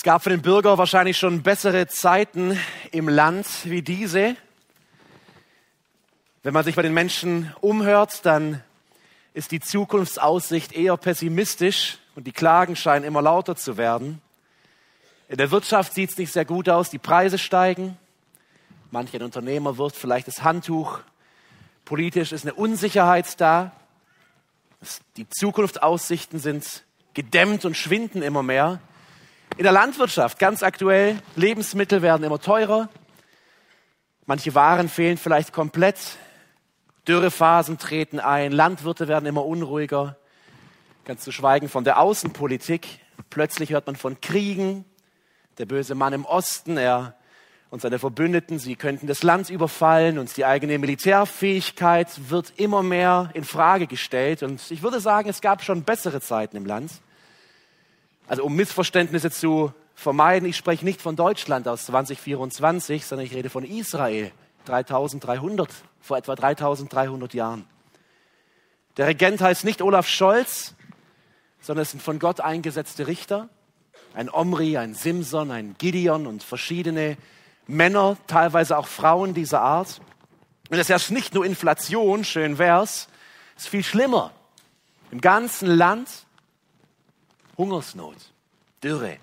Es 0.00 0.04
gab 0.04 0.22
für 0.22 0.30
den 0.30 0.40
Bürger 0.40 0.78
wahrscheinlich 0.78 1.18
schon 1.18 1.42
bessere 1.42 1.86
Zeiten 1.86 2.58
im 2.90 3.06
Land 3.06 3.46
wie 3.64 3.82
diese. 3.82 4.34
Wenn 6.42 6.54
man 6.54 6.64
sich 6.64 6.74
bei 6.74 6.80
den 6.80 6.94
Menschen 6.94 7.54
umhört, 7.60 8.24
dann 8.24 8.62
ist 9.34 9.50
die 9.50 9.60
Zukunftsaussicht 9.60 10.72
eher 10.72 10.96
pessimistisch 10.96 11.98
und 12.14 12.26
die 12.26 12.32
Klagen 12.32 12.76
scheinen 12.76 13.04
immer 13.04 13.20
lauter 13.20 13.56
zu 13.56 13.76
werden. 13.76 14.22
In 15.28 15.36
der 15.36 15.50
Wirtschaft 15.50 15.92
sieht 15.92 16.12
es 16.12 16.16
nicht 16.16 16.32
sehr 16.32 16.46
gut 16.46 16.70
aus, 16.70 16.88
die 16.88 16.96
Preise 16.96 17.36
steigen. 17.36 17.98
Manch 18.90 19.14
ein 19.14 19.22
Unternehmer 19.22 19.76
wirft 19.76 19.96
vielleicht 19.96 20.28
das 20.28 20.42
Handtuch. 20.42 21.00
Politisch 21.84 22.32
ist 22.32 22.46
eine 22.46 22.54
Unsicherheit 22.54 23.38
da. 23.38 23.72
Die 25.18 25.28
Zukunftsaussichten 25.28 26.38
sind 26.38 26.84
gedämmt 27.12 27.66
und 27.66 27.76
schwinden 27.76 28.22
immer 28.22 28.42
mehr. 28.42 28.80
In 29.56 29.64
der 29.64 29.72
Landwirtschaft 29.72 30.38
ganz 30.38 30.62
aktuell, 30.62 31.18
Lebensmittel 31.36 32.02
werden 32.02 32.24
immer 32.24 32.38
teurer. 32.38 32.88
Manche 34.26 34.54
Waren 34.54 34.88
fehlen 34.88 35.18
vielleicht 35.18 35.52
komplett. 35.52 35.98
Dürrephasen 37.06 37.78
treten 37.78 38.20
ein. 38.20 38.52
Landwirte 38.52 39.08
werden 39.08 39.26
immer 39.26 39.44
unruhiger. 39.44 40.16
Ganz 41.04 41.22
zu 41.22 41.32
schweigen 41.32 41.68
von 41.68 41.84
der 41.84 41.98
Außenpolitik. 41.98 42.86
Plötzlich 43.28 43.70
hört 43.70 43.86
man 43.86 43.96
von 43.96 44.20
Kriegen. 44.20 44.84
Der 45.58 45.66
böse 45.66 45.94
Mann 45.94 46.12
im 46.12 46.24
Osten, 46.24 46.76
er 46.78 47.16
und 47.70 47.82
seine 47.82 47.98
Verbündeten, 47.98 48.58
sie 48.58 48.74
könnten 48.74 49.06
das 49.06 49.22
Land 49.22 49.48
überfallen 49.48 50.18
und 50.18 50.36
die 50.36 50.44
eigene 50.44 50.78
Militärfähigkeit 50.78 52.30
wird 52.30 52.52
immer 52.56 52.82
mehr 52.82 53.30
in 53.34 53.44
Frage 53.44 53.86
gestellt. 53.86 54.42
Und 54.42 54.70
ich 54.70 54.82
würde 54.82 55.00
sagen, 55.00 55.28
es 55.28 55.40
gab 55.40 55.62
schon 55.62 55.84
bessere 55.84 56.20
Zeiten 56.20 56.56
im 56.56 56.66
Land. 56.66 56.90
Also 58.30 58.44
um 58.44 58.54
Missverständnisse 58.54 59.32
zu 59.32 59.72
vermeiden, 59.92 60.48
ich 60.48 60.56
spreche 60.56 60.84
nicht 60.84 61.02
von 61.02 61.16
Deutschland 61.16 61.66
aus 61.66 61.86
2024, 61.86 63.04
sondern 63.04 63.26
ich 63.26 63.34
rede 63.34 63.50
von 63.50 63.64
Israel 63.64 64.30
3300, 64.66 65.68
vor 66.00 66.16
etwa 66.16 66.36
3300 66.36 67.34
Jahren. 67.34 67.64
Der 68.98 69.08
Regent 69.08 69.40
heißt 69.40 69.64
nicht 69.64 69.82
Olaf 69.82 70.06
Scholz, 70.06 70.76
sondern 71.60 71.82
es 71.82 71.90
sind 71.90 72.04
von 72.04 72.20
Gott 72.20 72.40
eingesetzte 72.40 73.08
Richter. 73.08 73.48
Ein 74.14 74.30
Omri, 74.30 74.76
ein 74.76 74.94
Simson, 74.94 75.50
ein 75.50 75.74
Gideon 75.76 76.28
und 76.28 76.44
verschiedene 76.44 77.16
Männer, 77.66 78.16
teilweise 78.28 78.78
auch 78.78 78.86
Frauen 78.86 79.34
dieser 79.34 79.60
Art. 79.60 80.00
Und 80.70 80.78
es 80.78 80.88
herrscht 80.88 81.10
nicht 81.10 81.34
nur 81.34 81.44
Inflation, 81.44 82.22
schön 82.22 82.58
wär's, 82.58 83.08
es 83.56 83.64
ist 83.64 83.70
viel 83.70 83.82
schlimmer. 83.82 84.30
Im 85.10 85.20
ganzen 85.20 85.66
Land 85.66 86.08
Hungersnot, 87.60 88.16
Dürre. 88.82 89.18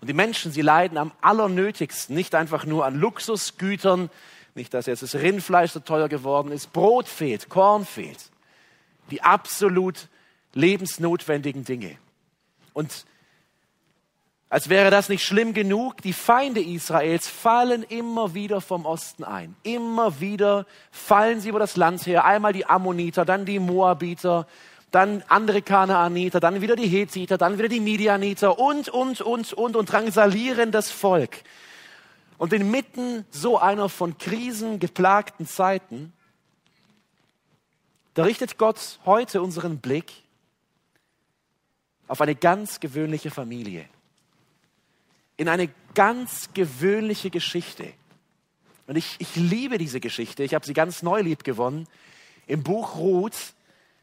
Und 0.00 0.08
die 0.08 0.14
Menschen, 0.14 0.50
sie 0.50 0.62
leiden 0.62 0.96
am 0.96 1.12
allernötigsten, 1.20 2.16
nicht 2.16 2.34
einfach 2.34 2.64
nur 2.64 2.86
an 2.86 2.94
Luxusgütern, 2.94 4.08
nicht, 4.54 4.72
dass 4.72 4.86
jetzt 4.86 5.02
das 5.02 5.14
Rindfleisch 5.14 5.72
so 5.72 5.80
teuer 5.80 6.08
geworden 6.08 6.52
ist, 6.52 6.72
Brot 6.72 7.06
fehlt, 7.06 7.50
Korn 7.50 7.84
fehlt. 7.84 8.30
Die 9.10 9.22
absolut 9.22 10.08
lebensnotwendigen 10.54 11.64
Dinge. 11.64 11.98
Und 12.72 13.04
als 14.48 14.70
wäre 14.70 14.90
das 14.90 15.10
nicht 15.10 15.22
schlimm 15.22 15.52
genug, 15.52 15.98
die 15.98 16.14
Feinde 16.14 16.62
Israels 16.62 17.28
fallen 17.28 17.82
immer 17.82 18.32
wieder 18.32 18.62
vom 18.62 18.86
Osten 18.86 19.22
ein. 19.22 19.54
Immer 19.64 20.18
wieder 20.20 20.64
fallen 20.90 21.40
sie 21.40 21.50
über 21.50 21.58
das 21.58 21.76
Land 21.76 22.06
her. 22.06 22.24
Einmal 22.24 22.54
die 22.54 22.66
Ammoniter, 22.66 23.26
dann 23.26 23.44
die 23.44 23.58
Moabiter, 23.58 24.46
dann 24.90 25.22
andere 25.28 25.62
Kanaaniter, 25.62 26.40
dann 26.40 26.60
wieder 26.60 26.76
die 26.76 26.88
Hethiter, 26.88 27.38
dann 27.38 27.58
wieder 27.58 27.68
die 27.68 27.80
Midianiter 27.80 28.58
und, 28.58 28.88
und, 28.88 29.20
und, 29.20 29.52
und, 29.52 29.76
und 29.76 29.92
drangsalieren 29.92 30.72
das 30.72 30.90
Volk. 30.90 31.42
Und 32.38 32.52
inmitten 32.52 33.24
so 33.30 33.58
einer 33.58 33.88
von 33.88 34.18
Krisen 34.18 34.80
geplagten 34.80 35.46
Zeiten, 35.46 36.12
da 38.14 38.24
richtet 38.24 38.58
Gott 38.58 38.98
heute 39.04 39.42
unseren 39.42 39.78
Blick 39.78 40.12
auf 42.08 42.20
eine 42.20 42.34
ganz 42.34 42.80
gewöhnliche 42.80 43.30
Familie 43.30 43.88
in 45.40 45.48
eine 45.48 45.70
ganz 45.94 46.50
gewöhnliche 46.52 47.30
Geschichte. 47.30 47.94
Und 48.86 48.96
ich, 48.96 49.16
ich 49.20 49.36
liebe 49.36 49.78
diese 49.78 49.98
Geschichte. 49.98 50.42
Ich 50.42 50.52
habe 50.52 50.66
sie 50.66 50.74
ganz 50.74 51.02
neu 51.02 51.22
lieb 51.22 51.44
gewonnen. 51.44 51.88
Im 52.46 52.62
Buch 52.62 52.96
Ruth. 52.96 53.54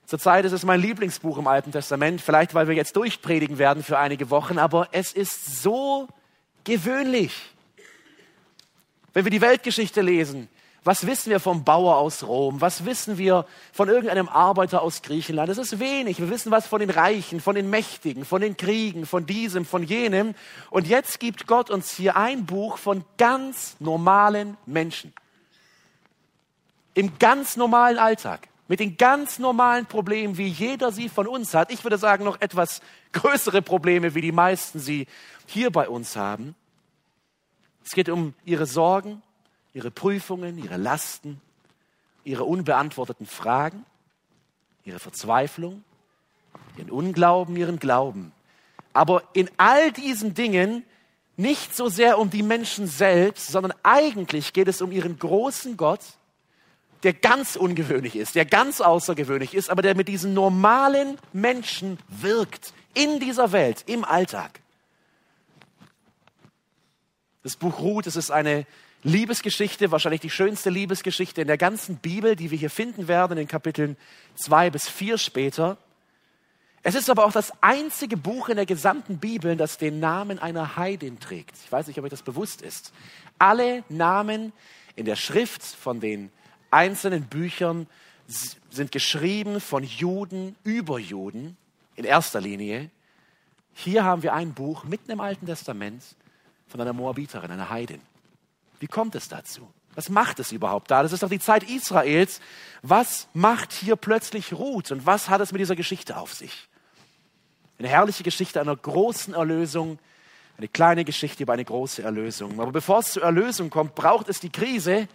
Zurzeit 0.07 0.45
ist 0.45 0.53
es 0.53 0.63
mein 0.63 0.79
Lieblingsbuch 0.79 1.37
im 1.37 1.47
Alten 1.47 1.73
Testament. 1.73 2.21
Vielleicht, 2.21 2.53
weil 2.53 2.69
wir 2.69 2.75
jetzt 2.75 2.95
durchpredigen 2.95 3.57
werden 3.57 3.83
für 3.83 3.99
einige 3.99 4.29
Wochen. 4.29 4.57
Aber 4.57 4.87
es 4.93 5.11
ist 5.11 5.61
so 5.61 6.07
gewöhnlich. 6.63 7.33
Wenn 9.11 9.25
wir 9.25 9.31
die 9.31 9.41
Weltgeschichte 9.41 9.99
lesen, 9.99 10.47
was 10.85 11.05
wissen 11.05 11.29
wir 11.29 11.41
vom 11.41 11.65
Bauer 11.65 11.97
aus 11.97 12.23
Rom? 12.23 12.61
Was 12.61 12.85
wissen 12.85 13.17
wir 13.17 13.45
von 13.73 13.89
irgendeinem 13.89 14.29
Arbeiter 14.29 14.81
aus 14.81 15.01
Griechenland? 15.01 15.49
Es 15.49 15.57
ist 15.57 15.77
wenig. 15.77 16.21
Wir 16.21 16.29
wissen 16.29 16.53
was 16.53 16.67
von 16.67 16.79
den 16.79 16.89
Reichen, 16.89 17.41
von 17.41 17.55
den 17.55 17.69
Mächtigen, 17.69 18.23
von 18.23 18.39
den 18.39 18.55
Kriegen, 18.55 19.05
von 19.05 19.25
diesem, 19.25 19.65
von 19.65 19.83
jenem. 19.83 20.35
Und 20.69 20.87
jetzt 20.87 21.19
gibt 21.19 21.47
Gott 21.47 21.69
uns 21.69 21.91
hier 21.91 22.15
ein 22.15 22.45
Buch 22.45 22.77
von 22.77 23.03
ganz 23.17 23.75
normalen 23.79 24.55
Menschen. 24.65 25.11
Im 26.93 27.19
ganz 27.19 27.57
normalen 27.57 27.99
Alltag. 27.99 28.47
Mit 28.67 28.79
den 28.79 28.97
ganz 28.97 29.39
normalen 29.39 29.85
Problemen, 29.85 30.37
wie 30.37 30.47
jeder 30.47 30.91
sie 30.91 31.09
von 31.09 31.27
uns 31.27 31.53
hat. 31.53 31.71
Ich 31.71 31.83
würde 31.83 31.97
sagen, 31.97 32.25
noch 32.25 32.41
etwas 32.41 32.81
größere 33.13 33.61
Probleme, 33.61 34.13
wie 34.13 34.21
die 34.21 34.31
meisten 34.31 34.79
sie 34.79 35.07
hier 35.45 35.71
bei 35.71 35.87
uns 35.87 36.15
haben. 36.15 36.55
Es 37.85 37.93
geht 37.93 38.09
um 38.09 38.33
ihre 38.43 38.65
Sorgen, 38.65 39.21
ihre 39.73 39.91
Prüfungen, 39.91 40.57
ihre 40.57 40.75
Lasten, 40.75 41.39
ihre 42.25 42.43
unbeantworteten 42.43 43.25
Fragen, 43.25 43.85
ihre 44.83 44.99
Verzweiflung, 44.99 45.83
ihren 46.77 46.91
Unglauben, 46.91 47.55
ihren 47.55 47.79
Glauben. 47.79 48.33
Aber 48.91 49.23
in 49.33 49.49
all 49.57 49.91
diesen 49.91 50.33
Dingen 50.33 50.83
nicht 51.37 51.75
so 51.75 51.87
sehr 51.87 52.17
um 52.17 52.29
die 52.29 52.43
Menschen 52.43 52.87
selbst, 52.87 53.47
sondern 53.47 53.73
eigentlich 53.83 54.53
geht 54.53 54.67
es 54.67 54.81
um 54.81 54.91
ihren 54.91 55.19
großen 55.19 55.77
Gott, 55.77 56.01
der 57.03 57.13
ganz 57.13 57.55
ungewöhnlich 57.55 58.15
ist, 58.15 58.35
der 58.35 58.45
ganz 58.45 58.81
außergewöhnlich 58.81 59.53
ist, 59.53 59.69
aber 59.69 59.81
der 59.81 59.95
mit 59.95 60.07
diesen 60.07 60.33
normalen 60.33 61.17
Menschen 61.33 61.99
wirkt 62.07 62.73
in 62.93 63.19
dieser 63.19 63.51
Welt, 63.51 63.83
im 63.87 64.03
Alltag. 64.03 64.59
Das 67.43 67.55
Buch 67.55 67.79
Ruth, 67.79 68.07
es 68.07 68.15
ist 68.15 68.31
eine 68.31 68.65
Liebesgeschichte, 69.03 69.91
wahrscheinlich 69.91 70.21
die 70.21 70.29
schönste 70.29 70.69
Liebesgeschichte 70.69 71.41
in 71.41 71.47
der 71.47 71.57
ganzen 71.57 71.97
Bibel, 71.97 72.35
die 72.35 72.51
wir 72.51 72.57
hier 72.57 72.69
finden 72.69 73.07
werden 73.07 73.33
in 73.33 73.43
den 73.43 73.47
Kapiteln 73.47 73.95
zwei 74.35 74.69
bis 74.69 74.89
vier 74.89 75.17
später. 75.17 75.77
Es 76.83 76.95
ist 76.95 77.09
aber 77.09 77.25
auch 77.25 77.31
das 77.31 77.53
einzige 77.61 78.17
Buch 78.17 78.49
in 78.49 78.55
der 78.55 78.65
gesamten 78.65 79.17
Bibel, 79.19 79.55
das 79.55 79.77
den 79.77 79.99
Namen 79.99 80.39
einer 80.39 80.77
Heidin 80.77 81.19
trägt. 81.19 81.55
Ich 81.63 81.71
weiß 81.71 81.87
nicht, 81.87 81.99
ob 81.99 82.05
euch 82.05 82.11
das 82.11 82.23
bewusst 82.23 82.61
ist. 82.61 82.91
Alle 83.39 83.83
Namen 83.87 84.51
in 84.95 85.05
der 85.05 85.15
Schrift 85.15 85.63
von 85.63 85.99
den 85.99 86.31
einzelnen 86.71 87.23
Büchern 87.25 87.87
sind 88.69 88.91
geschrieben 88.91 89.61
von 89.61 89.83
Juden 89.83 90.55
über 90.63 90.99
Juden 90.99 91.57
in 91.95 92.05
erster 92.05 92.41
Linie. 92.41 92.89
Hier 93.73 94.03
haben 94.03 94.23
wir 94.23 94.33
ein 94.33 94.53
Buch 94.53 94.83
mitten 94.83 95.11
im 95.11 95.19
Alten 95.19 95.45
Testament 95.45 96.03
von 96.67 96.81
einer 96.81 96.93
Moabiterin, 96.93 97.51
einer 97.51 97.69
Heidin. 97.69 98.01
Wie 98.79 98.87
kommt 98.87 99.15
es 99.15 99.27
dazu? 99.29 99.67
Was 99.95 100.09
macht 100.09 100.39
es 100.39 100.51
überhaupt 100.51 100.91
da? 100.91 101.01
Das 101.01 101.11
ist 101.11 101.23
doch 101.23 101.29
die 101.29 101.39
Zeit 101.39 101.63
Israels. 101.63 102.39
Was 102.83 103.27
macht 103.33 103.73
hier 103.73 103.95
plötzlich 103.95 104.53
Ruth 104.53 104.91
und 104.91 105.05
was 105.05 105.29
hat 105.29 105.41
es 105.41 105.51
mit 105.51 105.59
dieser 105.59 105.75
Geschichte 105.75 106.17
auf 106.17 106.33
sich? 106.33 106.67
Eine 107.79 107.87
herrliche 107.87 108.23
Geschichte 108.23 108.61
einer 108.61 108.75
großen 108.75 109.33
Erlösung, 109.33 109.97
eine 110.57 110.67
kleine 110.67 111.05
Geschichte 111.05 111.43
über 111.43 111.53
eine 111.53 111.65
große 111.65 112.03
Erlösung. 112.03 112.59
Aber 112.59 112.71
bevor 112.71 112.99
es 112.99 113.11
zur 113.11 113.23
Erlösung 113.23 113.69
kommt, 113.69 113.95
braucht 113.95 114.29
es 114.29 114.39
die 114.39 114.51
Krise. 114.51 115.07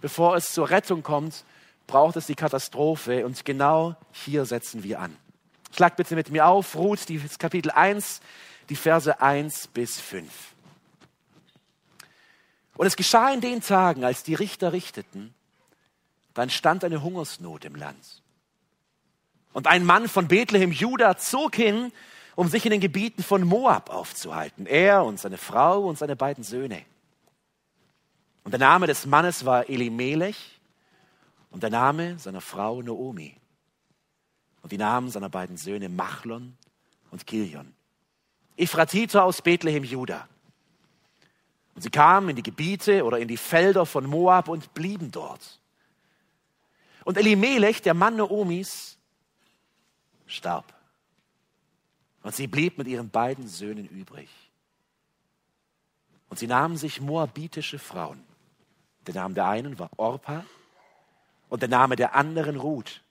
Bevor 0.00 0.36
es 0.36 0.52
zur 0.52 0.70
Rettung 0.70 1.02
kommt, 1.02 1.44
braucht 1.86 2.16
es 2.16 2.26
die 2.26 2.34
Katastrophe. 2.34 3.26
Und 3.26 3.44
genau 3.44 3.96
hier 4.12 4.44
setzen 4.44 4.82
wir 4.82 5.00
an. 5.00 5.16
Schlag 5.74 5.96
bitte 5.96 6.16
mit 6.16 6.30
mir 6.30 6.46
auf, 6.46 6.74
Ruth, 6.74 7.08
die 7.08 7.20
Kapitel 7.38 7.70
1, 7.70 8.20
die 8.68 8.76
Verse 8.76 9.20
1 9.20 9.68
bis 9.68 10.00
5. 10.00 10.30
Und 12.76 12.86
es 12.86 12.96
geschah 12.96 13.32
in 13.32 13.40
den 13.40 13.60
Tagen, 13.60 14.04
als 14.04 14.22
die 14.22 14.34
Richter 14.34 14.72
richteten, 14.72 15.34
dann 16.34 16.48
stand 16.48 16.82
eine 16.84 17.02
Hungersnot 17.02 17.64
im 17.64 17.74
Land. 17.74 18.22
Und 19.52 19.66
ein 19.66 19.84
Mann 19.84 20.08
von 20.08 20.28
Bethlehem, 20.28 20.72
Juda, 20.72 21.18
zog 21.18 21.56
hin, 21.56 21.92
um 22.36 22.48
sich 22.48 22.64
in 22.64 22.70
den 22.70 22.80
Gebieten 22.80 23.22
von 23.22 23.42
Moab 23.44 23.90
aufzuhalten. 23.90 24.66
Er 24.66 25.04
und 25.04 25.20
seine 25.20 25.38
Frau 25.38 25.80
und 25.82 25.98
seine 25.98 26.16
beiden 26.16 26.44
Söhne. 26.44 26.82
Und 28.44 28.52
der 28.52 28.60
Name 28.60 28.86
des 28.86 29.06
Mannes 29.06 29.44
war 29.44 29.68
Elimelech 29.68 30.60
und 31.50 31.62
der 31.62 31.70
Name 31.70 32.18
seiner 32.18 32.40
Frau 32.40 32.82
Noomi. 32.82 33.36
Und 34.62 34.72
die 34.72 34.78
Namen 34.78 35.10
seiner 35.10 35.28
beiden 35.28 35.56
Söhne 35.56 35.88
Machlon 35.88 36.56
und 37.10 37.26
Kilion. 37.26 37.74
Ephratiter 38.56 39.24
aus 39.24 39.40
Bethlehem, 39.40 39.84
Juda. 39.84 40.28
Und 41.74 41.82
sie 41.82 41.90
kamen 41.90 42.30
in 42.30 42.36
die 42.36 42.42
Gebiete 42.42 43.04
oder 43.04 43.18
in 43.18 43.28
die 43.28 43.36
Felder 43.36 43.86
von 43.86 44.04
Moab 44.04 44.48
und 44.48 44.74
blieben 44.74 45.10
dort. 45.10 45.60
Und 47.04 47.16
Elimelech, 47.16 47.80
der 47.80 47.94
Mann 47.94 48.16
Naomis, 48.16 48.98
starb. 50.26 50.74
Und 52.22 52.34
sie 52.34 52.46
blieb 52.46 52.76
mit 52.76 52.86
ihren 52.86 53.08
beiden 53.08 53.48
Söhnen 53.48 53.88
übrig. 53.88 54.28
Und 56.28 56.38
sie 56.38 56.46
nahmen 56.46 56.76
sich 56.76 57.00
moabitische 57.00 57.78
Frauen. 57.78 58.22
Der 59.06 59.14
Name 59.14 59.34
der 59.34 59.48
einen 59.48 59.78
war 59.78 59.90
Orpa 59.96 60.44
und 61.48 61.62
der 61.62 61.68
Name 61.68 61.96
der 61.96 62.14
anderen 62.14 62.56
Ruth. 62.56 63.02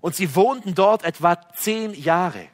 Und 0.00 0.14
sie 0.14 0.34
wohnten 0.34 0.74
dort 0.74 1.02
etwa 1.04 1.40
zehn 1.52 1.94
Jahre. 1.94 2.48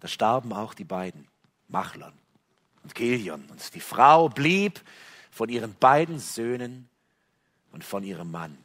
Da 0.00 0.08
starben 0.08 0.52
auch 0.52 0.74
die 0.74 0.84
beiden, 0.84 1.26
Machlon 1.68 2.12
und 2.82 2.94
Kilion. 2.94 3.44
Und 3.50 3.74
die 3.74 3.80
Frau 3.80 4.28
blieb 4.28 4.80
von 5.30 5.48
ihren 5.48 5.74
beiden 5.74 6.18
Söhnen 6.18 6.88
und 7.72 7.84
von 7.84 8.04
ihrem 8.04 8.30
Mann 8.30 8.56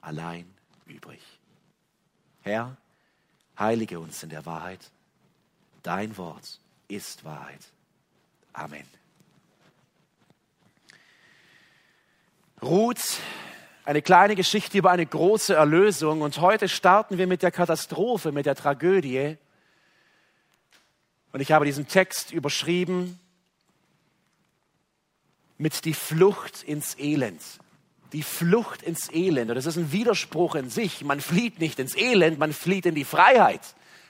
allein 0.00 0.52
übrig. 0.86 1.22
Herr, 2.42 2.76
heilige 3.58 3.98
uns 3.98 4.22
in 4.22 4.30
der 4.30 4.46
Wahrheit. 4.46 4.90
Dein 5.82 6.16
Wort 6.16 6.60
ist 6.88 7.24
Wahrheit. 7.24 7.60
Amen. 8.52 8.99
Ruth, 12.62 13.18
eine 13.84 14.02
kleine 14.02 14.36
Geschichte 14.36 14.78
über 14.78 14.90
eine 14.90 15.06
große 15.06 15.54
Erlösung. 15.54 16.20
Und 16.20 16.40
heute 16.40 16.68
starten 16.68 17.18
wir 17.18 17.26
mit 17.26 17.42
der 17.42 17.50
Katastrophe, 17.50 18.32
mit 18.32 18.46
der 18.46 18.54
Tragödie. 18.54 19.36
Und 21.32 21.40
ich 21.40 21.52
habe 21.52 21.64
diesen 21.64 21.88
Text 21.88 22.32
überschrieben 22.32 23.18
mit 25.58 25.84
die 25.84 25.94
Flucht 25.94 26.62
ins 26.62 26.98
Elend 26.98 27.42
die 28.12 28.22
Flucht 28.22 28.82
ins 28.82 29.10
Elend. 29.12 29.50
Und 29.50 29.56
das 29.56 29.66
ist 29.66 29.76
ein 29.76 29.92
Widerspruch 29.92 30.54
in 30.54 30.70
sich. 30.70 31.04
Man 31.04 31.20
flieht 31.20 31.60
nicht 31.60 31.78
ins 31.78 31.96
Elend, 31.96 32.38
man 32.38 32.52
flieht 32.52 32.86
in 32.86 32.94
die 32.94 33.04
Freiheit. 33.04 33.60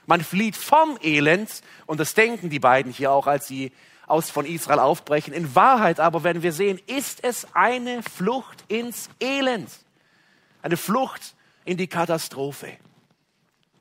Man 0.05 0.23
flieht 0.23 0.55
vom 0.55 0.97
Elend. 1.01 1.61
Und 1.85 1.99
das 1.99 2.13
denken 2.13 2.49
die 2.49 2.59
beiden 2.59 2.91
hier 2.91 3.11
auch, 3.11 3.27
als 3.27 3.47
sie 3.47 3.71
aus 4.11 4.29
von 4.29 4.45
Israel 4.45 4.79
aufbrechen. 4.79 5.33
In 5.33 5.55
Wahrheit 5.55 5.99
aber 5.99 6.23
werden 6.23 6.43
wir 6.43 6.53
sehen, 6.53 6.79
ist 6.87 7.23
es 7.23 7.47
eine 7.53 8.03
Flucht 8.03 8.63
ins 8.67 9.09
Elend. 9.19 9.69
Eine 10.61 10.77
Flucht 10.77 11.35
in 11.65 11.77
die 11.77 11.87
Katastrophe. 11.87 12.77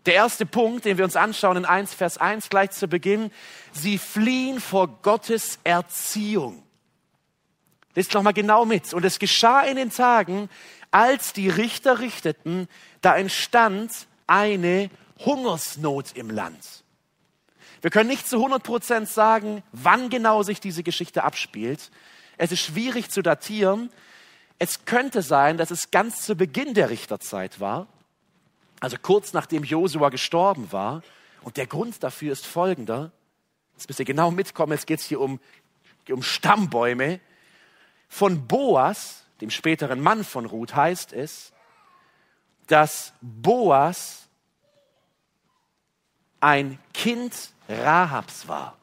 Der 0.06 0.15
erste 0.15 0.47
Punkt, 0.47 0.87
den 0.87 0.97
wir 0.97 1.05
uns 1.05 1.17
anschauen 1.17 1.59
in 1.59 1.65
1, 1.67 1.93
Vers 1.93 2.17
1 2.17 2.49
gleich 2.49 2.71
zu 2.71 2.88
Beginn, 2.88 3.31
sie 3.73 3.99
fliehen 3.99 4.61
vor 4.61 4.88
Gottes 5.03 5.59
Erziehung. 5.62 6.62
Lest 7.94 8.15
noch 8.15 8.23
mal 8.23 8.32
genau 8.32 8.65
mit. 8.65 8.94
Und 8.94 9.05
es 9.05 9.19
geschah 9.19 9.62
in 9.62 9.77
den 9.77 9.91
Tagen, 9.91 10.49
als 10.91 11.32
die 11.32 11.49
Richter 11.49 11.99
richteten, 11.99 12.69
da 13.03 13.17
entstand 13.17 13.91
eine 14.27 14.91
Hungersnot 15.25 16.12
im 16.15 16.31
Land. 16.31 16.80
Wir 17.82 17.91
können 17.91 18.11
nicht 18.11 18.29
zu 18.29 18.37
100 18.37 18.62
Prozent 18.62 19.09
sagen, 19.09 19.62
wann 19.73 20.11
genau 20.11 20.43
sich 20.43 20.61
diese 20.61 20.82
Geschichte 20.82 21.25
abspielt. 21.25 21.91
Es 22.37 22.53
ist 22.53 22.61
schwierig 22.61 23.11
zu 23.11 23.23
datieren. 23.23 23.91
Es 24.59 24.85
könnte 24.85 25.23
sein, 25.23 25.56
dass 25.56 25.71
es 25.71 25.91
ganz 25.91 26.23
zu 26.23 26.37
Beginn 26.37 26.75
der 26.75 26.91
Richterzeit 26.91 27.61
war, 27.61 27.87
also 28.81 28.97
kurz 29.00 29.32
nachdem 29.32 29.65
Josua 29.65 30.11
gestorben 30.11 30.73
war. 30.73 31.03
Und 31.43 31.56
der 31.56 31.67
Grund 31.67 32.03
dafür 32.03 32.32
ist 32.32 32.47
folgender. 32.47 33.12
Jetzt 33.75 33.88
müsst 33.88 34.00
ihr 34.00 34.05
genau 34.05 34.31
mitkommen, 34.31 34.73
es 34.73 34.85
geht 34.85 35.00
hier 35.00 35.21
um, 35.21 35.41
um 36.11 36.23
Stammbäume. 36.23 37.21
Von 38.09 38.47
Boas, 38.47 39.25
dem 39.41 39.50
späteren 39.50 40.00
Mann 40.00 40.25
von 40.25 40.44
Ruth, 40.44 40.75
heißt 40.75 41.15
es, 41.15 41.53
dass 42.67 43.15
Boas 43.23 44.29
ein 46.41 46.79
Kind 46.93 47.53
Rahabs 47.70 48.49
war. 48.49 48.76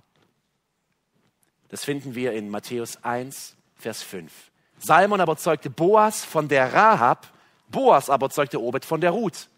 Das 1.69 1.83
finden 1.83 2.15
wir 2.15 2.33
in 2.33 2.49
Matthäus 2.49 3.03
1, 3.03 3.55
Vers 3.75 4.01
5. 4.03 4.31
Salmon 4.79 5.19
aber 5.21 5.37
zeugte 5.37 5.69
Boas 5.69 6.23
von 6.23 6.47
der 6.47 6.73
Rahab, 6.73 7.27
Boas 7.69 8.09
aber 8.09 8.29
zeugte 8.29 8.61
Obed 8.61 8.85
von 8.85 9.01
der 9.01 9.11
Ruth. 9.11 9.49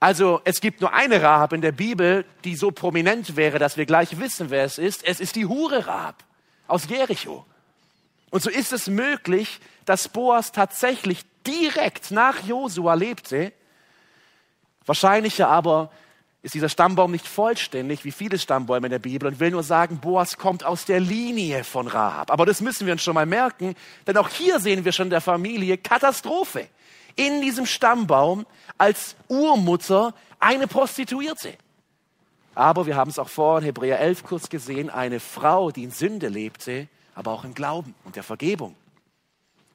Also 0.00 0.40
es 0.44 0.60
gibt 0.60 0.80
nur 0.80 0.92
eine 0.92 1.22
Rahab 1.22 1.52
in 1.52 1.60
der 1.60 1.72
Bibel, 1.72 2.24
die 2.44 2.56
so 2.56 2.70
prominent 2.70 3.36
wäre, 3.36 3.58
dass 3.58 3.76
wir 3.76 3.86
gleich 3.86 4.18
wissen, 4.18 4.50
wer 4.50 4.64
es 4.64 4.78
ist. 4.78 5.04
Es 5.04 5.20
ist 5.20 5.36
die 5.36 5.46
Hure 5.46 5.86
Rahab 5.86 6.22
aus 6.66 6.88
Jericho. 6.88 7.46
Und 8.30 8.42
so 8.42 8.50
ist 8.50 8.72
es 8.72 8.88
möglich, 8.88 9.60
dass 9.84 10.08
Boas 10.08 10.52
tatsächlich 10.52 11.24
direkt 11.46 12.10
nach 12.10 12.42
Josua 12.42 12.94
lebte. 12.94 13.52
Wahrscheinlicher 14.86 15.48
aber 15.48 15.90
ist 16.44 16.52
dieser 16.52 16.68
Stammbaum 16.68 17.10
nicht 17.10 17.26
vollständig, 17.26 18.04
wie 18.04 18.12
viele 18.12 18.38
Stammbäume 18.38 18.88
in 18.88 18.90
der 18.90 18.98
Bibel, 18.98 19.26
und 19.26 19.40
will 19.40 19.50
nur 19.50 19.62
sagen, 19.62 19.98
Boas 19.98 20.36
kommt 20.36 20.62
aus 20.62 20.84
der 20.84 21.00
Linie 21.00 21.64
von 21.64 21.88
Rahab. 21.88 22.30
Aber 22.30 22.44
das 22.44 22.60
müssen 22.60 22.84
wir 22.84 22.92
uns 22.92 23.02
schon 23.02 23.14
mal 23.14 23.24
merken, 23.24 23.74
denn 24.06 24.18
auch 24.18 24.28
hier 24.28 24.60
sehen 24.60 24.84
wir 24.84 24.92
schon 24.92 25.08
der 25.08 25.22
Familie 25.22 25.78
Katastrophe. 25.78 26.68
In 27.16 27.40
diesem 27.40 27.64
Stammbaum 27.64 28.44
als 28.76 29.16
Urmutter 29.28 30.12
eine 30.38 30.66
Prostituierte. 30.66 31.54
Aber 32.54 32.84
wir 32.84 32.94
haben 32.94 33.10
es 33.10 33.18
auch 33.18 33.30
vor 33.30 33.58
in 33.58 33.64
Hebräer 33.64 33.98
11 34.00 34.24
kurz 34.24 34.50
gesehen, 34.50 34.90
eine 34.90 35.20
Frau, 35.20 35.70
die 35.70 35.84
in 35.84 35.92
Sünde 35.92 36.28
lebte, 36.28 36.88
aber 37.14 37.32
auch 37.32 37.44
im 37.44 37.54
Glauben 37.54 37.94
und 38.04 38.16
der 38.16 38.22
Vergebung. 38.22 38.76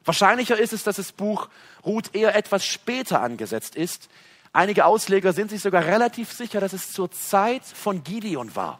Wahrscheinlicher 0.05 0.57
ist 0.59 0.73
es, 0.73 0.83
dass 0.83 0.97
das 0.97 1.13
Buch 1.13 1.49
Ruth 1.83 2.13
eher 2.13 2.35
etwas 2.35 2.63
später 2.63 3.21
angesetzt 3.21 3.75
ist. 3.75 4.07
Einige 4.51 4.85
Ausleger 4.85 5.33
sind 5.33 5.51
sich 5.51 5.61
sogar 5.61 5.85
relativ 5.85 6.31
sicher, 6.31 6.59
dass 6.59 6.73
es 6.73 6.91
zur 6.91 7.11
Zeit 7.11 7.63
von 7.63 8.03
Gideon 8.03 8.55
war. 8.55 8.79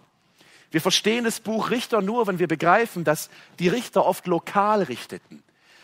Wir 0.72 0.82
verstehen 0.82 1.24
das 1.24 1.40
Buch 1.40 1.72
Richter 1.72 2.02
nur, 2.02 2.28
wenn 2.28 2.40
wir 2.40 2.48
begreifen, 2.48 3.04
dass 3.04 3.30
die 3.60 3.68
Richter 3.68 4.06
oft 4.06 4.28
lokal 4.28 4.84
richteten. 4.84 5.44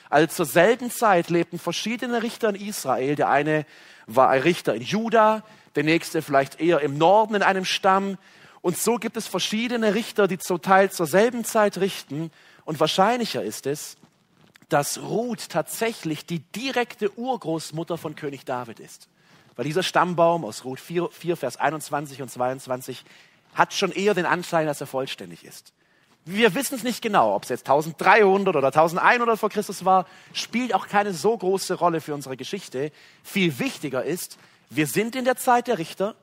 Also 0.10 0.28
zur 0.28 0.46
selben 0.46 0.92
Zeit 0.92 1.30
lebten 1.30 1.60
verschiedene 1.60 2.22
Richter 2.22 2.50
in 2.50 2.56
Israel. 2.56 3.16
Der 3.16 3.30
eine 3.30 3.66
war 4.06 4.30
ein 4.30 4.42
Richter 4.42 4.76
in 4.76 4.84
Juda, 4.84 5.44
der 5.76 5.84
nächste 5.84 6.22
vielleicht 6.22 6.62
eher 6.62 6.82
im 6.82 6.98
Norden 6.98 7.36
in 7.36 7.44
einem 7.44 7.66
Stamm. 7.66 8.18
Und 8.62 8.78
so 8.78 8.96
gibt 8.96 9.18
es 9.18 9.28
verschiedene 9.28 9.96
Richter, 9.96 10.28
die 10.28 10.38
zum 10.38 10.62
Teil 10.62 10.92
zur 10.92 11.08
selben 11.08 11.44
Zeit 11.44 11.80
richten. 11.80 12.32
Und 12.64 12.80
wahrscheinlicher 12.80 13.44
ist 13.44 13.66
es, 13.66 13.98
dass 14.70 15.00
Ruth 15.02 15.50
tatsächlich 15.50 16.26
die 16.26 16.40
direkte 16.40 17.18
Urgroßmutter 17.18 17.98
von 17.98 18.16
König 18.16 18.46
David 18.46 18.80
ist. 18.80 19.08
Weil 19.56 19.66
dieser 19.66 19.84
Stammbaum 19.84 20.44
aus 20.44 20.66
Ruth 20.66 20.80
4, 20.80 21.10
4, 21.12 21.38
Vers 21.38 21.58
21 21.58 22.22
und 22.22 22.30
22 22.30 23.06
hat 23.54 23.74
schon 23.74 23.92
eher 23.92 24.14
den 24.14 24.26
Anschein, 24.26 24.68
dass 24.68 24.82
er 24.82 24.88
vollständig 24.88 25.46
ist. 25.46 25.74
Wir 26.26 26.56
wissen 26.56 26.76
es 26.76 26.84
nicht 26.84 27.02
genau, 27.02 27.36
ob 27.36 27.44
es 27.44 27.50
jetzt 27.50 27.70
1300 27.70 28.56
oder 28.56 28.68
1100 28.68 29.40
vor 29.40 29.50
Christus 29.50 29.86
war, 29.86 30.08
spielt 30.34 30.74
auch 30.74 30.88
keine 30.88 31.14
so 31.14 31.38
große 31.38 31.76
Rolle 31.76 32.02
für 32.02 32.16
unsere 32.16 32.36
Geschichte. 32.36 32.92
Viel 33.24 33.60
wichtiger 33.60 34.04
ist, 34.04 34.40
wir 34.72 34.88
sind 34.88 35.16
in 35.16 35.24
der 35.24 35.36
Zeit 35.36 35.68
der 35.68 35.78
Richter 35.78 36.16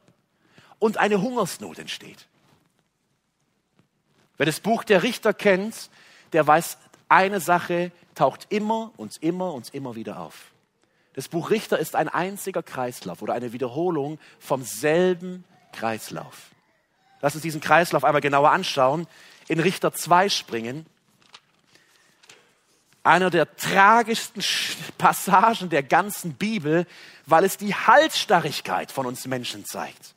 und 0.81 0.97
eine 0.97 1.23
Hungersnot 1.23 1.79
entsteht. 1.79 2.27
Wer 4.37 4.47
das 4.47 4.59
Buch 4.59 4.83
der 4.83 5.05
Richter 5.05 5.33
kennt, 5.33 5.89
der 6.33 6.45
weiß, 6.45 6.79
eine 7.09 7.39
Sache 7.39 7.93
taucht 8.17 8.47
immer 8.49 8.91
und 8.97 9.23
immer 9.23 9.55
und 9.55 9.73
immer 9.73 9.95
wieder 9.95 10.19
auf. 10.19 10.51
Das 11.15 11.29
Buch 11.29 11.51
Richter 11.51 11.79
ist 11.79 11.95
ein 11.95 12.09
einziger 12.09 12.63
Kreislauf 12.63 13.23
oder 13.23 13.35
eine 13.35 13.53
Wiederholung 13.53 14.19
vom 14.39 14.63
selben 14.63 15.45
Kreislauf. 15.73 16.51
Lass 17.21 17.35
uns 17.35 17.43
diesen 17.43 17.61
Kreislauf 17.61 18.05
einmal 18.05 18.21
genauer 18.21 18.51
anschauen. 18.51 19.07
In 19.49 19.61
Richter 19.61 19.93
2 19.93 20.29
springen. 20.29 20.87
Einer 23.05 23.31
der 23.31 23.57
tragischsten 23.57 24.43
Passagen 24.97 25.69
der 25.69 25.83
ganzen 25.83 26.35
Bibel, 26.35 26.87
weil 27.27 27.45
es 27.45 27.57
die 27.57 27.75
Halsstarrigkeit 27.75 28.93
von 28.93 29.07
uns 29.07 29.27
Menschen 29.27 29.65
zeigt. 29.65 30.15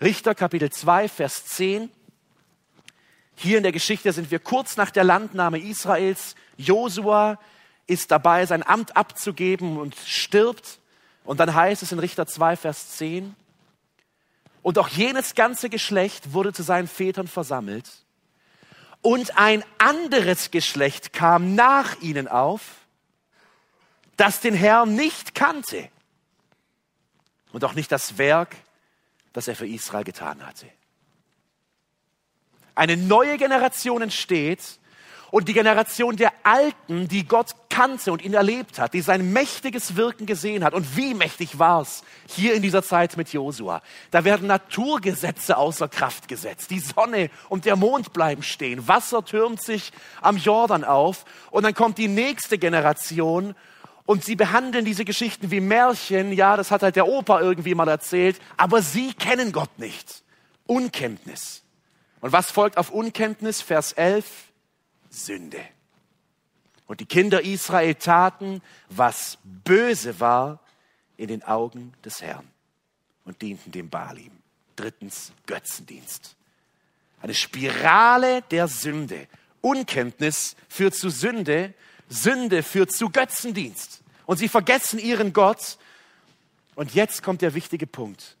Richter 0.00 0.34
Kapitel 0.34 0.70
2, 0.70 1.08
Vers 1.08 1.46
10. 1.46 1.90
Hier 3.34 3.56
in 3.56 3.62
der 3.62 3.72
Geschichte 3.72 4.12
sind 4.12 4.30
wir 4.30 4.38
kurz 4.38 4.76
nach 4.76 4.90
der 4.90 5.04
Landnahme 5.04 5.58
Israels. 5.58 6.34
Josua 6.56 7.38
ist 7.86 8.10
dabei, 8.10 8.46
sein 8.46 8.66
Amt 8.66 8.96
abzugeben 8.96 9.78
und 9.78 9.94
stirbt. 9.96 10.78
Und 11.24 11.40
dann 11.40 11.54
heißt 11.54 11.82
es 11.82 11.92
in 11.92 11.98
Richter 11.98 12.26
2, 12.26 12.56
Vers 12.56 12.96
10, 12.96 13.34
und 14.62 14.78
auch 14.78 14.88
jenes 14.88 15.36
ganze 15.36 15.70
Geschlecht 15.70 16.32
wurde 16.32 16.52
zu 16.52 16.64
seinen 16.64 16.88
Vätern 16.88 17.28
versammelt. 17.28 17.88
Und 19.00 19.38
ein 19.38 19.64
anderes 19.78 20.50
Geschlecht 20.50 21.12
kam 21.12 21.54
nach 21.54 22.00
ihnen 22.00 22.26
auf, 22.26 22.62
das 24.16 24.40
den 24.40 24.54
Herrn 24.54 24.94
nicht 24.96 25.36
kannte 25.36 25.88
und 27.52 27.64
auch 27.64 27.74
nicht 27.74 27.92
das 27.92 28.18
Werk 28.18 28.56
das 29.36 29.48
er 29.48 29.54
für 29.54 29.66
Israel 29.66 30.02
getan 30.02 30.46
hatte. 30.46 30.66
Eine 32.74 32.96
neue 32.96 33.36
Generation 33.36 34.00
entsteht 34.00 34.78
und 35.30 35.48
die 35.48 35.52
Generation 35.52 36.16
der 36.16 36.32
Alten, 36.42 37.08
die 37.08 37.26
Gott 37.26 37.54
kannte 37.68 38.12
und 38.12 38.22
ihn 38.22 38.34
erlebt 38.34 38.78
hat, 38.78 38.94
die 38.94 39.00
sein 39.00 39.32
mächtiges 39.32 39.96
Wirken 39.96 40.26
gesehen 40.26 40.64
hat. 40.64 40.72
Und 40.72 40.96
wie 40.96 41.14
mächtig 41.14 41.58
war 41.58 41.82
es 41.82 42.02
hier 42.28 42.54
in 42.54 42.62
dieser 42.62 42.82
Zeit 42.82 43.16
mit 43.16 43.32
Josua? 43.32 43.82
Da 44.10 44.24
werden 44.24 44.46
Naturgesetze 44.46 45.56
außer 45.56 45.88
Kraft 45.88 46.28
gesetzt. 46.28 46.70
Die 46.70 46.78
Sonne 46.78 47.30
und 47.48 47.64
der 47.64 47.76
Mond 47.76 48.12
bleiben 48.12 48.42
stehen. 48.42 48.86
Wasser 48.88 49.24
türmt 49.24 49.62
sich 49.62 49.92
am 50.22 50.36
Jordan 50.36 50.84
auf. 50.84 51.24
Und 51.50 51.64
dann 51.64 51.74
kommt 51.74 51.98
die 51.98 52.08
nächste 52.08 52.56
Generation 52.58 53.54
und 54.06 54.24
sie 54.24 54.36
behandeln 54.36 54.84
diese 54.84 55.04
Geschichten 55.04 55.50
wie 55.50 55.60
Märchen. 55.60 56.32
Ja, 56.32 56.56
das 56.56 56.70
hat 56.70 56.82
halt 56.82 56.96
der 56.96 57.08
Opa 57.08 57.40
irgendwie 57.40 57.74
mal 57.74 57.88
erzählt. 57.88 58.40
Aber 58.56 58.80
sie 58.80 59.12
kennen 59.12 59.52
Gott 59.52 59.78
nicht. 59.78 60.22
Unkenntnis. 60.66 61.62
Und 62.20 62.32
was 62.32 62.50
folgt 62.50 62.78
auf 62.78 62.90
Unkenntnis? 62.90 63.60
Vers 63.60 63.92
11. 63.92 64.24
Sünde. 65.10 65.60
Und 66.86 67.00
die 67.00 67.06
Kinder 67.06 67.42
Israel 67.42 67.94
taten, 67.96 68.62
was 68.88 69.38
böse 69.42 70.20
war 70.20 70.60
in 71.16 71.28
den 71.28 71.42
Augen 71.42 71.92
des 72.04 72.22
Herrn 72.22 72.46
und 73.24 73.42
dienten 73.42 73.72
dem 73.72 73.88
Balim. 73.88 74.30
Drittens 74.76 75.32
Götzendienst. 75.46 76.36
Eine 77.20 77.34
Spirale 77.34 78.42
der 78.50 78.68
Sünde. 78.68 79.26
Unkenntnis 79.62 80.54
führt 80.68 80.94
zu 80.94 81.10
Sünde, 81.10 81.74
Sünde 82.08 82.62
führt 82.62 82.92
zu 82.92 83.10
Götzendienst. 83.10 84.02
Und 84.26 84.36
sie 84.36 84.48
vergessen 84.48 84.98
ihren 84.98 85.32
Gott. 85.32 85.78
Und 86.74 86.94
jetzt 86.94 87.22
kommt 87.22 87.42
der 87.42 87.54
wichtige 87.54 87.86
Punkt. 87.86 88.36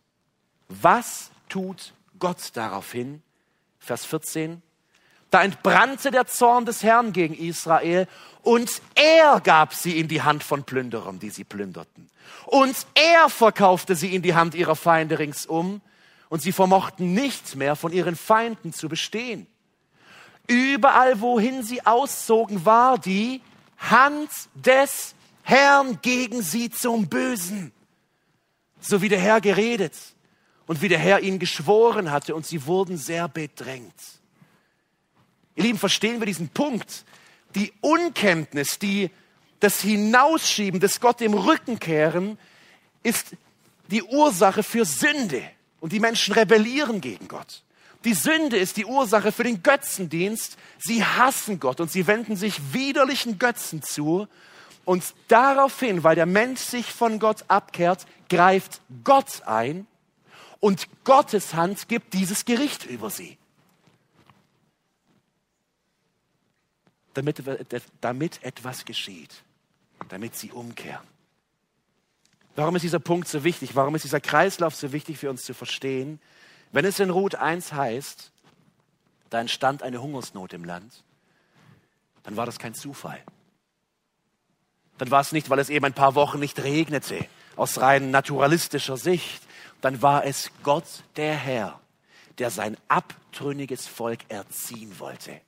Was 0.68 1.30
tut 1.48 1.94
Gott 2.18 2.50
daraufhin? 2.54 3.22
Vers 3.78 4.04
14. 4.04 4.62
Da 5.30 5.42
entbrannte 5.42 6.10
der 6.10 6.26
Zorn 6.26 6.66
des 6.66 6.82
Herrn 6.82 7.12
gegen 7.12 7.34
Israel 7.34 8.06
und 8.42 8.80
er 8.94 9.40
gab 9.40 9.74
sie 9.74 9.98
in 9.98 10.06
die 10.06 10.22
Hand 10.22 10.44
von 10.44 10.62
Plünderern, 10.62 11.18
die 11.18 11.30
sie 11.30 11.44
plünderten. 11.44 12.08
Und 12.44 12.76
er 12.94 13.28
verkaufte 13.28 13.96
sie 13.96 14.14
in 14.14 14.22
die 14.22 14.34
Hand 14.34 14.54
ihrer 14.54 14.76
Feinde 14.76 15.18
ringsum 15.18 15.80
und 16.28 16.42
sie 16.42 16.52
vermochten 16.52 17.12
nicht 17.12 17.56
mehr 17.56 17.74
von 17.74 17.92
ihren 17.92 18.14
Feinden 18.14 18.72
zu 18.72 18.88
bestehen. 18.88 19.46
Überall, 20.46 21.20
wohin 21.20 21.64
sie 21.64 21.84
auszogen, 21.84 22.64
war 22.64 22.98
die 22.98 23.40
Hand 23.78 24.30
des 24.54 25.14
Herrn 25.42 25.98
gegen 26.02 26.42
sie 26.42 26.70
zum 26.70 27.08
Bösen. 27.08 27.72
So 28.80 29.02
wie 29.02 29.08
der 29.08 29.18
Herr 29.18 29.40
geredet 29.40 29.94
und 30.66 30.82
wie 30.82 30.88
der 30.88 30.98
Herr 30.98 31.20
ihnen 31.20 31.38
geschworen 31.38 32.10
hatte 32.12 32.34
und 32.34 32.46
sie 32.46 32.66
wurden 32.66 32.96
sehr 32.96 33.26
bedrängt. 33.26 33.94
Ihr 35.56 35.64
Lieben, 35.64 35.78
verstehen 35.78 36.20
wir 36.20 36.26
diesen 36.26 36.50
Punkt? 36.50 37.04
Die 37.54 37.72
Unkenntnis, 37.80 38.78
die, 38.78 39.10
das 39.60 39.80
Hinausschieben, 39.80 40.80
das 40.80 41.00
Gott 41.00 41.20
im 41.22 41.34
Rücken 41.34 41.80
kehren, 41.80 42.38
ist 43.02 43.32
die 43.90 44.02
Ursache 44.02 44.62
für 44.62 44.84
Sünde. 44.84 45.42
Und 45.80 45.92
die 45.92 46.00
Menschen 46.00 46.34
rebellieren 46.34 47.00
gegen 47.00 47.28
Gott. 47.28 47.62
Die 48.04 48.14
Sünde 48.14 48.56
ist 48.56 48.76
die 48.76 48.84
Ursache 48.84 49.32
für 49.32 49.44
den 49.44 49.62
Götzendienst. 49.62 50.56
Sie 50.78 51.04
hassen 51.04 51.58
Gott 51.58 51.80
und 51.80 51.90
sie 51.90 52.06
wenden 52.06 52.36
sich 52.36 52.72
widerlichen 52.72 53.38
Götzen 53.38 53.82
zu. 53.82 54.28
Und 54.84 55.02
daraufhin, 55.28 56.04
weil 56.04 56.14
der 56.14 56.26
Mensch 56.26 56.60
sich 56.60 56.86
von 56.86 57.18
Gott 57.18 57.44
abkehrt, 57.48 58.06
greift 58.28 58.80
Gott 59.04 59.42
ein 59.46 59.86
und 60.60 60.86
Gottes 61.04 61.54
Hand 61.54 61.88
gibt 61.88 62.14
dieses 62.14 62.44
Gericht 62.44 62.86
über 62.86 63.10
sie. 63.10 63.38
Damit, 67.16 67.42
damit 68.00 68.42
etwas 68.42 68.84
geschieht, 68.84 69.42
damit 70.08 70.36
sie 70.36 70.52
umkehren. 70.52 71.06
Warum 72.54 72.76
ist 72.76 72.82
dieser 72.82 73.00
Punkt 73.00 73.28
so 73.28 73.44
wichtig? 73.44 73.74
Warum 73.74 73.94
ist 73.94 74.04
dieser 74.04 74.20
Kreislauf 74.20 74.74
so 74.74 74.92
wichtig 74.92 75.18
für 75.18 75.30
uns 75.30 75.44
zu 75.44 75.54
verstehen? 75.54 76.20
Wenn 76.72 76.84
es 76.84 77.00
in 77.00 77.10
Ruth 77.10 77.34
1 77.34 77.72
heißt, 77.72 78.32
da 79.30 79.40
entstand 79.40 79.82
eine 79.82 80.00
Hungersnot 80.00 80.52
im 80.52 80.64
Land, 80.64 81.04
dann 82.22 82.36
war 82.36 82.46
das 82.46 82.58
kein 82.58 82.74
Zufall. 82.74 83.22
Dann 84.98 85.10
war 85.10 85.20
es 85.20 85.32
nicht, 85.32 85.50
weil 85.50 85.58
es 85.58 85.68
eben 85.68 85.84
ein 85.84 85.92
paar 85.92 86.14
Wochen 86.14 86.38
nicht 86.38 86.58
regnete, 86.62 87.26
aus 87.56 87.80
rein 87.80 88.10
naturalistischer 88.10 88.96
Sicht. 88.96 89.42
Dann 89.82 90.00
war 90.00 90.24
es 90.24 90.50
Gott, 90.62 91.04
der 91.16 91.34
Herr, 91.34 91.80
der 92.38 92.50
sein 92.50 92.78
abtrünniges 92.88 93.86
Volk 93.86 94.20
erziehen 94.28 94.98
wollte 94.98 95.40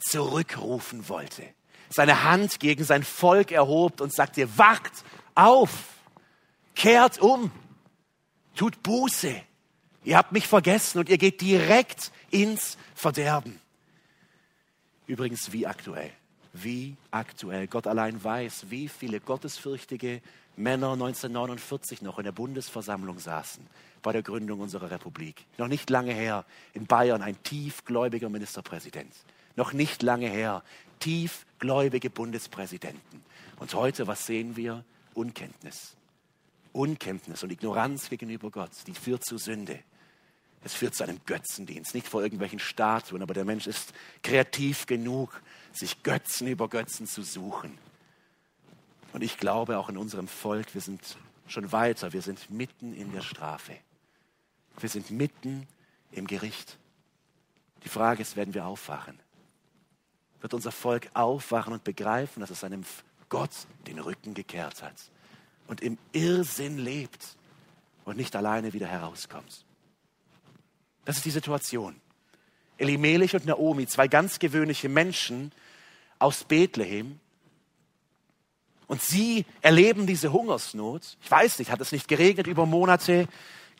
zurückrufen 0.00 1.08
wollte. 1.08 1.44
Seine 1.88 2.24
Hand 2.24 2.60
gegen 2.60 2.84
sein 2.84 3.02
Volk 3.02 3.50
erhob 3.52 4.00
und 4.00 4.12
sagte, 4.12 4.58
wacht 4.58 4.92
auf, 5.34 5.70
kehrt 6.74 7.18
um, 7.18 7.50
tut 8.54 8.82
Buße. 8.82 9.34
Ihr 10.04 10.16
habt 10.16 10.32
mich 10.32 10.46
vergessen 10.46 10.98
und 10.98 11.08
ihr 11.08 11.18
geht 11.18 11.40
direkt 11.40 12.12
ins 12.30 12.78
Verderben. 12.94 13.60
Übrigens, 15.06 15.52
wie 15.52 15.66
aktuell, 15.66 16.10
wie 16.52 16.96
aktuell. 17.10 17.66
Gott 17.66 17.86
allein 17.86 18.22
weiß, 18.22 18.66
wie 18.70 18.88
viele 18.88 19.20
gottesfürchtige 19.20 20.22
Männer 20.56 20.92
1949 20.92 22.02
noch 22.02 22.18
in 22.18 22.24
der 22.24 22.32
Bundesversammlung 22.32 23.18
saßen 23.18 23.66
bei 24.02 24.12
der 24.12 24.22
Gründung 24.22 24.60
unserer 24.60 24.90
Republik. 24.90 25.44
Noch 25.58 25.68
nicht 25.68 25.90
lange 25.90 26.12
her 26.12 26.44
in 26.72 26.86
Bayern 26.86 27.22
ein 27.22 27.42
tiefgläubiger 27.42 28.28
Ministerpräsident 28.28 29.12
noch 29.56 29.72
nicht 29.72 30.02
lange 30.02 30.28
her, 30.28 30.62
tiefgläubige 31.00 32.10
Bundespräsidenten. 32.10 33.22
Und 33.58 33.74
heute, 33.74 34.06
was 34.06 34.26
sehen 34.26 34.56
wir? 34.56 34.84
Unkenntnis. 35.14 35.96
Unkenntnis 36.72 37.42
und 37.42 37.50
Ignoranz 37.50 38.08
gegenüber 38.08 38.50
Gott, 38.50 38.70
die 38.86 38.94
führt 38.94 39.24
zu 39.24 39.38
Sünde. 39.38 39.80
Es 40.62 40.74
führt 40.74 40.94
zu 40.94 41.04
einem 41.04 41.20
Götzendienst, 41.24 41.94
nicht 41.94 42.06
vor 42.06 42.22
irgendwelchen 42.22 42.58
Statuen, 42.58 43.22
aber 43.22 43.34
der 43.34 43.44
Mensch 43.44 43.66
ist 43.66 43.94
kreativ 44.22 44.86
genug, 44.86 45.42
sich 45.72 46.02
Götzen 46.02 46.46
über 46.48 46.68
Götzen 46.68 47.06
zu 47.06 47.22
suchen. 47.22 47.78
Und 49.12 49.22
ich 49.22 49.38
glaube 49.38 49.78
auch 49.78 49.88
in 49.88 49.96
unserem 49.96 50.28
Volk, 50.28 50.74
wir 50.74 50.80
sind 50.80 51.16
schon 51.46 51.72
weiter, 51.72 52.12
wir 52.12 52.22
sind 52.22 52.50
mitten 52.50 52.94
in 52.94 53.12
der 53.12 53.22
Strafe. 53.22 53.76
Wir 54.78 54.88
sind 54.88 55.10
mitten 55.10 55.66
im 56.12 56.26
Gericht. 56.26 56.78
Die 57.84 57.88
Frage 57.88 58.22
ist, 58.22 58.36
werden 58.36 58.54
wir 58.54 58.66
aufwachen? 58.66 59.18
Wird 60.40 60.54
unser 60.54 60.72
Volk 60.72 61.10
aufwachen 61.14 61.72
und 61.72 61.84
begreifen, 61.84 62.40
dass 62.40 62.50
es 62.50 62.60
seinem 62.60 62.84
Gott 63.28 63.50
den 63.86 63.98
Rücken 63.98 64.34
gekehrt 64.34 64.82
hat 64.82 64.94
und 65.66 65.80
im 65.82 65.98
Irrsinn 66.12 66.78
lebt 66.78 67.36
und 68.04 68.16
nicht 68.16 68.34
alleine 68.34 68.72
wieder 68.72 68.88
herauskommt. 68.88 69.64
Das 71.04 71.16
ist 71.16 71.24
die 71.24 71.30
Situation. 71.30 72.00
Elimelech 72.78 73.34
und 73.34 73.46
Naomi, 73.46 73.86
zwei 73.86 74.08
ganz 74.08 74.38
gewöhnliche 74.38 74.88
Menschen 74.88 75.52
aus 76.18 76.44
Bethlehem. 76.44 77.20
Und 78.86 79.02
sie 79.02 79.44
erleben 79.60 80.06
diese 80.06 80.32
Hungersnot. 80.32 81.16
Ich 81.22 81.30
weiß 81.30 81.58
nicht, 81.58 81.70
hat 81.70 81.80
es 81.80 81.92
nicht 81.92 82.08
geregnet 82.08 82.46
über 82.46 82.66
Monate? 82.66 83.28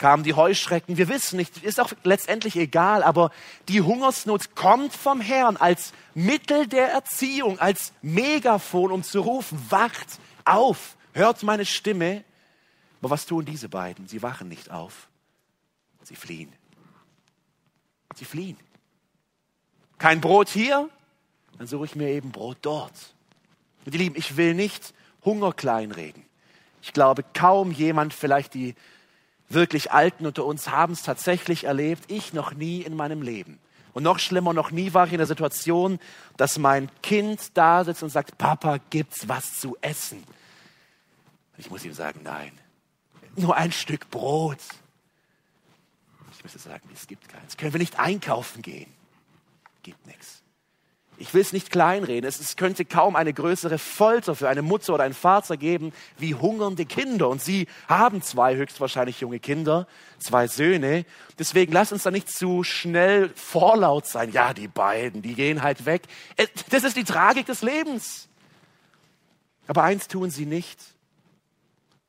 Kamen 0.00 0.24
die 0.24 0.34
Heuschrecken. 0.34 0.96
Wir 0.96 1.08
wissen 1.08 1.36
nicht, 1.36 1.62
ist 1.62 1.78
auch 1.78 1.92
letztendlich 2.02 2.56
egal, 2.56 3.02
aber 3.04 3.30
die 3.68 3.82
Hungersnot 3.82 4.56
kommt 4.56 4.94
vom 4.94 5.20
Herrn 5.20 5.56
als 5.56 5.92
Mittel 6.14 6.66
der 6.66 6.90
Erziehung, 6.90 7.60
als 7.60 7.92
Megafon, 8.02 8.90
um 8.90 9.04
zu 9.04 9.20
rufen, 9.20 9.64
wacht 9.68 10.18
auf, 10.44 10.96
hört 11.12 11.42
meine 11.42 11.66
Stimme. 11.66 12.24
Aber 13.00 13.10
was 13.10 13.26
tun 13.26 13.44
diese 13.44 13.68
beiden? 13.68 14.08
Sie 14.08 14.22
wachen 14.22 14.48
nicht 14.48 14.70
auf. 14.70 15.08
Sie 16.02 16.16
fliehen. 16.16 16.52
Sie 18.16 18.24
fliehen. 18.24 18.56
Kein 19.98 20.22
Brot 20.22 20.48
hier, 20.48 20.88
dann 21.58 21.66
suche 21.66 21.84
ich 21.84 21.94
mir 21.94 22.08
eben 22.08 22.32
Brot 22.32 22.56
dort. 22.62 23.14
Und 23.84 23.92
die 23.92 23.98
Lieben, 23.98 24.16
ich 24.16 24.38
will 24.38 24.54
nicht 24.54 24.94
Hunger 25.26 25.52
kleinreden. 25.52 26.24
Ich 26.80 26.94
glaube, 26.94 27.22
kaum 27.34 27.70
jemand, 27.70 28.14
vielleicht 28.14 28.54
die 28.54 28.74
wirklich 29.50 29.92
Alten 29.92 30.26
unter 30.26 30.44
uns 30.44 30.68
haben 30.68 30.92
es 30.92 31.02
tatsächlich 31.02 31.64
erlebt, 31.64 32.10
ich 32.10 32.32
noch 32.32 32.52
nie 32.54 32.82
in 32.82 32.96
meinem 32.96 33.22
Leben. 33.22 33.58
Und 33.92 34.04
noch 34.04 34.18
schlimmer, 34.18 34.52
noch 34.52 34.70
nie 34.70 34.94
war 34.94 35.06
ich 35.06 35.12
in 35.12 35.18
der 35.18 35.26
Situation, 35.26 35.98
dass 36.36 36.58
mein 36.58 36.88
Kind 37.02 37.56
da 37.56 37.84
sitzt 37.84 38.02
und 38.02 38.10
sagt, 38.10 38.38
Papa, 38.38 38.78
gibt's 38.90 39.28
was 39.28 39.58
zu 39.58 39.76
essen? 39.80 40.22
Ich 41.58 41.70
muss 41.70 41.84
ihm 41.84 41.92
sagen, 41.92 42.20
nein. 42.22 42.52
Nur 43.36 43.56
ein 43.56 43.72
Stück 43.72 44.08
Brot. 44.10 44.58
Ich 46.32 46.42
müsste 46.42 46.58
sagen, 46.58 46.88
es 46.94 47.06
gibt 47.06 47.28
keins. 47.28 47.56
Können 47.56 47.74
wir 47.74 47.80
nicht 47.80 47.98
einkaufen 47.98 48.62
gehen? 48.62 48.90
Gibt 49.82 50.06
nichts. 50.06 50.39
Ich 51.20 51.34
will 51.34 51.42
es 51.42 51.52
nicht 51.52 51.70
kleinreden. 51.70 52.26
Es, 52.26 52.40
es 52.40 52.56
könnte 52.56 52.86
kaum 52.86 53.14
eine 53.14 53.34
größere 53.34 53.76
Folter 53.76 54.34
für 54.34 54.48
eine 54.48 54.62
Mutter 54.62 54.94
oder 54.94 55.04
einen 55.04 55.12
Vater 55.12 55.58
geben 55.58 55.92
wie 56.16 56.34
hungernde 56.34 56.86
Kinder. 56.86 57.28
Und 57.28 57.42
sie 57.42 57.66
haben 57.88 58.22
zwei 58.22 58.56
höchstwahrscheinlich 58.56 59.20
junge 59.20 59.38
Kinder, 59.38 59.86
zwei 60.18 60.46
Söhne. 60.46 61.04
Deswegen 61.38 61.74
lass 61.74 61.92
uns 61.92 62.04
da 62.04 62.10
nicht 62.10 62.30
zu 62.30 62.64
schnell 62.64 63.28
vorlaut 63.34 64.06
sein. 64.06 64.32
Ja, 64.32 64.54
die 64.54 64.66
beiden, 64.66 65.20
die 65.20 65.34
gehen 65.34 65.62
halt 65.62 65.84
weg. 65.84 66.04
Äh, 66.36 66.46
das 66.70 66.84
ist 66.84 66.96
die 66.96 67.04
Tragik 67.04 67.44
des 67.44 67.60
Lebens. 67.60 68.30
Aber 69.66 69.82
eins 69.82 70.08
tun 70.08 70.30
sie 70.30 70.46
nicht. 70.46 70.80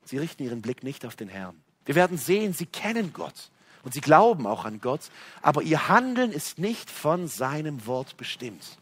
Sie 0.06 0.16
richten 0.16 0.42
ihren 0.42 0.62
Blick 0.62 0.82
nicht 0.82 1.04
auf 1.04 1.16
den 1.16 1.28
Herrn. 1.28 1.60
Wir 1.84 1.96
werden 1.96 2.16
sehen, 2.16 2.54
sie 2.54 2.66
kennen 2.66 3.12
Gott 3.12 3.50
und 3.84 3.92
sie 3.92 4.00
glauben 4.00 4.46
auch 4.46 4.64
an 4.64 4.80
Gott, 4.80 5.10
aber 5.42 5.60
ihr 5.60 5.88
Handeln 5.88 6.32
ist 6.32 6.58
nicht 6.58 6.90
von 6.90 7.28
seinem 7.28 7.86
Wort 7.86 8.16
bestimmt. 8.16 8.78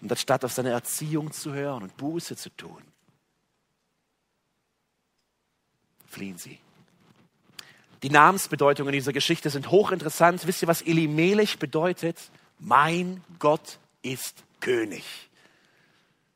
Und 0.00 0.10
anstatt 0.10 0.44
auf 0.44 0.52
seine 0.52 0.70
Erziehung 0.70 1.32
zu 1.32 1.52
hören 1.52 1.82
und 1.82 1.96
Buße 1.96 2.36
zu 2.36 2.50
tun, 2.50 2.82
fliehen 6.06 6.38
sie. 6.38 6.58
Die 8.02 8.10
Namensbedeutungen 8.10 8.92
dieser 8.92 9.12
Geschichte 9.12 9.50
sind 9.50 9.70
hochinteressant. 9.70 10.46
Wisst 10.46 10.62
ihr, 10.62 10.68
was 10.68 10.82
Elimelech 10.82 11.58
bedeutet? 11.58 12.30
Mein 12.60 13.22
Gott 13.38 13.78
ist 14.02 14.44
König. 14.60 15.04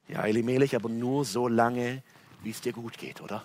Ja, 0.09 0.27
Elimelech, 0.27 0.75
aber 0.75 0.89
nur 0.89 1.25
so 1.25 1.47
lange, 1.47 2.03
wie 2.43 2.51
es 2.51 2.61
dir 2.61 2.73
gut 2.73 2.99
geht, 2.99 3.21
oder? 3.21 3.45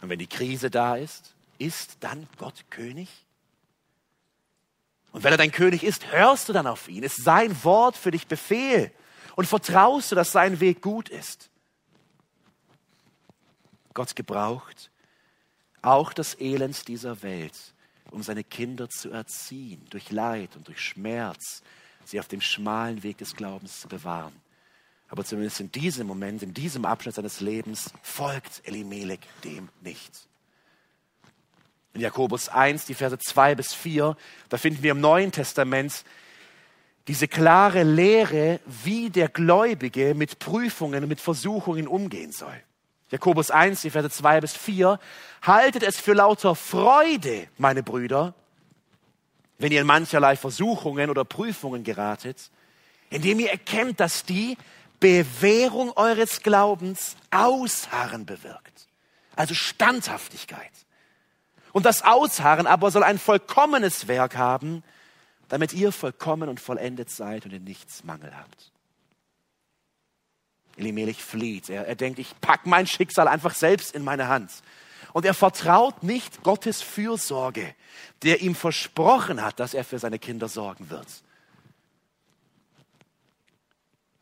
Und 0.00 0.08
wenn 0.08 0.18
die 0.18 0.26
Krise 0.26 0.70
da 0.70 0.96
ist, 0.96 1.34
ist 1.58 1.98
dann 2.00 2.28
Gott 2.36 2.64
König? 2.70 3.08
Und 5.12 5.24
wenn 5.24 5.32
er 5.32 5.38
dein 5.38 5.52
König 5.52 5.84
ist, 5.84 6.12
hörst 6.12 6.48
du 6.48 6.52
dann 6.52 6.66
auf 6.66 6.88
ihn. 6.88 7.02
Ist 7.02 7.24
sein 7.24 7.64
Wort 7.64 7.96
für 7.96 8.10
dich 8.10 8.26
Befehl. 8.26 8.92
Und 9.36 9.46
vertraust 9.46 10.10
du, 10.10 10.14
dass 10.14 10.32
sein 10.32 10.60
Weg 10.60 10.82
gut 10.82 11.08
ist. 11.08 11.50
Gott 13.94 14.14
gebraucht 14.14 14.90
auch 15.82 16.12
das 16.12 16.38
Elend 16.40 16.88
dieser 16.88 17.22
Welt, 17.22 17.56
um 18.10 18.22
seine 18.22 18.44
Kinder 18.44 18.88
zu 18.88 19.10
erziehen, 19.10 19.86
durch 19.90 20.10
Leid 20.10 20.56
und 20.56 20.68
durch 20.68 20.80
Schmerz, 20.80 21.62
sie 22.04 22.20
auf 22.20 22.28
dem 22.28 22.40
schmalen 22.40 23.02
Weg 23.02 23.18
des 23.18 23.34
Glaubens 23.34 23.80
zu 23.80 23.88
bewahren. 23.88 24.34
Aber 25.08 25.24
zumindest 25.24 25.60
in 25.60 25.72
diesem 25.72 26.06
Moment, 26.06 26.42
in 26.42 26.52
diesem 26.52 26.84
Abschnitt 26.84 27.14
seines 27.14 27.40
Lebens, 27.40 27.92
folgt 28.02 28.62
Elimelech 28.64 29.20
dem 29.44 29.68
nicht. 29.80 30.27
In 31.98 32.02
Jakobus 32.02 32.48
1, 32.48 32.84
die 32.84 32.94
Verse 32.94 33.18
2 33.18 33.56
bis 33.56 33.74
4, 33.74 34.16
da 34.50 34.56
finden 34.56 34.84
wir 34.84 34.92
im 34.92 35.00
Neuen 35.00 35.32
Testament 35.32 36.04
diese 37.08 37.26
klare 37.26 37.82
Lehre, 37.82 38.60
wie 38.66 39.10
der 39.10 39.28
Gläubige 39.28 40.14
mit 40.14 40.38
Prüfungen 40.38 41.08
mit 41.08 41.20
Versuchungen 41.20 41.88
umgehen 41.88 42.30
soll. 42.30 42.54
Jakobus 43.10 43.50
1, 43.50 43.80
die 43.80 43.90
Verse 43.90 44.10
2 44.10 44.42
bis 44.42 44.56
4, 44.56 45.00
haltet 45.42 45.82
es 45.82 45.98
für 45.98 46.12
lauter 46.12 46.54
Freude, 46.54 47.48
meine 47.56 47.82
Brüder, 47.82 48.32
wenn 49.58 49.72
ihr 49.72 49.80
in 49.80 49.86
mancherlei 49.88 50.36
Versuchungen 50.36 51.10
oder 51.10 51.24
Prüfungen 51.24 51.82
geratet, 51.82 52.52
indem 53.10 53.40
ihr 53.40 53.50
erkennt, 53.50 53.98
dass 53.98 54.24
die 54.24 54.56
Bewährung 55.00 55.90
eures 55.96 56.42
Glaubens 56.42 57.16
Ausharren 57.32 58.24
bewirkt. 58.24 58.86
Also 59.34 59.54
Standhaftigkeit. 59.54 60.70
Und 61.72 61.86
das 61.86 62.02
Ausharren 62.02 62.66
aber 62.66 62.90
soll 62.90 63.02
ein 63.02 63.18
vollkommenes 63.18 64.08
Werk 64.08 64.36
haben, 64.36 64.82
damit 65.48 65.72
ihr 65.72 65.92
vollkommen 65.92 66.48
und 66.48 66.60
vollendet 66.60 67.10
seid 67.10 67.44
und 67.44 67.52
in 67.52 67.64
nichts 67.64 68.04
Mangel 68.04 68.36
habt. 68.36 68.72
Elimelech 70.76 71.22
flieht. 71.22 71.68
Er, 71.68 71.86
er 71.86 71.96
denkt, 71.96 72.18
ich 72.18 72.34
pack 72.40 72.66
mein 72.66 72.86
Schicksal 72.86 73.28
einfach 73.28 73.54
selbst 73.54 73.94
in 73.94 74.04
meine 74.04 74.28
Hand. 74.28 74.50
Und 75.12 75.24
er 75.24 75.34
vertraut 75.34 76.02
nicht 76.02 76.42
Gottes 76.42 76.82
Fürsorge, 76.82 77.74
der 78.22 78.40
ihm 78.42 78.54
versprochen 78.54 79.42
hat, 79.42 79.58
dass 79.58 79.74
er 79.74 79.84
für 79.84 79.98
seine 79.98 80.18
Kinder 80.18 80.48
sorgen 80.48 80.90
wird. 80.90 81.08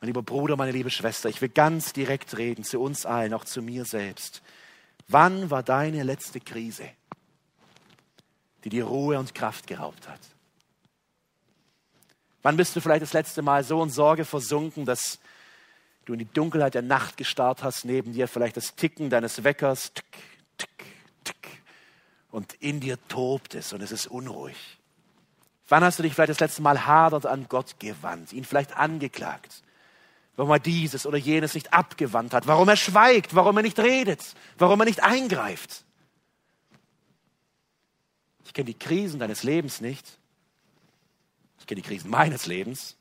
Mein 0.01 0.09
lieber 0.09 0.23
Bruder, 0.23 0.57
meine 0.57 0.73
liebe 0.73 0.91
Schwester, 0.91 1.29
ich 1.29 1.41
will 1.41 1.49
ganz 1.49 1.93
direkt 1.93 2.37
reden 2.37 2.65
zu 2.65 2.81
uns 2.81 3.07
allen, 3.07 3.35
auch 3.35 3.45
zu 3.45 3.63
mir 3.63 3.85
selbst. 3.85 4.43
Wann 5.09 5.51
war 5.51 5.63
deine 5.63 6.03
letzte 6.03 6.41
Krise? 6.41 6.89
Die 8.67 8.71
dir 8.71 8.87
Ruhe 8.87 9.17
und 9.17 9.33
Kraft 9.33 9.69
geraubt 9.69 10.09
hat? 10.09 10.19
Wann 12.43 12.57
bist 12.57 12.75
du 12.75 12.81
vielleicht 12.81 13.03
das 13.03 13.13
letzte 13.13 13.41
Mal 13.41 13.63
so 13.63 13.81
in 13.81 13.91
Sorge 13.91 14.25
versunken, 14.25 14.85
dass 14.85 15.21
du 16.05 16.15
in 16.15 16.19
die 16.19 16.33
Dunkelheit 16.33 16.75
der 16.75 16.83
Nacht 16.83 17.17
gestarrt 17.17 17.63
hast, 17.63 17.85
neben 17.85 18.13
dir 18.13 18.27
vielleicht 18.27 18.57
das 18.57 18.75
Ticken 18.75 19.09
deines 19.09 19.45
Weckers, 19.45 19.93
tick, 19.93 20.05
tick, 20.59 20.85
tick, 21.23 21.63
und 22.33 22.55
in 22.55 22.81
dir 22.81 22.99
tobt 23.07 23.55
es 23.55 23.73
und 23.73 23.83
es 23.83 23.93
ist 23.93 24.09
unruhig? 24.09 24.57
Wann 25.69 25.85
hast 25.85 26.01
du 26.01 26.03
dich 26.03 26.15
vielleicht 26.15 26.31
das 26.31 26.41
letzte 26.41 26.63
Mal 26.63 26.87
hadert 26.87 27.25
an 27.25 27.47
Gott 27.49 27.79
gewandt, 27.79 28.33
ihn 28.33 28.45
vielleicht 28.45 28.77
angeklagt? 28.77 29.63
Warum 30.35 30.51
er 30.51 30.59
dieses 30.59 31.07
oder 31.07 31.19
jenes 31.19 31.55
nicht 31.55 31.73
abgewandt 31.73 32.35
hat, 32.35 32.49
warum 32.49 32.69
er 32.69 32.77
schweigt, 32.77 33.37
warum 33.37 33.59
er 33.59 33.63
nicht 33.63 33.79
redet, 33.79 34.35
warum 34.59 34.81
er 34.81 34.87
nicht 34.87 35.05
eingreift? 35.05 35.86
Ich 38.47 38.55
kenne 38.55 38.67
die 38.67 38.79
Krisen 38.79 39.19
deines 39.19 39.43
Lebens 39.43 39.81
nicht. 39.81 40.07
Ich 41.59 41.67
kenne 41.67 41.83
die 41.83 41.89
Krisen 41.89 42.09
meines 42.11 42.47
Lebens. 42.47 42.97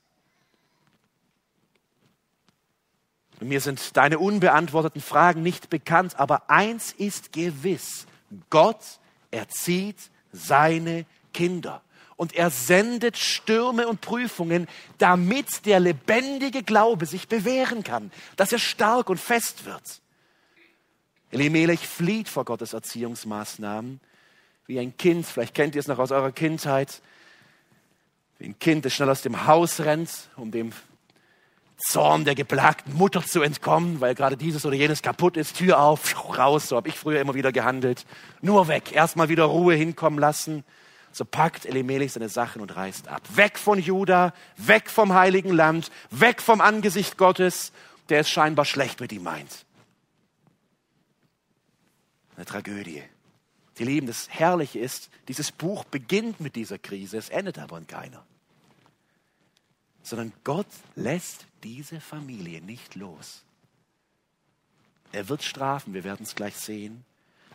Und 3.39 3.49
mir 3.49 3.62
sind 3.62 3.95
deine 3.95 4.17
unbeantworteten 4.17 5.01
Fragen 5.01 5.43
nicht 5.43 5.69
bekannt, 5.69 6.19
aber 6.19 6.49
eins 6.49 6.93
ist 6.93 7.31
gewiss. 7.31 8.08
Gott 8.49 8.99
erzieht 9.29 10.10
seine 10.31 11.05
Kinder. 11.31 11.84
Und 12.15 12.34
er 12.34 12.49
sendet 12.49 13.15
Stürme 13.15 13.88
und 13.88 14.01
Prüfungen, 14.01 14.67
damit 14.97 15.65
der 15.67 15.79
lebendige 15.79 16.63
Glaube 16.63 17.05
sich 17.05 17.27
bewähren 17.27 17.84
kann, 17.84 18.12
dass 18.36 18.51
er 18.51 18.60
stark 18.60 19.10
und 19.10 19.19
fest 19.19 19.65
wird. 19.65 20.01
Elimelech 21.29 21.88
flieht 21.88 22.29
vor 22.29 22.45
Gottes 22.45 22.73
Erziehungsmaßnahmen 22.73 23.99
wie 24.67 24.80
ein 24.80 24.97
Kind, 24.97 25.25
vielleicht 25.25 25.54
kennt 25.54 25.75
ihr 25.75 25.80
es 25.80 25.88
noch 25.88 25.99
aus 25.99 26.12
eurer 26.12 26.32
Kindheit, 26.32 27.01
wie 28.39 28.45
ein 28.45 28.60
Kind, 28.60 28.86
das 28.86 28.93
schnell 28.93 29.10
aus 29.10 29.21
dem 29.21 29.47
Haus 29.47 29.80
rennt, 29.80 30.30
um 30.36 30.51
dem 30.51 30.71
Zorn 31.78 32.25
der 32.25 32.36
geplagten 32.36 32.93
Mutter 32.93 33.23
zu 33.23 33.41
entkommen, 33.41 33.99
weil 34.01 34.15
gerade 34.15 34.38
dieses 34.38 34.65
oder 34.65 34.75
jenes 34.75 35.01
kaputt 35.01 35.38
ist, 35.38 35.58
Tür 35.58 35.80
auf, 35.80 36.38
raus, 36.38 36.69
so 36.69 36.78
habe 36.78 36.89
ich 36.89 36.97
früher 36.97 37.19
immer 37.19 37.34
wieder 37.34 37.51
gehandelt. 37.51 38.06
Nur 38.41 38.67
weg, 38.67 38.93
erstmal 38.93 39.30
wieder 39.30 39.45
Ruhe 39.45 39.75
hinkommen 39.75 40.19
lassen. 40.19 40.63
So 41.12 41.25
packt 41.25 41.65
Elimelech 41.65 42.13
seine 42.13 42.30
Sachen 42.30 42.62
und 42.62 42.75
reist 42.75 43.08
ab. 43.08 43.21
Weg 43.36 43.58
von 43.58 43.80
Juda, 43.80 44.34
weg 44.58 44.89
vom 44.89 45.13
heiligen 45.13 45.51
Land, 45.51 45.91
weg 46.12 46.41
vom 46.41 46.60
Angesicht 46.60 47.17
Gottes, 47.17 47.71
der 48.10 48.21
es 48.21 48.30
scheinbar 48.30 48.65
schlecht 48.65 48.99
mit 48.99 49.12
ihm 49.12 49.23
meint. 49.23 49.65
Eine 52.36 52.45
Tragödie. 52.45 53.04
Die 53.77 53.83
Lieben, 53.83 54.07
das 54.07 54.29
Herrliche 54.29 54.79
ist, 54.79 55.09
dieses 55.27 55.51
Buch 55.51 55.83
beginnt 55.85 56.39
mit 56.39 56.55
dieser 56.55 56.77
Krise, 56.77 57.17
es 57.17 57.29
endet 57.29 57.57
aber 57.57 57.77
in 57.77 57.88
keiner. 57.88 58.25
Sondern 60.01 60.31
Gott 60.43 60.67
lässt 60.95 61.45
diese 61.63 61.99
Familie 61.99 62.61
nicht 62.61 62.95
los. 62.95 63.43
Er 65.11 65.29
wird 65.29 65.43
strafen, 65.43 65.93
wir 65.93 66.03
werden 66.03 66.23
es 66.23 66.35
gleich 66.35 66.55
sehen, 66.55 67.05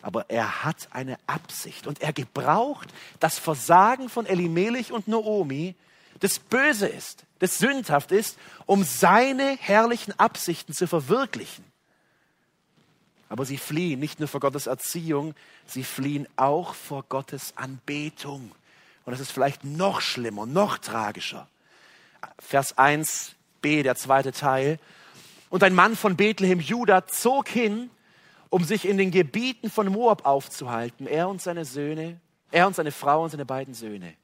aber 0.03 0.29
er 0.31 0.65
hat 0.65 0.89
eine 0.93 1.19
Absicht 1.27 1.87
und 1.87 2.01
er 2.01 2.13
gebraucht 2.13 2.89
das 3.19 3.39
Versagen 3.39 4.09
von 4.09 4.27
Elimelech 4.27 4.93
und 4.93 5.09
Noomi, 5.09 5.75
das 6.21 6.39
böse 6.39 6.87
ist, 6.87 7.25
das 7.39 7.59
sündhaft 7.59 8.13
ist, 8.13 8.39
um 8.67 8.85
seine 8.85 9.57
herrlichen 9.59 10.19
Absichten 10.19 10.75
zu 10.75 10.87
verwirklichen. 10.87 11.70
Aber 13.31 13.45
sie 13.47 13.59
fliehen 13.59 14.01
nicht 14.01 14.19
nur 14.19 14.29
vor 14.29 14.41
Gottes 14.41 14.67
Erziehung, 14.67 15.35
sie 15.65 15.85
fliehen 15.85 16.27
auch 16.35 16.75
vor 16.75 17.05
Gottes 17.09 17.57
Anbetung. 17.57 18.51
Und 19.05 19.13
das 19.13 19.21
ist 19.21 19.31
vielleicht 19.31 19.65
noch 19.65 20.01
schlimmer, 20.01 20.47
noch 20.47 20.79
tragischer. 20.79 21.49
Vers 22.41 22.77
1b, 22.77 23.85
der 23.85 23.95
zweite 23.95 24.33
Teil. 24.33 24.81
Und 25.49 25.63
ein 25.63 25.75
Mann 25.75 25.95
von 25.95 26.17
Bethlehem, 26.17 26.59
Juda, 26.59 27.07
zog 27.07 27.49
hin, 27.49 27.89
um 28.51 28.65
sich 28.65 28.87
in 28.87 28.99
den 28.99 29.13
Gebieten 29.13 29.71
von 29.71 29.87
Moab 29.87 30.27
aufzuhalten. 30.27 31.07
Er 31.07 31.29
und 31.29 31.41
seine 31.41 31.65
Söhne, 31.65 32.21
er 32.51 32.67
und 32.67 32.75
seine 32.75 32.91
Frau 32.91 33.23
und 33.23 33.31
seine 33.31 33.47
beiden 33.47 33.75
Söhne. 33.75 34.15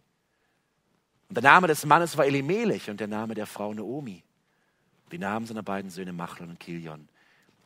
Und 1.28 1.36
der 1.36 1.44
Name 1.44 1.68
des 1.68 1.84
Mannes 1.86 2.16
war 2.16 2.26
Elimelech 2.26 2.90
und 2.90 2.98
der 2.98 3.06
Name 3.06 3.34
der 3.34 3.46
Frau 3.46 3.72
Naomi. 3.72 4.24
Die 5.12 5.18
Namen 5.18 5.46
seiner 5.46 5.62
beiden 5.62 5.90
Söhne 5.92 6.12
Machlon 6.12 6.50
und 6.50 6.58
Kilion. 6.58 7.08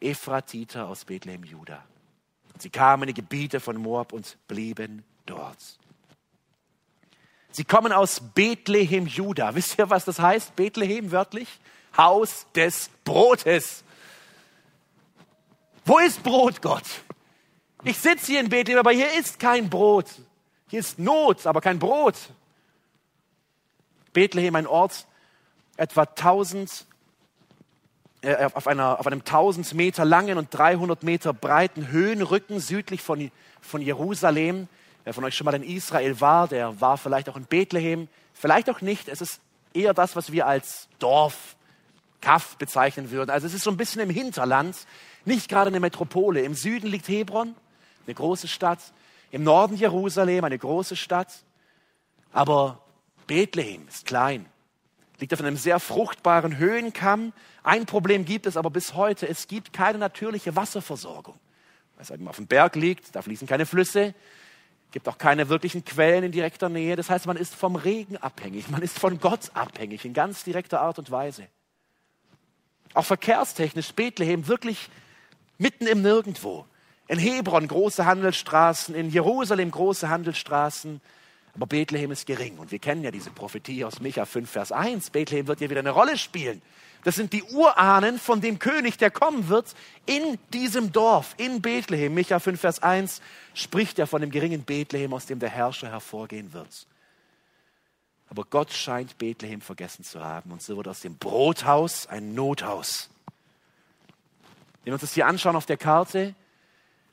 Ephratiter 0.00 0.88
aus 0.88 1.04
Bethlehem, 1.04 1.44
Juda. 1.44 1.84
Sie 2.58 2.70
kamen 2.70 3.04
in 3.04 3.14
die 3.14 3.20
Gebiete 3.20 3.60
von 3.60 3.76
Moab 3.76 4.12
und 4.12 4.36
blieben 4.48 5.04
dort. 5.26 5.78
Sie 7.52 7.64
kommen 7.64 7.92
aus 7.92 8.20
Bethlehem, 8.34 9.06
Juda. 9.06 9.54
Wisst 9.54 9.78
ihr, 9.78 9.90
was 9.90 10.04
das 10.04 10.18
heißt? 10.18 10.56
Bethlehem 10.56 11.10
wörtlich? 11.10 11.48
Haus 11.96 12.46
des 12.54 12.90
Brotes. 13.04 13.82
Wo 15.84 15.98
ist 15.98 16.22
Brot, 16.22 16.62
Gott? 16.62 16.84
Ich 17.82 17.98
sitze 17.98 18.26
hier 18.26 18.40
in 18.40 18.48
Bethlehem, 18.48 18.78
aber 18.78 18.92
hier 18.92 19.12
ist 19.18 19.40
kein 19.40 19.68
Brot. 19.68 20.06
Hier 20.68 20.80
ist 20.80 20.98
Not, 20.98 21.46
aber 21.46 21.60
kein 21.60 21.78
Brot. 21.78 22.14
Bethlehem, 24.12 24.54
ein 24.54 24.66
Ort 24.66 25.06
etwa 25.76 26.02
1000, 26.02 26.86
äh, 28.22 28.48
auf, 28.52 28.66
einer, 28.66 29.00
auf 29.00 29.06
einem 29.06 29.20
1000 29.20 29.74
Meter 29.74 30.04
langen 30.04 30.37
und 30.37 30.48
300 30.50 31.02
Meter 31.02 31.33
breiten 31.33 31.88
Höhenrücken 31.88 32.61
südlich 32.61 33.02
von, 33.02 33.30
von 33.61 33.80
Jerusalem. 33.80 34.68
Wer 35.04 35.14
von 35.14 35.24
euch 35.24 35.35
schon 35.35 35.46
mal 35.46 35.54
in 35.54 35.62
Israel 35.62 36.20
war, 36.20 36.46
der 36.46 36.80
war 36.80 36.98
vielleicht 36.98 37.30
auch 37.30 37.37
in 37.37 37.44
Bethlehem, 37.44 38.09
vielleicht 38.35 38.68
auch 38.68 38.83
nicht. 38.83 39.09
Es 39.09 39.22
ist 39.22 39.40
eher 39.72 39.94
das, 39.94 40.16
was 40.16 40.33
wir 40.33 40.46
als 40.46 40.88
Dorf, 40.98 41.56
Kaff 42.20 42.56
bezeichnen 42.56 43.11
würden. 43.11 43.30
Also 43.30 43.46
es 43.46 43.54
ist 43.54 43.64
so 43.64 43.70
ein 43.70 43.78
bisschen 43.78 44.02
im 44.02 44.11
Hinterland, 44.11 44.76
nicht 45.24 45.48
gerade 45.48 45.68
eine 45.68 45.80
Metropole. 45.80 46.42
Im 46.42 46.54
Süden 46.54 46.87
liegt 46.88 47.09
Hebron, 47.09 47.54
eine 48.06 48.14
große 48.14 48.48
Stadt. 48.48 48.80
Im 49.30 49.44
Norden 49.44 49.76
Jerusalem, 49.76 50.44
eine 50.44 50.59
große 50.59 50.96
Stadt. 50.96 51.33
Aber 52.33 52.83
Bethlehem 53.26 53.87
ist 53.88 54.04
klein, 54.04 54.44
liegt 55.20 55.33
auf 55.35 55.40
einem 55.40 55.56
sehr 55.56 55.80
fruchtbaren 55.80 56.59
Höhenkamm. 56.59 57.33
Ein 57.62 57.87
Problem 57.87 58.24
gibt 58.24 58.46
es 58.46 58.56
aber 58.56 58.70
bis 58.70 58.94
heute. 58.94 59.28
Es 59.28 59.48
gibt 59.48 59.72
keine 59.72 59.98
natürliche 59.98 60.56
Wasserversorgung. 60.56 61.35
Weil 61.96 62.02
es 62.02 62.11
eben 62.11 62.28
auf 62.28 62.37
dem 62.37 62.46
Berg 62.46 62.76
liegt, 62.76 63.14
da 63.14 63.22
fließen 63.22 63.46
keine 63.46 63.66
Flüsse, 63.66 64.14
gibt 64.90 65.09
auch 65.09 65.18
keine 65.18 65.48
wirklichen 65.48 65.85
Quellen 65.85 66.24
in 66.24 66.33
direkter 66.33 66.68
Nähe. 66.68 66.96
Das 66.96 67.11
heißt, 67.11 67.26
man 67.26 67.37
ist 67.37 67.54
vom 67.54 67.76
Regen 67.76 68.16
abhängig, 68.16 68.68
man 68.70 68.83
ist 68.83 68.98
von 68.98 69.20
Gott 69.20 69.50
abhängig 69.54 70.04
in 70.04 70.14
ganz 70.14 70.42
direkter 70.44 70.80
Art 70.80 70.98
und 70.98 71.11
Weise. 71.11 71.46
Auch 72.94 73.04
verkehrstechnisch 73.04 73.92
Bethlehem 73.92 74.48
wirklich 74.48 74.88
mitten 75.59 75.87
im 75.87 76.02
Nirgendwo. 76.02 76.66
In 77.06 77.18
Hebron 77.18 77.68
große 77.68 78.06
Handelsstraßen, 78.06 78.94
in 78.94 79.11
Jerusalem 79.11 79.70
große 79.70 80.09
Handelsstraßen. 80.09 81.00
Aber 81.54 81.66
Bethlehem 81.66 82.10
ist 82.10 82.26
gering. 82.26 82.58
Und 82.58 82.70
wir 82.70 82.78
kennen 82.78 83.02
ja 83.02 83.10
diese 83.10 83.30
Prophetie 83.30 83.84
aus 83.84 84.00
Micha 84.00 84.24
5, 84.24 84.48
Vers 84.48 84.72
1. 84.72 85.10
Bethlehem 85.10 85.46
wird 85.46 85.58
hier 85.58 85.70
wieder 85.70 85.80
eine 85.80 85.90
Rolle 85.90 86.16
spielen. 86.16 86.62
Das 87.02 87.14
sind 87.14 87.32
die 87.32 87.42
Urahnen 87.42 88.18
von 88.18 88.40
dem 88.40 88.58
König, 88.58 88.98
der 88.98 89.10
kommen 89.10 89.48
wird, 89.48 89.74
in 90.06 90.38
diesem 90.52 90.92
Dorf, 90.92 91.34
in 91.38 91.62
Bethlehem. 91.62 92.14
Micha 92.14 92.38
5, 92.38 92.60
Vers 92.60 92.82
1 92.82 93.22
spricht 93.54 93.98
ja 93.98 94.06
von 94.06 94.20
dem 94.20 94.30
geringen 94.30 94.64
Bethlehem, 94.64 95.14
aus 95.14 95.26
dem 95.26 95.38
der 95.38 95.48
Herrscher 95.48 95.90
hervorgehen 95.90 96.52
wird. 96.52 96.86
Aber 98.28 98.44
Gott 98.44 98.72
scheint 98.72 99.18
Bethlehem 99.18 99.60
vergessen 99.60 100.04
zu 100.04 100.22
haben. 100.22 100.52
Und 100.52 100.62
so 100.62 100.76
wird 100.76 100.86
aus 100.86 101.00
dem 101.00 101.16
Brothaus 101.16 102.06
ein 102.06 102.34
Nothaus. 102.34 103.10
Wenn 104.84 104.92
wir 104.92 104.92
uns 104.94 105.02
das 105.02 105.14
hier 105.14 105.26
anschauen 105.26 105.56
auf 105.56 105.66
der 105.66 105.76
Karte, 105.76 106.34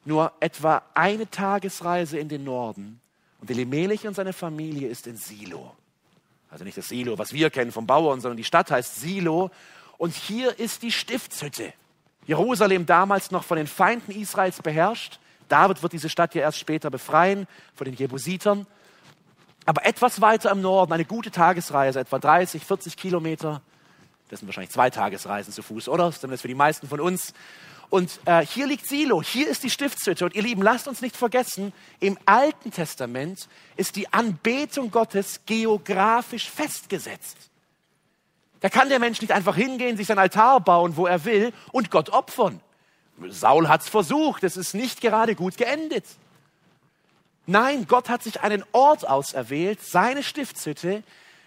nur 0.05 0.31
etwa 0.39 0.83
eine 0.93 1.29
Tagesreise 1.29 2.19
in 2.19 2.29
den 2.29 2.43
Norden. 2.43 3.01
Und 3.39 3.49
Elimelech 3.51 4.07
und 4.07 4.15
seine 4.15 4.33
Familie 4.33 4.87
ist 4.87 5.07
in 5.07 5.17
Silo. 5.17 5.75
Also 6.49 6.63
nicht 6.63 6.77
das 6.77 6.87
Silo, 6.87 7.17
was 7.17 7.33
wir 7.33 7.49
kennen 7.49 7.71
vom 7.71 7.85
Bauern, 7.85 8.21
sondern 8.21 8.37
die 8.37 8.43
Stadt 8.43 8.71
heißt 8.71 8.95
Silo. 8.95 9.51
Und 9.97 10.13
hier 10.13 10.57
ist 10.59 10.83
die 10.83 10.91
Stiftshütte. 10.91 11.73
Jerusalem 12.25 12.85
damals 12.85 13.31
noch 13.31 13.43
von 13.43 13.57
den 13.57 13.67
Feinden 13.67 14.11
Israels 14.11 14.61
beherrscht. 14.61 15.19
David 15.49 15.81
wird 15.81 15.93
diese 15.93 16.09
Stadt 16.09 16.35
ja 16.35 16.41
erst 16.41 16.59
später 16.59 16.89
befreien 16.89 17.47
von 17.73 17.85
den 17.85 17.95
Jebusitern. 17.95 18.67
Aber 19.65 19.85
etwas 19.85 20.21
weiter 20.21 20.51
im 20.51 20.61
Norden, 20.61 20.93
eine 20.93 21.05
gute 21.05 21.31
Tagesreise, 21.31 21.99
etwa 21.99 22.19
30, 22.19 22.63
40 22.63 22.97
Kilometer. 22.97 23.61
Das 24.29 24.39
sind 24.39 24.47
wahrscheinlich 24.47 24.71
zwei 24.71 24.89
Tagesreisen 24.89 25.53
zu 25.53 25.61
Fuß, 25.61 25.89
oder? 25.89 26.11
Zumindest 26.11 26.41
für 26.41 26.47
die 26.47 26.55
meisten 26.55 26.87
von 26.87 26.99
uns. 26.99 27.33
Und 27.89 28.19
äh, 28.25 28.45
hier 28.45 28.67
liegt 28.67 28.85
Silo, 28.85 29.21
hier 29.21 29.47
ist 29.47 29.63
die 29.63 29.69
Stiftshütte. 29.69 30.25
Und 30.25 30.35
ihr 30.35 30.41
Lieben, 30.41 30.61
lasst 30.61 30.87
uns 30.87 31.01
nicht 31.01 31.15
vergessen, 31.15 31.71
im 31.99 32.17
Alten 32.25 32.71
Testament 32.71 33.47
ist 33.77 33.95
die 33.95 34.11
Anbetung 34.11 34.91
Gottes 34.91 35.41
geografisch 35.45 36.49
festgesetzt. 36.49 37.37
Da 38.59 38.69
kann 38.69 38.89
der 38.89 38.99
Mensch 38.99 39.21
nicht 39.21 39.31
einfach 39.31 39.55
hingehen, 39.55 39.97
sich 39.97 40.07
sein 40.07 40.19
Altar 40.19 40.59
bauen, 40.59 40.97
wo 40.97 41.05
er 41.05 41.23
will 41.25 41.53
und 41.71 41.91
Gott 41.91 42.09
opfern. 42.09 42.59
Saul 43.29 43.67
hat's 43.67 43.87
versucht, 43.87 44.43
es 44.43 44.57
ist 44.57 44.73
nicht 44.73 45.01
gerade 45.01 45.35
gut 45.35 45.57
geendet. 45.57 46.05
Nein, 47.45 47.87
Gott 47.87 48.09
hat 48.09 48.23
sich 48.23 48.41
einen 48.41 48.63
Ort 48.73 49.07
auserwählt, 49.07 49.79
seine 49.81 50.21
Stiftshütte, 50.21 51.03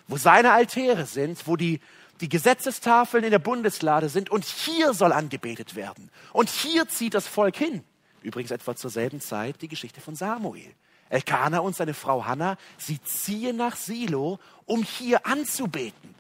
wo 0.09 0.17
seine 0.17 0.53
Altäre 0.53 1.05
sind, 1.05 1.47
wo 1.47 1.57
die, 1.57 1.81
die 2.21 2.29
Gesetzestafeln 2.29 3.25
in 3.25 3.31
der 3.31 3.39
Bundeslade 3.39 4.09
sind 4.09 4.31
und 4.31 4.45
hier 4.45 4.93
soll 4.95 5.13
angebetet 5.13 5.75
werden. 5.75 6.11
Und 6.33 6.51
hier 6.51 6.89
zieht 6.89 7.15
das 7.15 7.27
Volk 7.27 7.57
hin. 7.57 7.83
Übrigens 8.23 8.51
etwa 8.51 8.77
zur 8.77 8.91
selben 8.91 9.21
Zeit 9.21 9.63
die 9.63 9.69
Geschichte 9.69 10.01
von 10.01 10.15
Samuel. 10.15 10.75
Elkanah 11.09 11.59
und 11.59 11.75
seine 11.75 11.95
Frau 11.95 12.25
Hannah, 12.25 12.57
sie 12.79 13.03
ziehen 13.03 13.57
nach 13.57 13.77
Silo, 13.77 14.39
um 14.67 14.83
hier 14.83 15.27
anzubeten. 15.27 16.15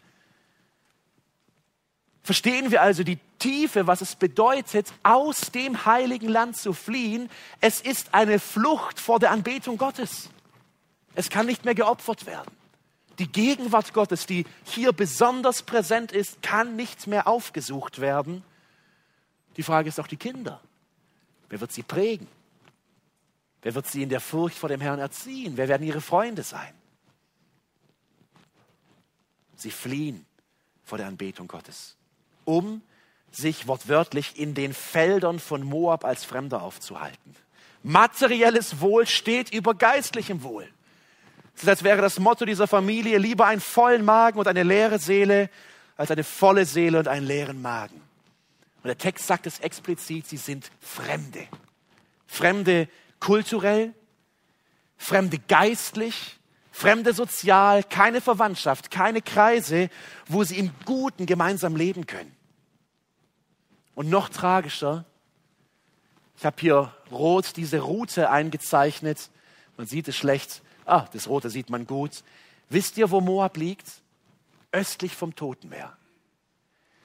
Verstehen 2.23 2.71
wir 2.71 2.83
also 2.83 3.03
die 3.03 3.19
Tiefe, 3.39 3.87
was 3.87 4.01
es 4.01 4.15
bedeutet, 4.15 4.93
aus 5.03 5.53
dem 5.53 5.85
heiligen 5.87 6.29
Land 6.29 6.57
zu 6.57 6.73
fliehen. 6.73 7.31
Es 7.61 7.81
ist 7.81 8.13
eine 8.15 8.39
Flucht 8.39 9.01
vor 9.01 9.19
der 9.19 9.31
Anbetung 9.31 9.79
Gottes. 9.79 10.31
Es 11.15 11.31
kann 11.31 11.47
nicht 11.47 11.65
mehr 11.65 11.75
geopfert 11.75 12.27
werden. 12.27 12.60
Die 13.21 13.31
Gegenwart 13.31 13.93
Gottes, 13.93 14.27
die 14.27 14.47
hier 14.65 14.93
besonders 14.93 15.63
präsent 15.63 16.11
ist, 16.11 16.43
kann 16.43 16.75
nicht 16.75 17.07
mehr 17.07 17.29
aufgesucht 17.29 18.01
werden. 18.01 18.43
Die 19.57 19.63
Frage 19.63 19.89
ist 19.89 20.01
auch 20.01 20.09
die 20.09 20.17
Kinder. 20.17 20.61
Wer 21.49 21.61
wird 21.61 21.71
sie 21.71 21.83
prägen? 21.83 22.27
Wer 23.63 23.75
wird 23.75 23.87
sie 23.87 24.03
in 24.03 24.09
der 24.09 24.21
Furcht 24.21 24.57
vor 24.57 24.69
dem 24.69 24.81
Herrn 24.81 24.99
erziehen? 24.99 25.57
Wer 25.57 25.69
werden 25.69 25.87
ihre 25.87 26.01
Freunde 26.01 26.43
sein? 26.43 26.73
Sie 29.55 29.71
fliehen 29.71 30.25
vor 30.83 30.99
der 30.99 31.07
Anbetung 31.07 31.47
Gottes 31.47 31.97
um 32.51 32.83
sich 33.31 33.69
wortwörtlich 33.69 34.39
in 34.39 34.55
den 34.55 34.75
Feldern 34.75 35.39
von 35.39 35.63
Moab 35.63 36.05
als 36.05 36.25
Fremder 36.25 36.63
aufzuhalten. 36.63 37.37
Materielles 37.83 38.81
Wohl 38.81 39.07
steht 39.07 39.53
über 39.55 39.75
geistlichem 39.75 40.43
Wohl. 40.43 40.69
Als 41.67 41.83
wäre 41.83 42.01
das 42.01 42.19
Motto 42.19 42.45
dieser 42.45 42.67
Familie 42.67 43.19
lieber 43.19 43.47
einen 43.47 43.61
vollen 43.61 44.05
Magen 44.05 44.39
und 44.39 44.49
eine 44.49 44.63
leere 44.63 44.99
Seele 44.99 45.51
als 45.97 46.11
eine 46.11 46.25
volle 46.25 46.65
Seele 46.65 46.99
und 46.99 47.09
einen 47.09 47.27
leeren 47.27 47.61
Magen. 47.61 48.01
Und 48.83 48.89
der 48.89 48.97
Text 48.97 49.27
sagt 49.27 49.47
es 49.47 49.59
explizit, 49.61 50.27
sie 50.27 50.39
sind 50.39 50.71
Fremde. 50.81 51.47
Fremde 52.27 52.89
kulturell, 53.19 53.93
Fremde 54.97 55.39
geistlich, 55.39 56.39
Fremde 56.73 57.13
sozial, 57.13 57.85
keine 57.85 58.23
Verwandtschaft, 58.23 58.91
keine 58.91 59.21
Kreise, 59.21 59.91
wo 60.27 60.45
sie 60.45 60.59
im 60.59 60.71
Guten 60.87 61.27
gemeinsam 61.27 61.77
leben 61.77 62.07
können. 62.07 62.35
Und 63.95 64.09
noch 64.09 64.31
tragischer, 64.31 65.05
ich 66.39 66.47
habe 66.47 66.57
hier 66.59 66.95
rot 67.11 67.57
diese 67.57 67.81
Route 67.81 68.31
eingezeichnet. 68.31 69.29
Man 69.77 69.87
sieht 69.87 70.09
es 70.09 70.17
schlecht. 70.17 70.63
Ah, 70.91 71.07
das 71.13 71.29
Rote 71.29 71.51
sieht 71.51 71.71
man 71.71 71.87
gut. 71.87 72.25
Wisst 72.69 72.99
ihr, 72.99 73.11
wo 73.11 73.21
Moab 73.21 73.57
liegt? 73.57 73.87
Östlich 74.73 75.15
vom 75.15 75.35
Totenmeer. 75.35 75.97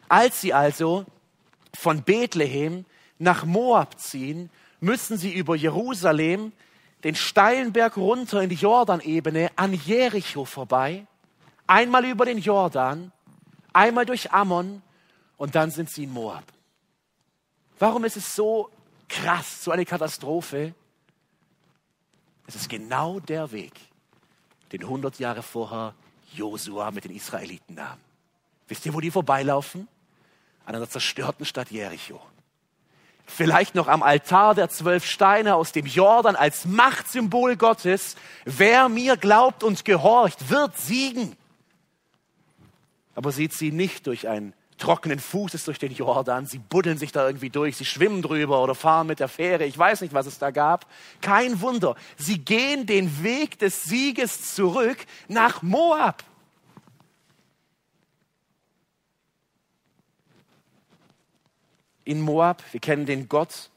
Als 0.10 0.42
sie 0.42 0.54
also 0.54 1.06
von 1.74 2.04
Bethlehem 2.04 2.86
nach 3.20 3.46
Moab 3.46 4.00
ziehen, 4.00 4.50
müssen 4.80 5.18
sie 5.18 5.34
über 5.34 5.56
Jerusalem 5.56 6.52
den 7.04 7.16
steilen 7.16 7.74
Berg 7.74 7.98
runter 7.98 8.42
in 8.42 8.50
die 8.50 8.56
Jordanebene 8.56 9.52
an 9.56 9.74
Jericho 9.74 10.46
vorbei, 10.46 11.06
einmal 11.68 12.06
über 12.06 12.26
den 12.26 12.40
Jordan, 12.40 13.12
einmal 13.74 14.06
durch 14.06 14.32
Ammon 14.32 14.82
und 15.38 15.54
dann 15.54 15.70
sind 15.70 15.90
sie 15.90 16.06
in 16.06 16.12
Moab. 16.12 16.44
Warum 17.78 18.06
ist 18.06 18.18
es 18.18 18.36
so 18.36 18.70
krass, 19.08 19.64
so 19.64 19.72
eine 19.72 19.86
Katastrophe? 19.86 20.74
Es 22.48 22.56
ist 22.56 22.70
genau 22.70 23.20
der 23.20 23.52
Weg, 23.52 23.74
den 24.72 24.84
100 24.84 25.20
Jahre 25.20 25.42
vorher 25.42 25.94
Josua 26.34 26.92
mit 26.92 27.06
den 27.06 27.16
Israeliten 27.16 27.76
nahm. 27.76 27.98
Wisst 28.68 28.86
ihr, 28.86 28.94
wo 28.94 29.00
die 29.00 29.12
vorbeilaufen? 29.12 29.88
An 30.66 30.76
einer 30.76 30.90
zerstörten 30.90 31.46
Stadt 31.46 31.72
Jericho. 31.72 32.20
Vielleicht 33.28 33.76
noch 33.76 33.88
am 33.88 34.04
Altar 34.04 34.54
der 34.56 34.70
zwölf 34.70 35.06
Steine 35.06 35.56
aus 35.56 35.72
dem 35.72 35.86
Jordan 35.86 36.36
als 36.36 36.66
Machtsymbol 36.66 37.56
Gottes. 37.56 38.16
Wer 38.46 38.90
mir 38.90 39.18
glaubt 39.18 39.64
und 39.64 39.84
gehorcht, 39.84 40.50
wird 40.50 40.78
siegen. 40.78 41.36
Aber 43.16 43.32
sie 43.32 43.50
ziehen 43.50 43.76
nicht 43.76 44.08
durch 44.08 44.28
ein 44.28 44.54
trockenen 44.78 45.20
Fußes 45.20 45.66
durch 45.66 45.80
den 45.80 45.94
Jordan. 45.94 46.46
Sie 46.46 46.60
buddeln 46.60 46.98
sich 46.98 47.12
da 47.12 47.26
irgendwie 47.26 47.50
durch, 47.50 47.78
sie 47.78 47.86
schwimmen 47.86 48.22
drüber 48.22 48.62
oder 48.62 48.76
fahren 48.76 49.08
mit 49.08 49.20
der 49.20 49.28
Fähre. 49.28 49.66
Ich 49.66 49.78
weiß 49.78 50.02
nicht, 50.02 50.14
was 50.14 50.26
es 50.26 50.38
da 50.38 50.52
gab. 50.52 50.88
Kein 51.22 51.62
Wunder. 51.62 51.96
Sie 52.18 52.40
gehen 52.40 52.86
den 52.86 53.24
Weg 53.24 53.58
des 53.60 53.84
Sieges 53.84 54.54
zurück 54.54 54.98
nach 55.28 55.62
Moab. 55.62 56.24
In 62.04 62.22
Moab, 62.22 62.62
wir 62.72 62.80
kennen 62.80 63.08
den 63.08 63.28
Gott, 63.28 63.72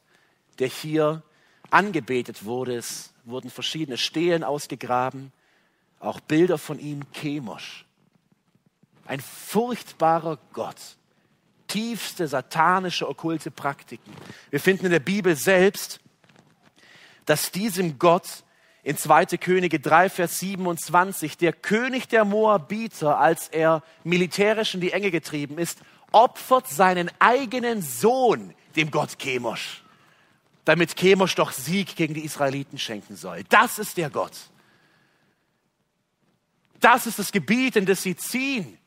der 0.59 0.69
hier 0.69 1.23
angebetet 1.71 2.45
wurde. 2.45 2.77
Es 2.77 3.15
wurden 3.25 3.51
verschiedene 3.51 3.97
Stelen 3.97 4.45
ausgegraben, 4.45 5.33
auch 5.99 6.21
Bilder 6.21 6.59
von 6.59 6.79
ihm, 6.79 7.03
Chemosh. 7.13 7.88
Ein 9.09 9.21
furchtbarer 9.21 10.39
Gott. 10.53 10.77
Tiefste 11.67 12.29
satanische, 12.29 13.09
okkulte 13.09 13.51
Praktiken. 13.51 14.13
Wir 14.51 14.61
finden 14.61 14.85
in 14.85 14.93
der 14.93 15.01
Bibel 15.01 15.35
selbst, 15.35 16.01
dass 17.25 17.51
diesem 17.51 17.99
Gott 17.99 18.45
in 18.83 18.99
2. 18.99 19.39
Könige 19.39 19.81
3, 19.81 20.11
Vers 20.11 20.39
27 20.41 21.39
der 21.39 21.55
König 21.55 22.09
der 22.09 22.27
Moabiter, 22.27 23.19
als 23.19 23.49
er 23.49 23.83
militärisch 24.05 24.75
in 24.75 24.83
die 24.83 24.93
Enge 24.93 25.11
getrieben 25.11 25.57
ist, 25.57 25.79
opfert 26.13 26.69
seinen 26.69 27.11
eigenen 27.19 27.81
Sohn 27.81 28.55
dem 28.77 28.91
Gott 28.91 29.19
Chemosh, 29.19 29.85
damit 30.67 30.97
Chemosh 30.97 31.35
doch 31.35 31.53
Sieg 31.53 31.97
gegen 31.97 32.13
die 32.13 32.25
Israeliten 32.25 32.79
schenken 32.79 33.17
soll. 33.17 33.45
Das 33.49 33.79
ist 33.79 33.97
der 33.97 34.11
Gott. 34.11 34.37
Das 36.81 37.07
ist 37.07 37.19
das 37.19 37.33
Gebiet, 37.33 37.77
in 37.77 37.87
das 37.87 38.03
sie 38.03 38.15
ziehen. 38.15 38.79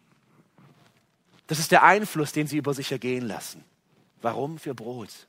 Das 1.51 1.59
ist 1.59 1.73
der 1.73 1.83
Einfluss, 1.83 2.31
den 2.31 2.47
sie 2.47 2.55
über 2.55 2.73
sich 2.73 2.93
ergehen 2.93 3.27
lassen. 3.27 3.65
Warum? 4.21 4.57
Für 4.57 4.73
Brot. 4.73 5.27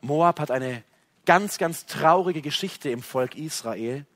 Moab 0.00 0.40
hat 0.40 0.50
eine 0.50 0.82
ganz, 1.24 1.56
ganz 1.56 1.86
traurige 1.86 2.42
Geschichte 2.42 2.90
im 2.90 3.00
Volk 3.00 3.36
Israel. 3.36 4.06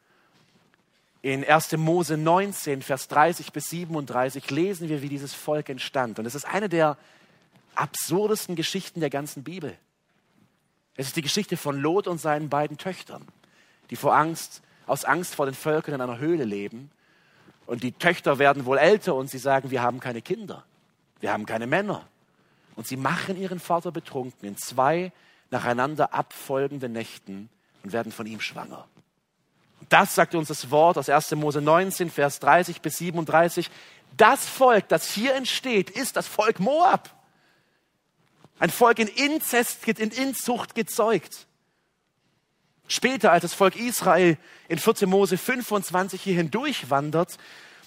In 1.21 1.45
1. 1.45 1.77
Mose 1.77 2.17
19, 2.17 2.83
Vers 2.83 3.07
30 3.07 3.53
bis 3.53 3.71
37 3.71 4.51
lesen 4.51 4.89
wir, 4.89 5.01
wie 5.01 5.09
dieses 5.09 5.33
Volk 5.33 5.69
entstand. 5.69 6.19
Und 6.19 6.27
es 6.27 6.35
ist 6.35 6.47
eine 6.47 6.69
der 6.69 6.99
absurdesten 7.77 8.57
Geschichten 8.57 8.99
der 8.99 9.11
ganzen 9.11 9.45
Bibel. 9.45 9.79
Es 10.97 11.07
ist 11.07 11.15
die 11.15 11.23
Geschichte 11.23 11.57
von 11.57 11.79
Lot 11.79 12.09
und 12.09 12.19
seinen 12.19 12.49
beiden 12.49 12.77
Töchtern, 12.77 13.25
die 13.91 13.95
vor 13.95 14.17
Angst, 14.17 14.63
aus 14.89 15.05
Angst 15.05 15.37
vor 15.37 15.47
den 15.47 15.55
Völkern 15.55 15.95
in 15.95 16.01
einer 16.01 16.19
Höhle 16.19 16.43
leben 16.43 16.91
und 17.67 17.83
die 17.83 17.93
Töchter 17.93 18.39
werden 18.39 18.67
wohl 18.67 18.79
älter 18.79 19.15
und 19.15 19.31
sie 19.31 19.39
sagen, 19.39 19.71
wir 19.71 19.83
haben 19.83 20.01
keine 20.01 20.23
Kinder, 20.23 20.65
wir 21.21 21.33
haben 21.33 21.47
keine 21.47 21.67
Männer. 21.67 22.07
Und 22.75 22.87
sie 22.87 22.97
machen 22.97 23.37
ihren 23.37 23.61
Vater 23.61 23.93
betrunken 23.93 24.49
in 24.49 24.57
zwei 24.57 25.13
nacheinander 25.51 26.15
abfolgenden 26.15 26.93
Nächten 26.93 27.51
und 27.85 27.93
werden 27.93 28.13
von 28.13 28.27
ihm 28.27 28.41
schwanger. 28.41 28.87
Und 29.81 29.93
das 29.93 30.15
sagt 30.15 30.35
uns 30.35 30.49
das 30.49 30.71
Wort 30.71 30.97
aus 30.97 31.09
1. 31.09 31.33
Mose 31.33 31.61
19, 31.61 32.11
Vers 32.11 32.41
30 32.41 32.81
bis 32.81 32.97
37. 32.99 33.71
Das 34.17 34.47
Volk, 34.47 34.89
das 34.89 35.11
hier 35.11 35.35
entsteht, 35.35 35.91
ist 35.91 36.17
das 36.17 36.27
Volk 36.27 36.61
Moab. 36.61 37.11
Ein 38.59 38.71
Volk 38.71 38.99
in 38.99 39.09
Inzest, 39.09 39.87
in 39.87 40.11
Inzucht 40.11 40.75
gezeugt. 40.75 41.47
Später, 42.93 43.33
als 43.33 43.41
das 43.41 43.55
Volk 43.55 43.75
Israel 43.75 44.37
in 44.69 44.79
4. 44.79 45.09
Mose 45.09 45.39
25 45.39 46.21
hier 46.21 46.35
hindurchwandert, 46.35 47.39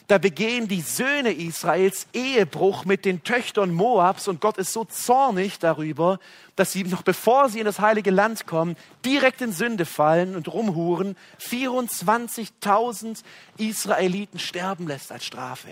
da 0.07 0.17
begehen 0.17 0.67
die 0.67 0.81
Söhne 0.81 1.31
Israels 1.31 2.07
Ehebruch 2.11 2.85
mit 2.85 3.05
den 3.05 3.23
Töchtern 3.23 3.71
Moabs 3.71 4.27
und 4.27 4.41
Gott 4.41 4.57
ist 4.57 4.73
so 4.73 4.83
zornig 4.83 5.59
darüber, 5.59 6.17
dass 6.55 6.71
sie 6.71 6.83
noch 6.85 7.03
bevor 7.03 7.49
sie 7.49 7.59
in 7.59 7.65
das 7.65 7.79
heilige 7.79 8.09
Land 8.09 8.47
kommen, 8.47 8.75
direkt 9.05 9.41
in 9.41 9.51
Sünde 9.51 9.85
fallen 9.85 10.35
und 10.35 10.51
rumhuren, 10.51 11.15
24.000 11.39 13.21
Israeliten 13.57 14.39
sterben 14.39 14.87
lässt 14.87 15.11
als 15.11 15.23
Strafe. 15.23 15.69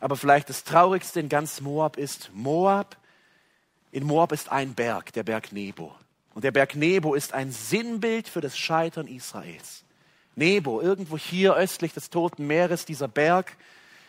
Aber 0.00 0.16
vielleicht 0.16 0.48
das 0.48 0.64
Traurigste 0.64 1.20
in 1.20 1.28
ganz 1.28 1.60
Moab 1.60 1.98
ist, 1.98 2.32
Moab, 2.34 2.96
in 3.92 4.02
Moab 4.02 4.32
ist 4.32 4.50
ein 4.50 4.74
Berg, 4.74 5.12
der 5.12 5.22
Berg 5.22 5.52
Nebo. 5.52 5.94
Und 6.34 6.44
der 6.44 6.50
Berg 6.50 6.74
Nebo 6.76 7.14
ist 7.14 7.34
ein 7.34 7.52
Sinnbild 7.52 8.28
für 8.28 8.40
das 8.40 8.56
Scheitern 8.56 9.06
Israels. 9.06 9.84
Nebo, 10.34 10.80
irgendwo 10.80 11.18
hier 11.18 11.54
östlich 11.54 11.92
des 11.92 12.08
Toten 12.08 12.46
Meeres, 12.46 12.86
dieser 12.86 13.08
Berg, 13.08 13.56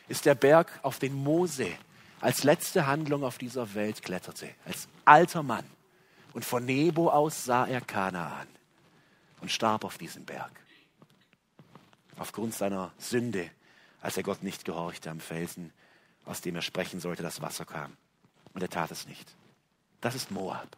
ist 0.08 0.26
der 0.26 0.36
Berg, 0.36 0.80
auf 0.84 1.00
den 1.00 1.14
Mose 1.14 1.68
als 2.22 2.46
letzte 2.46 2.88
Handlung 2.88 3.26
auf 3.26 3.38
dieser 3.38 3.74
Welt 3.74 4.02
kletterte, 4.02 4.50
als 4.66 4.88
alter 5.04 5.44
Mann. 5.44 5.66
Und 6.32 6.46
von 6.46 6.66
Nebo 6.66 7.10
aus 7.10 7.44
sah 7.44 7.66
er 7.66 7.82
Kanaan 7.82 8.48
und 9.42 9.52
starb 9.52 9.84
auf 9.84 9.98
diesem 9.98 10.24
Berg. 10.24 10.52
Aufgrund 12.18 12.54
seiner 12.54 12.94
Sünde, 12.98 13.50
als 14.02 14.16
er 14.16 14.24
Gott 14.24 14.44
nicht 14.44 14.64
gehorchte 14.64 15.12
am 15.12 15.20
Felsen, 15.20 15.74
aus 16.26 16.40
dem 16.40 16.56
er 16.56 16.62
sprechen 16.62 17.02
sollte, 17.02 17.24
das 17.24 17.42
Wasser 17.42 17.66
kam. 17.66 17.98
Und 18.54 18.62
er 18.62 18.70
tat 18.70 18.92
es 18.92 19.06
nicht. 19.08 19.36
Das 20.00 20.16
ist 20.16 20.32
Moab 20.32 20.78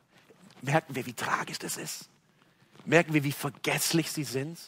merken 0.65 0.95
wir, 0.95 1.06
wie 1.06 1.13
tragisch 1.13 1.60
das 1.60 1.78
ist. 1.78 2.10
Merken 2.86 3.13
wir, 3.13 3.23
wie 3.23 3.32
vergesslich 3.32 4.12
sie 4.12 4.23
sind. 4.23 4.60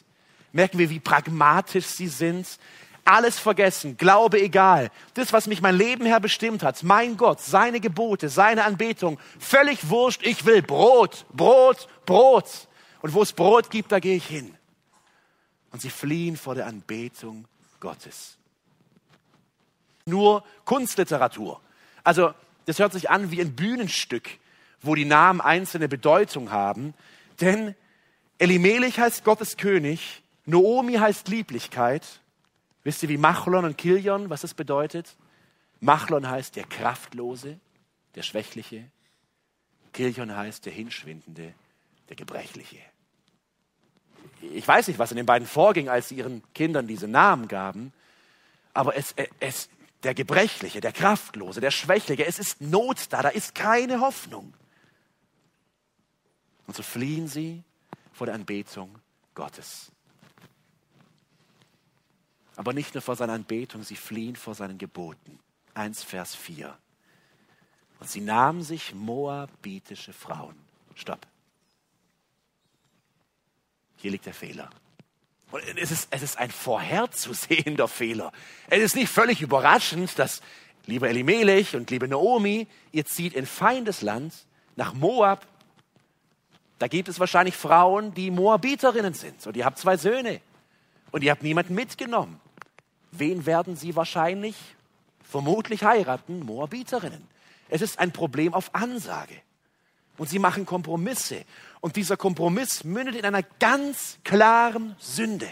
Merken 0.52 0.78
wir, 0.78 0.90
wie 0.90 1.00
pragmatisch 1.00 1.86
sie 1.86 2.08
sind. 2.08 2.46
Alles 3.04 3.38
vergessen, 3.38 3.96
Glaube 3.96 4.40
egal. 4.40 4.90
Das, 5.14 5.32
was 5.32 5.46
mich 5.46 5.62
mein 5.62 5.76
Leben 5.76 6.04
her 6.04 6.20
bestimmt 6.20 6.62
hat, 6.62 6.82
mein 6.82 7.16
Gott, 7.16 7.40
seine 7.40 7.80
Gebote, 7.80 8.28
seine 8.28 8.64
Anbetung, 8.64 9.18
völlig 9.38 9.88
wurscht. 9.88 10.22
Ich 10.24 10.44
will 10.44 10.62
Brot, 10.62 11.24
Brot, 11.32 11.88
Brot. 12.06 12.68
Und 13.00 13.14
wo 13.14 13.22
es 13.22 13.32
Brot 13.32 13.70
gibt, 13.70 13.92
da 13.92 14.00
gehe 14.00 14.16
ich 14.16 14.26
hin. 14.26 14.54
Und 15.70 15.80
sie 15.80 15.90
fliehen 15.90 16.36
vor 16.36 16.54
der 16.54 16.66
Anbetung 16.66 17.46
Gottes. 17.80 18.36
Nur 20.04 20.44
Kunstliteratur. 20.64 21.60
Also, 22.02 22.34
das 22.66 22.78
hört 22.78 22.92
sich 22.92 23.08
an 23.08 23.30
wie 23.30 23.40
ein 23.40 23.54
Bühnenstück 23.54 24.28
wo 24.82 24.94
die 24.94 25.04
Namen 25.04 25.40
einzelne 25.40 25.88
Bedeutung 25.88 26.50
haben. 26.50 26.94
Denn 27.40 27.74
Elimelech 28.38 28.98
heißt 28.98 29.24
Gottes 29.24 29.56
König, 29.56 30.22
Noomi 30.46 30.94
heißt 30.94 31.28
Lieblichkeit. 31.28 32.06
Wisst 32.84 33.02
ihr, 33.02 33.08
wie 33.08 33.18
Machlon 33.18 33.64
und 33.64 33.76
Kilion, 33.76 34.30
was 34.30 34.42
das 34.42 34.54
bedeutet? 34.54 35.16
Machlon 35.80 36.28
heißt 36.28 36.56
der 36.56 36.64
Kraftlose, 36.64 37.58
der 38.14 38.22
Schwächliche. 38.22 38.84
Kilion 39.92 40.34
heißt 40.34 40.64
der 40.66 40.72
Hinschwindende, 40.72 41.54
der 42.08 42.16
Gebrechliche. 42.16 42.78
Ich 44.40 44.66
weiß 44.66 44.88
nicht, 44.88 44.98
was 44.98 45.10
in 45.10 45.16
den 45.16 45.26
beiden 45.26 45.46
vorging, 45.46 45.88
als 45.88 46.08
sie 46.08 46.16
ihren 46.16 46.42
Kindern 46.54 46.86
diese 46.86 47.08
Namen 47.08 47.48
gaben, 47.48 47.92
aber 48.72 48.96
es, 48.96 49.14
es, 49.40 49.68
der 50.04 50.14
Gebrechliche, 50.14 50.80
der 50.80 50.92
Kraftlose, 50.92 51.60
der 51.60 51.72
Schwächliche, 51.72 52.24
es 52.24 52.38
ist 52.38 52.60
Not 52.60 53.06
da, 53.10 53.22
da 53.22 53.28
ist 53.28 53.54
keine 53.54 54.00
Hoffnung. 54.00 54.54
Und 56.68 56.76
so 56.76 56.82
fliehen 56.82 57.26
sie 57.26 57.64
vor 58.12 58.26
der 58.26 58.34
Anbetung 58.34 58.94
Gottes. 59.34 59.90
Aber 62.56 62.74
nicht 62.74 62.94
nur 62.94 63.00
vor 63.00 63.16
seiner 63.16 63.32
Anbetung, 63.32 63.82
sie 63.82 63.96
fliehen 63.96 64.36
vor 64.36 64.54
seinen 64.54 64.76
Geboten. 64.76 65.38
1 65.74 66.02
Vers 66.02 66.34
4. 66.34 66.76
Und 68.00 68.10
sie 68.10 68.20
nahmen 68.20 68.62
sich 68.62 68.94
moabitische 68.94 70.12
Frauen. 70.12 70.56
Stopp. 70.94 71.26
Hier 73.96 74.10
liegt 74.10 74.26
der 74.26 74.34
Fehler. 74.34 74.68
Und 75.50 75.62
es 75.78 75.90
ist, 75.90 76.08
es 76.10 76.22
ist 76.22 76.36
ein 76.36 76.50
vorherzusehender 76.50 77.88
Fehler. 77.88 78.30
Es 78.68 78.82
ist 78.82 78.94
nicht 78.94 79.08
völlig 79.08 79.40
überraschend, 79.40 80.18
dass 80.18 80.42
liebe 80.84 81.08
Elimelech 81.08 81.74
und 81.74 81.90
liebe 81.90 82.08
Naomi, 82.08 82.66
ihr 82.92 83.06
zieht 83.06 83.32
in 83.32 83.46
Feindesland 83.46 84.34
nach 84.76 84.92
Moab 84.92 85.46
da 86.78 86.86
gibt 86.86 87.08
es 87.08 87.18
wahrscheinlich 87.18 87.56
Frauen, 87.56 88.14
die 88.14 88.30
Moabiterinnen 88.30 89.14
sind. 89.14 89.46
Und 89.46 89.56
ihr 89.56 89.64
habt 89.64 89.78
zwei 89.78 89.96
Söhne. 89.96 90.40
Und 91.10 91.24
ihr 91.24 91.30
habt 91.30 91.42
niemanden 91.42 91.74
mitgenommen. 91.74 92.40
Wen 93.10 93.46
werden 93.46 93.76
sie 93.76 93.96
wahrscheinlich, 93.96 94.54
vermutlich 95.22 95.82
heiraten? 95.82 96.40
Moabiterinnen. 96.40 97.26
Es 97.68 97.82
ist 97.82 97.98
ein 97.98 98.12
Problem 98.12 98.54
auf 98.54 98.74
Ansage. 98.74 99.34
Und 100.18 100.28
sie 100.28 100.38
machen 100.38 100.66
Kompromisse. 100.66 101.44
Und 101.80 101.96
dieser 101.96 102.16
Kompromiss 102.16 102.84
mündet 102.84 103.16
in 103.16 103.24
einer 103.24 103.42
ganz 103.42 104.18
klaren 104.24 104.96
Sünde. 104.98 105.48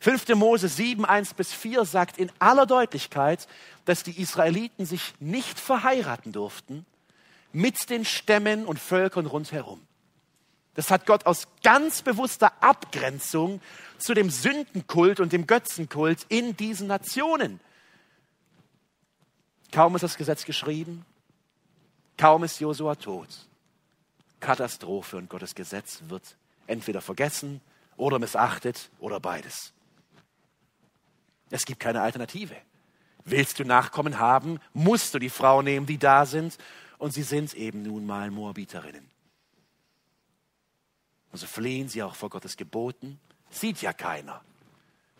5. 0.00 0.28
Mose 0.34 0.68
7, 0.68 1.04
1 1.04 1.34
bis 1.34 1.52
4 1.52 1.84
sagt 1.84 2.18
in 2.18 2.30
aller 2.38 2.66
Deutlichkeit, 2.66 3.48
dass 3.86 4.02
die 4.02 4.20
Israeliten 4.20 4.84
sich 4.84 5.14
nicht 5.20 5.58
verheiraten 5.58 6.32
durften 6.32 6.84
mit 7.52 7.88
den 7.88 8.04
Stämmen 8.04 8.66
und 8.66 8.78
Völkern 8.78 9.26
rundherum. 9.26 9.85
Das 10.76 10.90
hat 10.90 11.06
Gott 11.06 11.26
aus 11.26 11.48
ganz 11.62 12.02
bewusster 12.02 12.52
Abgrenzung 12.62 13.60
zu 13.98 14.12
dem 14.12 14.30
Sündenkult 14.30 15.20
und 15.20 15.32
dem 15.32 15.46
Götzenkult 15.46 16.26
in 16.28 16.56
diesen 16.56 16.86
Nationen. 16.86 17.60
Kaum 19.72 19.96
ist 19.96 20.02
das 20.02 20.16
Gesetz 20.16 20.44
geschrieben, 20.44 21.04
kaum 22.18 22.44
ist 22.44 22.60
Josua 22.60 22.94
tot. 22.94 23.28
Katastrophe 24.38 25.16
und 25.16 25.30
Gottes 25.30 25.54
Gesetz 25.54 26.02
wird 26.08 26.36
entweder 26.66 27.00
vergessen 27.00 27.62
oder 27.96 28.18
missachtet 28.18 28.90
oder 28.98 29.18
beides. 29.18 29.72
Es 31.50 31.64
gibt 31.64 31.80
keine 31.80 32.02
Alternative. 32.02 32.54
Willst 33.24 33.58
du 33.58 33.64
Nachkommen 33.64 34.18
haben, 34.18 34.60
musst 34.74 35.14
du 35.14 35.18
die 35.18 35.30
Frau 35.30 35.62
nehmen, 35.62 35.86
die 35.86 35.98
da 35.98 36.26
sind, 36.26 36.58
und 36.98 37.12
sie 37.12 37.22
sind 37.22 37.54
eben 37.54 37.82
nun 37.82 38.06
mal 38.06 38.30
Moabiterinnen. 38.30 39.15
Also 41.36 41.46
fliehen 41.48 41.86
sie 41.86 42.02
auch 42.02 42.14
vor 42.14 42.30
Gottes 42.30 42.56
Geboten. 42.56 43.20
Sieht 43.50 43.82
ja 43.82 43.92
keiner. 43.92 44.40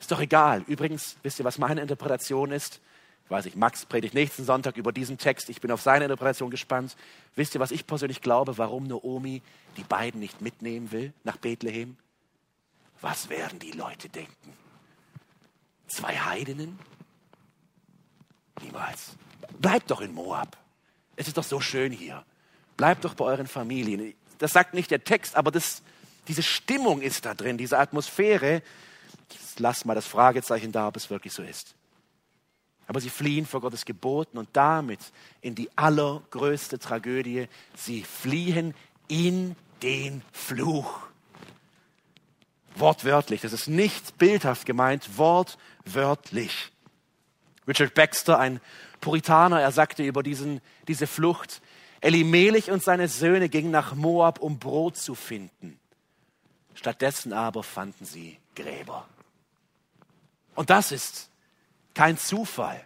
Ist 0.00 0.10
doch 0.10 0.18
egal. 0.18 0.64
Übrigens, 0.66 1.18
wisst 1.22 1.38
ihr, 1.38 1.44
was 1.44 1.58
meine 1.58 1.82
Interpretation 1.82 2.52
ist? 2.52 2.80
Ich 3.26 3.30
weiß 3.30 3.44
nicht, 3.44 3.58
Max 3.58 3.84
predigt 3.84 4.14
nächsten 4.14 4.42
Sonntag 4.42 4.78
über 4.78 4.92
diesen 4.92 5.18
Text. 5.18 5.50
Ich 5.50 5.60
bin 5.60 5.70
auf 5.70 5.82
seine 5.82 6.06
Interpretation 6.06 6.48
gespannt. 6.48 6.96
Wisst 7.34 7.54
ihr, 7.54 7.60
was 7.60 7.70
ich 7.70 7.86
persönlich 7.86 8.22
glaube, 8.22 8.56
warum 8.56 8.84
Naomi 8.84 9.42
die 9.76 9.82
beiden 9.82 10.18
nicht 10.18 10.40
mitnehmen 10.40 10.90
will 10.90 11.12
nach 11.22 11.36
Bethlehem? 11.36 11.98
Was 13.02 13.28
werden 13.28 13.58
die 13.58 13.72
Leute 13.72 14.08
denken? 14.08 14.54
Zwei 15.86 16.16
Heidinnen? 16.16 16.78
Niemals. 18.62 19.16
Bleibt 19.58 19.90
doch 19.90 20.00
in 20.00 20.14
Moab. 20.14 20.56
Es 21.16 21.28
ist 21.28 21.36
doch 21.36 21.44
so 21.44 21.60
schön 21.60 21.92
hier. 21.92 22.24
Bleibt 22.78 23.04
doch 23.04 23.12
bei 23.12 23.26
euren 23.26 23.46
Familien. 23.46 24.14
Das 24.38 24.52
sagt 24.52 24.74
nicht 24.74 24.90
der 24.90 25.04
Text, 25.04 25.36
aber 25.36 25.50
das, 25.50 25.82
diese 26.28 26.42
Stimmung 26.42 27.02
ist 27.02 27.24
da 27.24 27.34
drin, 27.34 27.58
diese 27.58 27.78
Atmosphäre. 27.78 28.62
Ich 29.30 29.58
lass 29.58 29.84
mal 29.84 29.94
das 29.94 30.06
Fragezeichen 30.06 30.72
da, 30.72 30.88
ob 30.88 30.96
es 30.96 31.10
wirklich 31.10 31.32
so 31.32 31.42
ist. 31.42 31.74
Aber 32.86 33.00
sie 33.00 33.10
fliehen 33.10 33.46
vor 33.46 33.60
Gottes 33.60 33.84
Geboten 33.84 34.38
und 34.38 34.48
damit 34.52 35.00
in 35.40 35.54
die 35.54 35.68
allergrößte 35.76 36.78
Tragödie. 36.78 37.48
Sie 37.74 38.02
fliehen 38.02 38.74
in 39.08 39.56
den 39.82 40.22
Fluch. 40.32 41.00
Wortwörtlich, 42.76 43.40
das 43.40 43.52
ist 43.52 43.68
nicht 43.68 44.18
bildhaft 44.18 44.66
gemeint, 44.66 45.16
wortwörtlich. 45.16 46.72
Richard 47.66 47.94
Baxter, 47.94 48.38
ein 48.38 48.60
Puritaner, 49.00 49.60
er 49.60 49.72
sagte 49.72 50.04
über 50.04 50.22
diesen, 50.22 50.60
diese 50.86 51.06
Flucht, 51.06 51.62
Elimelech 52.00 52.70
und 52.70 52.82
seine 52.82 53.08
Söhne 53.08 53.48
gingen 53.48 53.70
nach 53.70 53.94
Moab, 53.94 54.40
um 54.40 54.58
Brot 54.58 54.96
zu 54.96 55.14
finden. 55.14 55.80
Stattdessen 56.76 57.32
aber 57.32 57.62
fanden 57.62 58.04
sie 58.04 58.38
Gräber. 58.54 59.08
Und 60.54 60.70
das 60.70 60.92
ist 60.92 61.30
kein 61.94 62.16
Zufall. 62.18 62.84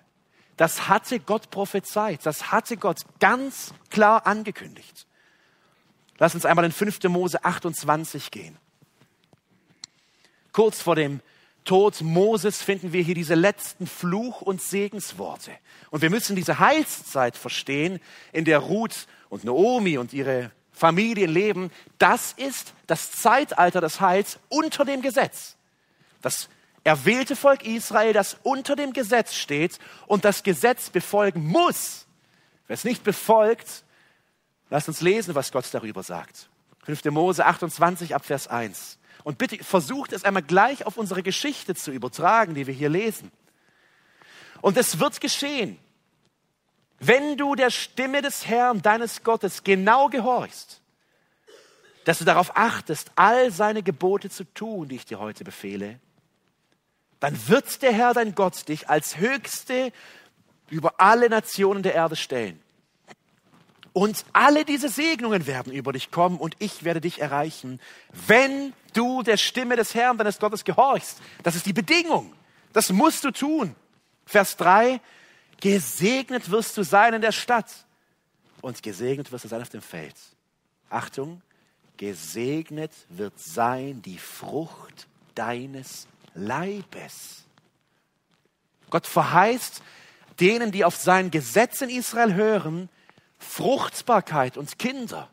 Das 0.57 0.89
hatte 0.89 1.21
Gott 1.21 1.51
prophezeit. 1.51 2.25
Das 2.25 2.53
hatte 2.53 2.77
Gott 2.77 3.01
ganz 3.19 3.75
klar 3.91 4.27
angekündigt. 4.27 5.07
Lass 6.19 6.35
uns 6.35 6.45
einmal 6.45 6.65
in 6.65 6.73
5. 6.73 7.03
Mose 7.05 7.45
28 7.45 8.31
gehen. 8.31 8.57
Kurz 10.53 10.81
vor 10.81 10.95
dem 10.97 11.21
Tod 11.65 12.01
Moses 12.01 12.63
finden 12.63 12.93
wir 12.93 13.03
hier 13.03 13.15
diese 13.15 13.35
letzten 13.35 13.87
Fluch- 13.87 14.43
und 14.43 14.63
Segensworte. 14.63 15.53
Und 15.91 16.03
wir 16.03 16.11
müssen 16.11 16.37
diese 16.37 16.59
Heilszeit 16.59 17.37
verstehen, 17.37 18.01
in 18.33 18.45
der 18.45 18.59
Ruth 18.59 19.07
und 19.29 19.45
Naomi 19.45 19.99
und 19.99 20.13
ihre 20.13 20.53
Familien 20.81 21.31
leben. 21.31 21.71
Das 21.99 22.33
ist 22.33 22.73
das 22.87 23.13
Zeitalter 23.13 23.83
des 23.83 24.01
Heils 24.01 24.39
unter 24.49 24.87
dem 24.87 25.03
Gesetz. 25.03 25.57
Das 26.23 26.49
erwählte 26.85 27.37
Volk 27.37 27.67
Israel, 27.67 28.15
das 28.15 28.39
unter 28.43 28.77
dem 28.77 28.95
Gesetz 28.95 29.35
steht 29.35 29.79
und 30.07 30.25
das 30.25 30.43
Gesetz 30.43 30.89
befolgen 30.89 31.47
muss. 31.47 32.07
Wer 32.67 32.75
es 32.75 32.85
nicht 32.85 33.05
befolgt, 33.05 33.85
lasst 34.71 34.89
uns 34.89 35.03
lesen, 35.03 35.35
was 35.35 35.53
Gott 35.53 35.67
darüber 35.71 36.03
sagt. 36.03 36.49
5. 36.85 37.05
Mose 37.07 37.45
28 37.45 38.15
ab 38.15 38.25
Vers 38.25 38.49
1. 38.49 38.99
Und 39.23 39.37
bitte 39.37 39.63
versucht 39.63 40.15
es 40.15 40.25
einmal 40.25 40.43
gleich 40.43 40.87
auf 40.87 40.97
unsere 40.97 41.23
Geschichte 41.23 41.75
zu 41.75 41.91
übertragen, 41.91 42.55
die 42.55 42.67
wir 42.67 42.73
hier 42.73 42.89
lesen. 42.89 43.31
Und 44.63 44.79
es 44.79 44.99
wird 44.99 45.21
geschehen, 45.21 45.79
wenn 47.01 47.37
du 47.39 47.55
der 47.55 47.71
Stimme 47.71 48.23
des 48.23 48.47
Herrn, 48.47 48.83
deines 48.83 49.23
Gottes, 49.23 49.65
genau 49.65 50.09
gehorchst, 50.09 50.81
dass 52.05 52.19
du 52.19 52.25
darauf 52.25 52.57
achtest, 52.57 53.11
all 53.17 53.51
seine 53.51 53.83
Gebote 53.83 54.29
zu 54.31 54.45
tun, 54.45 54.89
die 54.89 54.97
ich 54.97 55.07
dir 55.07 55.19
heute 55.19 55.43
befehle, 55.43 55.99
dann 57.19 57.49
wird 57.49 57.83
der 57.83 57.93
Herr, 57.93 58.15
dein 58.15 58.35
Gott, 58.35 58.69
dich 58.69 58.89
als 58.89 59.19
Höchste 59.19 59.93
über 60.69 60.95
alle 60.99 61.29
Nationen 61.29 61.83
der 61.83 61.95
Erde 61.95 62.17
stellen. 62.17 62.61
Und 63.93 64.25
alle 64.33 64.65
diese 64.65 64.89
Segnungen 64.89 65.47
werden 65.47 65.73
über 65.73 65.93
dich 65.93 66.11
kommen 66.11 66.39
und 66.39 66.55
ich 66.59 66.85
werde 66.85 67.01
dich 67.01 67.21
erreichen, 67.21 67.81
wenn 68.13 68.73
du 68.93 69.23
der 69.23 69.37
Stimme 69.37 69.77
des 69.77 69.95
Herrn, 69.95 70.17
deines 70.17 70.39
Gottes 70.39 70.65
gehorchst. 70.65 71.19
Das 71.43 71.57
ist 71.57 71.67
die 71.67 71.73
Bedingung. 71.73 72.33
Das 72.73 72.91
musst 72.91 73.25
du 73.25 73.31
tun. 73.33 73.75
Vers 74.27 74.57
3, 74.59 75.01
gesegnet 75.61 76.51
wirst 76.51 76.77
du 76.77 76.83
sein 76.83 77.15
in 77.15 77.21
der 77.21 77.33
Stadt 77.33 77.87
und 78.61 78.83
gesegnet 78.83 79.31
wirst 79.31 79.45
du 79.45 79.49
sein 79.49 79.63
auf 79.63 79.69
dem 79.69 79.83
Feld. 79.83 80.17
Achtung, 80.89 81.43
gesegnet 81.97 82.93
wird 83.09 83.39
sein 83.39 84.03
die 84.03 84.19
Frucht 84.19 85.07
deines 85.35 86.09
Leibes. 86.35 87.45
Gott 88.89 89.07
verheißt 89.07 89.83
denen, 90.41 90.73
die 90.73 90.85
auf 90.85 90.97
sein 90.97 91.31
Gesetz 91.31 91.81
in 91.81 91.91
Israel 91.91 92.35
hören, 92.35 92.89
Fruchtbarkeit 93.39 94.57
und 94.57 94.79
Kinder. 94.79 95.31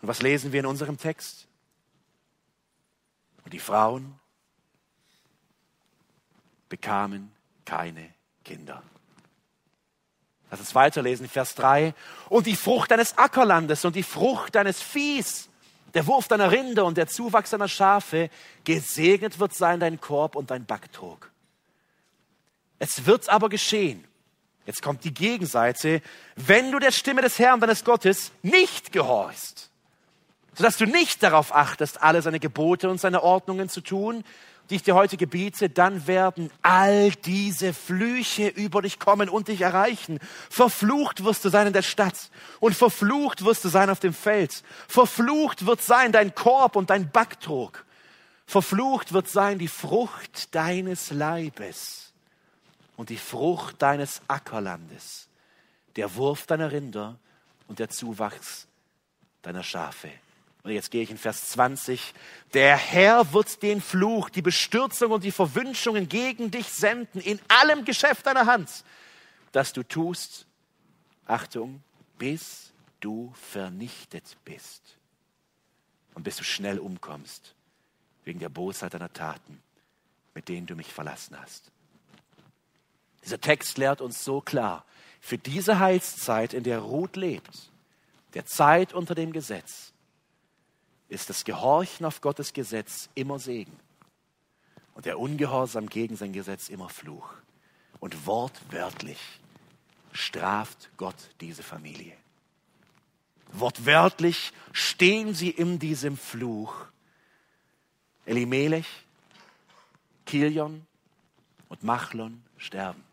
Und 0.00 0.08
was 0.08 0.22
lesen 0.22 0.52
wir 0.52 0.60
in 0.60 0.66
unserem 0.66 0.96
Text? 0.96 1.48
Und 3.44 3.52
die 3.52 3.58
Frauen 3.58 4.18
bekamen 6.68 7.32
keine 7.64 8.17
Kinder. 8.48 8.82
Lass 10.50 10.60
uns 10.60 10.74
weiterlesen, 10.74 11.28
Vers 11.28 11.54
3. 11.54 11.92
Und 12.30 12.46
die 12.46 12.56
Frucht 12.56 12.90
deines 12.90 13.18
Ackerlandes 13.18 13.84
und 13.84 13.94
die 13.94 14.02
Frucht 14.02 14.54
deines 14.54 14.80
Viehs, 14.80 15.50
der 15.92 16.06
Wurf 16.06 16.28
deiner 16.28 16.50
Rinder 16.50 16.86
und 16.86 16.96
der 16.96 17.08
Zuwachs 17.08 17.50
deiner 17.50 17.68
Schafe, 17.68 18.30
gesegnet 18.64 19.38
wird 19.38 19.54
sein 19.54 19.80
dein 19.80 20.00
Korb 20.00 20.34
und 20.34 20.50
dein 20.50 20.64
Backtrog. 20.64 21.30
Es 22.78 23.04
wird 23.04 23.28
aber 23.28 23.50
geschehen, 23.50 24.04
Jetzt 24.68 24.82
kommt 24.82 25.02
die 25.02 25.14
Gegenseite. 25.14 26.02
Wenn 26.36 26.70
du 26.70 26.78
der 26.78 26.92
Stimme 26.92 27.22
des 27.22 27.38
Herrn, 27.38 27.58
deines 27.58 27.84
Gottes, 27.84 28.32
nicht 28.42 28.92
gehorchst, 28.92 29.67
sodass 30.58 30.76
du 30.76 30.86
nicht 30.86 31.22
darauf 31.22 31.54
achtest, 31.54 32.02
alle 32.02 32.20
seine 32.20 32.40
Gebote 32.40 32.90
und 32.90 33.00
seine 33.00 33.22
Ordnungen 33.22 33.68
zu 33.68 33.80
tun, 33.80 34.24
die 34.68 34.74
ich 34.74 34.82
dir 34.82 34.96
heute 34.96 35.16
gebiete, 35.16 35.70
dann 35.70 36.08
werden 36.08 36.50
all 36.62 37.12
diese 37.12 37.72
Flüche 37.72 38.48
über 38.48 38.82
dich 38.82 38.98
kommen 38.98 39.28
und 39.28 39.46
dich 39.46 39.60
erreichen. 39.60 40.18
Verflucht 40.50 41.22
wirst 41.22 41.44
du 41.44 41.48
sein 41.48 41.68
in 41.68 41.72
der 41.72 41.82
Stadt 41.82 42.30
und 42.58 42.74
verflucht 42.74 43.44
wirst 43.44 43.64
du 43.64 43.68
sein 43.68 43.88
auf 43.88 44.00
dem 44.00 44.12
Feld. 44.12 44.64
Verflucht 44.88 45.64
wird 45.64 45.80
sein 45.80 46.10
dein 46.10 46.34
Korb 46.34 46.74
und 46.74 46.90
dein 46.90 47.08
Backtrog. 47.08 47.84
Verflucht 48.44 49.12
wird 49.12 49.28
sein 49.28 49.60
die 49.60 49.68
Frucht 49.68 50.52
deines 50.56 51.12
Leibes 51.12 52.12
und 52.96 53.10
die 53.10 53.16
Frucht 53.16 53.80
deines 53.80 54.22
Ackerlandes, 54.26 55.28
der 55.94 56.16
Wurf 56.16 56.46
deiner 56.46 56.72
Rinder 56.72 57.16
und 57.68 57.78
der 57.78 57.90
Zuwachs 57.90 58.66
deiner 59.42 59.62
Schafe. 59.62 60.10
Und 60.62 60.72
jetzt 60.72 60.90
gehe 60.90 61.02
ich 61.02 61.10
in 61.10 61.18
Vers 61.18 61.50
20. 61.50 62.14
Der 62.52 62.76
Herr 62.76 63.32
wird 63.32 63.62
den 63.62 63.80
Fluch, 63.80 64.28
die 64.28 64.42
Bestürzung 64.42 65.12
und 65.12 65.24
die 65.24 65.30
Verwünschungen 65.30 66.08
gegen 66.08 66.50
dich 66.50 66.68
senden 66.68 67.20
in 67.20 67.40
allem 67.48 67.84
Geschäft 67.84 68.26
deiner 68.26 68.46
Hand, 68.46 68.84
das 69.52 69.72
du 69.72 69.82
tust. 69.82 70.46
Achtung, 71.26 71.82
bis 72.18 72.72
du 73.00 73.32
vernichtet 73.50 74.36
bist 74.44 74.82
und 76.14 76.24
bis 76.24 76.36
du 76.36 76.44
schnell 76.44 76.78
umkommst 76.78 77.54
wegen 78.24 78.40
der 78.40 78.48
Bosheit 78.48 78.94
deiner 78.94 79.12
Taten, 79.12 79.62
mit 80.34 80.48
denen 80.48 80.66
du 80.66 80.74
mich 80.74 80.92
verlassen 80.92 81.38
hast. 81.40 81.70
Dieser 83.24 83.40
Text 83.40 83.78
lehrt 83.78 84.00
uns 84.00 84.24
so 84.24 84.40
klar, 84.40 84.84
für 85.20 85.38
diese 85.38 85.78
Heilszeit, 85.78 86.54
in 86.54 86.62
der 86.62 86.80
Ruth 86.80 87.16
lebt, 87.16 87.70
der 88.34 88.46
Zeit 88.46 88.92
unter 88.92 89.14
dem 89.14 89.32
Gesetz, 89.32 89.92
ist 91.08 91.30
das 91.30 91.44
Gehorchen 91.44 92.06
auf 92.06 92.20
Gottes 92.20 92.52
Gesetz 92.52 93.08
immer 93.14 93.38
Segen 93.38 93.78
und 94.94 95.06
der 95.06 95.18
Ungehorsam 95.18 95.88
gegen 95.88 96.16
sein 96.16 96.32
Gesetz 96.32 96.68
immer 96.68 96.88
Fluch. 96.88 97.32
Und 98.00 98.26
wortwörtlich 98.26 99.18
straft 100.12 100.90
Gott 100.96 101.30
diese 101.40 101.62
Familie. 101.62 102.16
Wortwörtlich 103.52 104.52
stehen 104.72 105.34
sie 105.34 105.50
in 105.50 105.78
diesem 105.78 106.16
Fluch. 106.16 106.74
Elimelech, 108.26 108.88
Kilion 110.26 110.86
und 111.68 111.82
Machlon 111.82 112.42
sterben. 112.56 113.04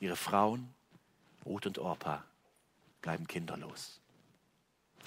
Ihre 0.00 0.16
Frauen, 0.16 0.74
Ruth 1.46 1.66
und 1.66 1.78
Orpa, 1.78 2.24
bleiben 3.00 3.26
kinderlos. 3.26 4.00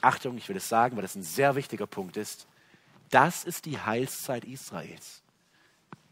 Achtung, 0.02 0.38
ich 0.38 0.50
will 0.50 0.58
es 0.58 0.68
sagen, 0.68 0.96
weil 0.96 1.04
das 1.04 1.16
ein 1.16 1.24
sehr 1.24 1.56
wichtiger 1.56 1.88
Punkt 1.88 2.18
ist. 2.18 2.48
Das 3.10 3.44
ist 3.44 3.66
die 3.66 3.80
Heilszeit 3.80 4.46
Israels. 4.46 5.22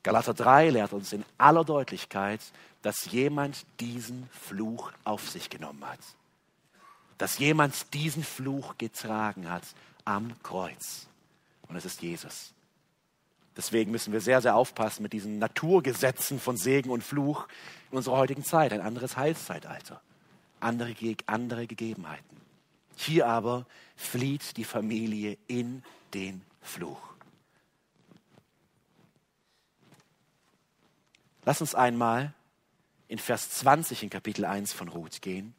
Galater 0.04 0.34
3 0.34 0.70
lehrt 0.70 0.94
uns 0.94 1.12
in 1.12 1.26
aller 1.38 1.66
Deutlichkeit, 1.66 2.42
dass 2.82 3.12
jemand 3.12 3.66
diesen 3.80 4.30
Fluch 4.32 4.92
auf 5.04 5.30
sich 5.30 5.50
genommen 5.50 5.86
hat. 5.86 6.00
Dass 7.18 7.38
jemand 7.38 7.94
diesen 7.94 8.24
Fluch 8.24 8.78
getragen 8.78 9.50
hat 9.50 9.64
am 10.06 10.42
Kreuz. 10.42 11.08
Und 11.68 11.76
es 11.76 11.86
ist 11.86 12.02
Jesus. 12.02 12.54
Deswegen 13.58 13.92
müssen 13.92 14.14
wir 14.14 14.22
sehr, 14.22 14.42
sehr 14.42 14.56
aufpassen 14.56 15.04
mit 15.04 15.12
diesen 15.12 15.38
Naturgesetzen 15.38 16.40
von 16.40 16.56
Segen 16.56 16.92
und 16.92 17.04
Fluch 17.04 17.48
in 17.92 17.98
unserer 17.98 18.18
heutigen 18.18 18.46
Zeit. 18.46 18.72
Ein 18.72 18.80
anderes 18.80 19.18
Heilszeitalter, 19.18 20.02
andere, 20.62 20.96
andere 21.26 21.68
Gegebenheiten. 21.68 22.39
Hier 23.02 23.28
aber 23.28 23.66
flieht 23.96 24.58
die 24.58 24.66
Familie 24.66 25.38
in 25.48 25.84
den 26.14 26.42
Fluch. 26.60 27.00
Lass 31.46 31.62
uns 31.62 31.76
einmal 31.76 32.34
in 33.08 33.18
Vers 33.18 33.52
20 33.52 34.04
in 34.04 34.10
Kapitel 34.10 34.44
1 34.44 34.74
von 34.74 34.90
Ruth 34.90 35.22
gehen. 35.22 35.56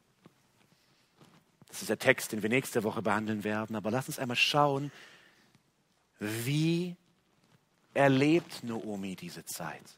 Das 1.67 1.81
ist 1.81 1.89
der 1.89 1.97
Text, 1.97 2.31
den 2.31 2.43
wir 2.43 2.49
nächste 2.49 2.83
Woche 2.83 3.01
behandeln 3.01 3.43
werden. 3.43 3.75
Aber 3.75 3.89
lass 3.89 4.07
uns 4.07 4.19
einmal 4.19 4.37
schauen, 4.37 4.91
wie 6.19 6.95
erlebt 7.95 8.63
Naomi 8.63 9.15
diese 9.15 9.43
Zeit? 9.45 9.97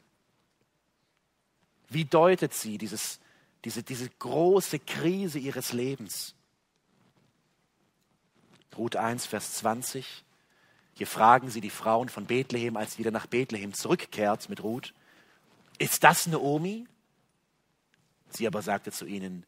Wie 1.90 2.06
deutet 2.06 2.54
sie 2.54 2.78
dieses, 2.78 3.20
diese, 3.66 3.82
diese 3.82 4.08
große 4.08 4.78
Krise 4.78 5.38
ihres 5.38 5.74
Lebens? 5.74 6.34
Ruth 8.76 8.96
1, 8.96 9.26
Vers 9.26 9.54
20. 9.54 10.24
Hier 10.94 11.06
fragen 11.06 11.50
sie 11.50 11.60
die 11.60 11.70
Frauen 11.70 12.08
von 12.08 12.26
Bethlehem, 12.26 12.76
als 12.76 12.92
sie 12.92 12.98
wieder 12.98 13.10
nach 13.10 13.26
Bethlehem 13.26 13.74
zurückkehrt 13.74 14.48
mit 14.48 14.62
Ruth, 14.62 14.94
ist 15.78 16.04
das 16.04 16.26
Naomi? 16.26 16.86
Sie 18.30 18.46
aber 18.46 18.62
sagte 18.62 18.92
zu 18.92 19.06
ihnen, 19.06 19.44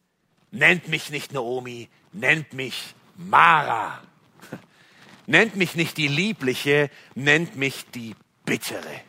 nennt 0.51 0.87
mich 0.87 1.09
nicht 1.09 1.33
Naomi, 1.33 1.89
nennt 2.11 2.53
mich 2.53 2.93
Mara. 3.15 4.01
Nennt 5.25 5.55
mich 5.55 5.75
nicht 5.75 5.97
die 5.97 6.07
Liebliche, 6.07 6.89
nennt 7.15 7.55
mich 7.55 7.85
die 7.91 8.15
Bittere. 8.45 9.01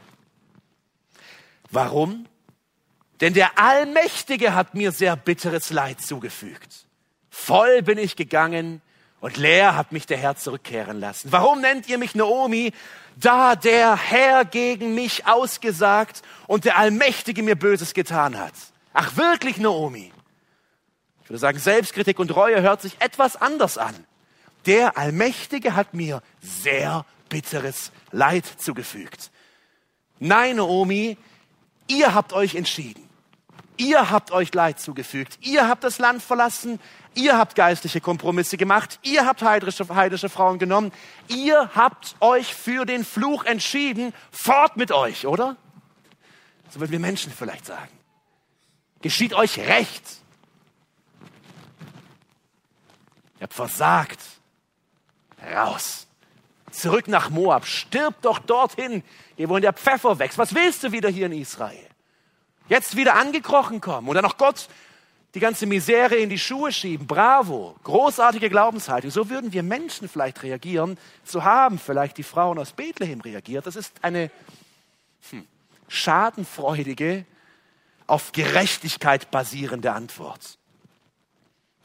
Warum? 1.71 2.27
Denn 3.21 3.35
der 3.35 3.59
Allmächtige 3.59 4.55
hat 4.55 4.75
mir 4.75 4.93
sehr 4.93 5.14
bitteres 5.16 5.71
Leid 5.71 6.01
zugefügt. 6.01 6.87
Voll 7.31 7.83
bin 7.83 7.99
ich 7.99 8.16
gegangen 8.16 8.81
und 9.21 9.37
leer 9.37 9.77
hat 9.77 9.93
mich 9.93 10.07
der 10.07 10.19
Herr 10.19 10.37
zurückkehren 10.37 11.01
lassen. 11.01 11.33
Warum 11.33 11.61
nennt 11.61 11.89
ihr 11.89 11.99
mich 11.99 12.14
Naomi? 12.14 12.73
Da 13.16 13.57
der 13.57 13.97
Herr 13.97 14.45
gegen 14.45 14.95
mich 14.95 15.27
ausgesagt 15.27 16.23
und 16.47 16.64
der 16.64 16.79
Allmächtige 16.79 17.43
mir 17.43 17.57
Böses 17.57 17.95
getan 17.95 18.39
hat. 18.39 18.55
Ach 18.93 19.16
wirklich, 19.16 19.59
Naomi? 19.59 20.12
Ich 21.25 21.31
würde 21.31 21.41
sagen, 21.41 21.59
Selbstkritik 21.59 22.19
und 22.19 22.35
Reue 22.35 22.62
hört 22.62 22.81
sich 22.81 22.97
etwas 23.01 23.37
anders 23.37 23.77
an. 23.77 23.95
Der 24.66 24.97
Allmächtige 24.97 25.75
hat 25.75 25.95
mir 25.95 26.23
sehr 26.41 27.05
bitteres 27.29 27.93
Leid 28.12 28.47
zugefügt. 28.47 29.31
Nein, 30.21 30.57
Naomi, 30.57 31.16
ihr 31.87 32.14
habt 32.14 32.33
euch 32.33 32.55
entschieden. 32.55 33.08
Ihr 33.79 34.11
habt 34.11 34.33
euch 34.33 34.53
Leid 34.53 34.81
zugefügt. 34.81 35.39
Ihr 35.41 35.68
habt 35.68 35.85
das 35.85 35.99
Land 35.99 36.22
verlassen. 36.22 36.81
Ihr 37.14 37.39
habt 37.39 37.55
geistliche 37.55 38.01
Kompromisse 38.01 38.57
gemacht. 38.57 38.99
Ihr 39.03 39.24
habt 39.24 39.41
heidrische, 39.41 39.89
heidrische 39.95 40.29
Frauen 40.29 40.59
genommen. 40.59 40.93
Ihr 41.29 41.70
habt 41.74 42.16
euch 42.20 42.55
für 42.55 42.85
den 42.85 43.05
Fluch 43.05 43.45
entschieden. 43.45 44.12
Fort 44.33 44.76
mit 44.76 44.91
euch, 44.91 45.26
oder? 45.26 45.57
So 46.70 46.81
würden 46.81 46.93
wir 46.93 46.99
Menschen 46.99 47.33
vielleicht 47.33 47.66
sagen. 47.66 47.93
Geschieht 49.01 49.33
euch 49.33 49.59
recht. 49.59 50.03
Ihr 53.37 53.43
habt 53.43 53.55
versagt. 53.55 54.20
Raus. 55.55 56.09
Zurück 56.72 57.07
nach 57.07 57.31
Moab. 57.31 57.64
Stirb 57.64 58.20
doch 58.22 58.41
dorthin, 58.41 59.05
ihr 59.37 59.49
wo 59.49 59.59
der 59.59 59.72
Pfeffer 59.72 60.18
wächst. 60.18 60.37
Was 60.37 60.55
willst 60.55 60.83
du 60.83 60.93
wieder 60.93 61.09
hier 61.09 61.26
in 61.26 61.33
Israel? 61.33 61.88
Jetzt 62.69 62.97
wieder 62.97 63.14
angekrochen 63.14 63.81
kommen 63.81 64.09
und 64.09 64.14
dann 64.14 64.25
noch 64.25 64.37
Gott 64.37 64.69
die 65.35 65.41
ganze 65.41 65.66
Misere 65.66 66.16
in 66.16 66.31
die 66.31 66.39
Schuhe 66.39 66.73
schieben. 66.73 67.07
Bravo, 67.07 67.77
großartige 67.85 68.49
Glaubenshaltung. 68.49 69.11
So 69.11 69.29
würden 69.29 69.53
wir 69.53 69.62
Menschen 69.62 70.09
vielleicht 70.09 70.43
reagieren. 70.43 70.99
So 71.25 71.45
haben 71.45 71.79
vielleicht 71.79 72.16
die 72.19 72.23
Frauen 72.23 72.59
aus 72.59 72.73
Bethlehem 72.73 73.21
reagiert. 73.21 73.66
Das 73.66 73.77
ist 73.77 73.93
eine 74.03 74.31
hm, 75.31 75.47
schadenfreudige, 75.89 77.25
auf 78.07 78.33
Gerechtigkeit 78.33 79.31
basierende 79.31 79.93
Antwort. 79.93 80.59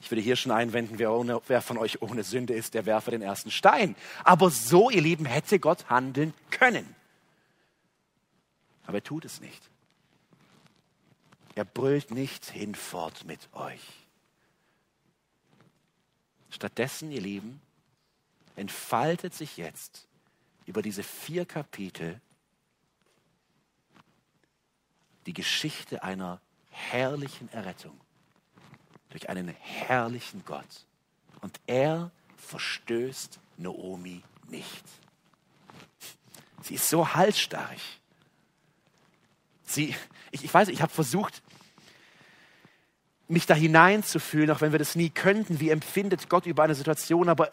Ich 0.02 0.10
würde 0.10 0.22
hier 0.22 0.36
schon 0.36 0.52
einwenden, 0.52 1.00
wer, 1.00 1.12
ohne, 1.12 1.42
wer 1.48 1.62
von 1.62 1.78
euch 1.78 2.02
ohne 2.02 2.24
Sünde 2.24 2.54
ist, 2.54 2.74
der 2.74 2.86
werfe 2.86 3.12
den 3.12 3.22
ersten 3.22 3.52
Stein. 3.52 3.96
Aber 4.24 4.50
so, 4.50 4.90
ihr 4.90 5.02
Lieben, 5.02 5.26
hätte 5.26 5.60
Gott 5.60 5.90
handeln 5.90 6.34
können. 6.50 6.96
Aber 8.86 8.98
er 8.98 9.04
tut 9.04 9.26
es 9.26 9.42
nicht. 9.42 9.62
Er 11.56 11.66
brüllt 11.66 12.12
nicht 12.12 12.46
hinfort 12.46 13.26
mit 13.26 13.48
euch. 13.54 13.82
Stattdessen, 16.50 17.12
ihr 17.12 17.22
Lieben, 17.22 17.62
entfaltet 18.56 19.34
sich 19.34 19.58
jetzt 19.58 20.08
über 20.66 20.82
diese 20.82 21.04
vier 21.04 21.46
Kapitel 21.46 22.20
die 25.26 25.34
Geschichte 25.34 26.04
einer 26.04 26.42
herrlichen 26.70 27.50
Errettung 27.50 28.00
durch 29.10 29.30
einen 29.30 29.48
herrlichen 29.48 30.44
Gott. 30.46 30.86
Und 31.42 31.60
er 31.68 32.12
verstößt 32.38 33.40
Naomi 33.58 34.24
nicht. 34.50 34.84
Sie 36.64 36.76
ist 36.76 36.90
so 36.90 37.14
halsstarrig. 37.14 38.02
Sie, 39.66 39.96
ich, 40.32 40.44
ich 40.44 40.54
weiß, 40.54 40.70
ich 40.70 40.82
habe 40.82 40.92
versucht, 40.92 41.43
mich 43.28 43.46
da 43.46 43.54
hineinzufühlen, 43.54 44.52
auch 44.52 44.62
wenn 44.62 44.72
wir 44.72 44.80
das 44.80 44.96
nie 44.96 45.10
könnten. 45.10 45.60
Wie 45.60 45.70
empfindet 45.70 46.30
Gott 46.30 46.46
über 46.46 46.64
eine 46.64 46.76
Situation? 46.76 47.30
Aber 47.30 47.50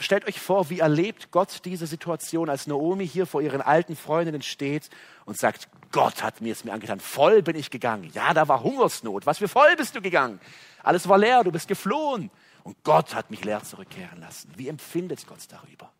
stellt 0.00 0.26
euch 0.26 0.40
vor, 0.40 0.70
wie 0.70 0.80
erlebt 0.80 1.30
Gott 1.30 1.60
diese 1.64 1.86
Situation, 1.86 2.50
als 2.50 2.66
Naomi 2.66 3.06
hier 3.06 3.26
vor 3.26 3.40
ihren 3.40 3.62
alten 3.62 3.96
Freundinnen 3.96 4.42
steht 4.42 4.90
und 5.24 5.38
sagt, 5.38 5.68
Gott 5.92 6.22
hat 6.22 6.40
mir 6.40 6.52
es 6.52 6.64
mir 6.64 6.72
angetan. 6.72 6.98
Voll 6.98 7.42
bin 7.42 7.56
ich 7.56 7.70
gegangen. 7.70 8.10
Ja, 8.12 8.34
da 8.34 8.48
war 8.48 8.62
Hungersnot. 8.62 9.26
Was 9.26 9.38
für 9.38 9.48
voll 9.48 9.76
bist 9.76 9.94
du 9.94 10.02
gegangen? 10.02 10.40
Alles 10.82 11.08
war 11.08 11.18
leer, 11.18 11.44
du 11.44 11.52
bist 11.52 11.68
geflohen. 11.68 12.30
Und 12.64 12.82
Gott 12.82 13.14
hat 13.14 13.30
mich 13.30 13.44
leer 13.44 13.62
zurückkehren 13.62 14.20
lassen. 14.20 14.50
Wie 14.56 14.68
empfindet 14.68 15.26
Gott 15.26 15.40
darüber? 15.48 15.92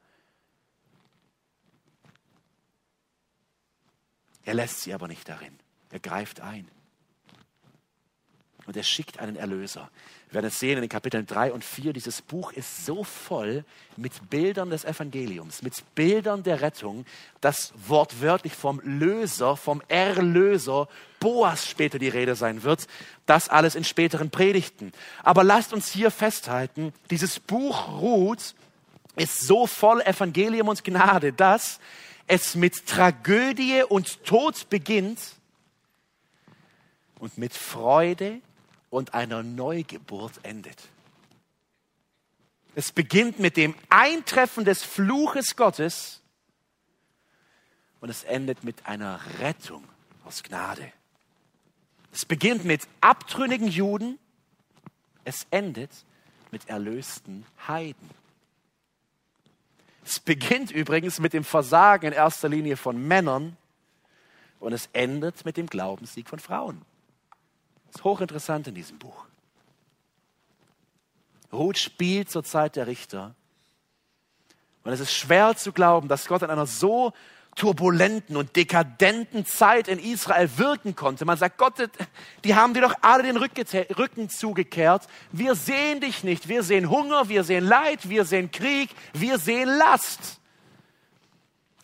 Er 4.44 4.54
lässt 4.54 4.82
sie 4.82 4.92
aber 4.92 5.08
nicht 5.08 5.28
darin. 5.28 5.58
Er 5.90 6.00
greift 6.00 6.40
ein. 6.40 6.68
Und 8.66 8.76
er 8.76 8.82
schickt 8.82 9.18
einen 9.18 9.36
Erlöser. 9.36 9.90
Wir 10.28 10.34
werden 10.36 10.46
es 10.46 10.58
sehen 10.58 10.76
in 10.76 10.80
den 10.80 10.88
Kapiteln 10.88 11.26
3 11.26 11.52
und 11.52 11.64
4. 11.64 11.92
Dieses 11.92 12.22
Buch 12.22 12.52
ist 12.52 12.86
so 12.86 13.04
voll 13.04 13.64
mit 13.96 14.30
Bildern 14.30 14.70
des 14.70 14.84
Evangeliums, 14.84 15.62
mit 15.62 15.74
Bildern 15.94 16.42
der 16.42 16.60
Rettung, 16.60 17.06
dass 17.40 17.72
wortwörtlich 17.86 18.54
vom 18.54 18.80
Löser, 18.80 19.56
vom 19.56 19.82
Erlöser 19.88 20.88
Boas 21.20 21.68
später 21.68 21.98
die 21.98 22.08
Rede 22.08 22.34
sein 22.34 22.62
wird. 22.64 22.86
Das 23.26 23.48
alles 23.48 23.74
in 23.74 23.84
späteren 23.84 24.30
Predigten. 24.30 24.92
Aber 25.22 25.44
lasst 25.44 25.72
uns 25.72 25.90
hier 25.92 26.10
festhalten, 26.10 26.92
dieses 27.10 27.38
Buch 27.38 27.88
Ruth 28.00 28.54
ist 29.16 29.40
so 29.40 29.66
voll 29.66 30.00
Evangelium 30.00 30.68
und 30.68 30.82
Gnade, 30.84 31.32
dass 31.32 31.78
es 32.26 32.54
mit 32.54 32.86
Tragödie 32.86 33.82
und 33.88 34.24
Tod 34.24 34.68
beginnt 34.68 35.20
und 37.18 37.38
mit 37.38 37.54
Freude 37.54 38.40
und 38.94 39.12
einer 39.12 39.42
Neugeburt 39.42 40.38
endet. 40.44 40.78
Es 42.76 42.92
beginnt 42.92 43.40
mit 43.40 43.56
dem 43.56 43.74
Eintreffen 43.88 44.64
des 44.64 44.84
Fluches 44.84 45.56
Gottes 45.56 46.22
und 48.00 48.08
es 48.08 48.22
endet 48.22 48.62
mit 48.62 48.86
einer 48.86 49.18
Rettung 49.40 49.82
aus 50.24 50.44
Gnade. 50.44 50.92
Es 52.12 52.24
beginnt 52.24 52.64
mit 52.64 52.86
abtrünnigen 53.00 53.66
Juden, 53.66 54.16
es 55.24 55.48
endet 55.50 55.90
mit 56.52 56.68
erlösten 56.68 57.46
Heiden. 57.66 58.10
Es 60.04 60.20
beginnt 60.20 60.70
übrigens 60.70 61.18
mit 61.18 61.32
dem 61.32 61.42
Versagen 61.42 62.06
in 62.06 62.12
erster 62.12 62.48
Linie 62.48 62.76
von 62.76 62.96
Männern 62.96 63.56
und 64.60 64.72
es 64.72 64.88
endet 64.92 65.44
mit 65.44 65.56
dem 65.56 65.66
Glaubenssieg 65.66 66.28
von 66.28 66.38
Frauen. 66.38 66.84
Ist 67.94 68.04
hochinteressant 68.04 68.66
in 68.66 68.74
diesem 68.74 68.98
Buch. 68.98 69.24
Ruth 71.52 71.78
spielt 71.78 72.30
zur 72.30 72.42
Zeit 72.42 72.76
der 72.76 72.86
Richter. 72.86 73.34
Und 74.82 74.92
es 74.92 75.00
ist 75.00 75.14
schwer 75.14 75.56
zu 75.56 75.72
glauben, 75.72 76.08
dass 76.08 76.26
Gott 76.26 76.42
in 76.42 76.50
einer 76.50 76.66
so 76.66 77.12
turbulenten 77.54 78.36
und 78.36 78.56
dekadenten 78.56 79.46
Zeit 79.46 79.86
in 79.86 80.00
Israel 80.00 80.50
wirken 80.56 80.96
konnte. 80.96 81.24
Man 81.24 81.38
sagt, 81.38 81.56
Gott, 81.56 81.74
die 82.42 82.54
haben 82.56 82.74
dir 82.74 82.80
doch 82.80 82.94
alle 83.00 83.22
den 83.22 83.36
Rücken 83.36 84.28
zugekehrt. 84.28 85.06
Wir 85.30 85.54
sehen 85.54 86.00
dich 86.00 86.24
nicht. 86.24 86.48
Wir 86.48 86.64
sehen 86.64 86.90
Hunger, 86.90 87.28
wir 87.28 87.44
sehen 87.44 87.64
Leid, 87.64 88.08
wir 88.08 88.24
sehen 88.24 88.50
Krieg, 88.50 88.90
wir 89.12 89.38
sehen 89.38 89.68
Last. 89.68 90.40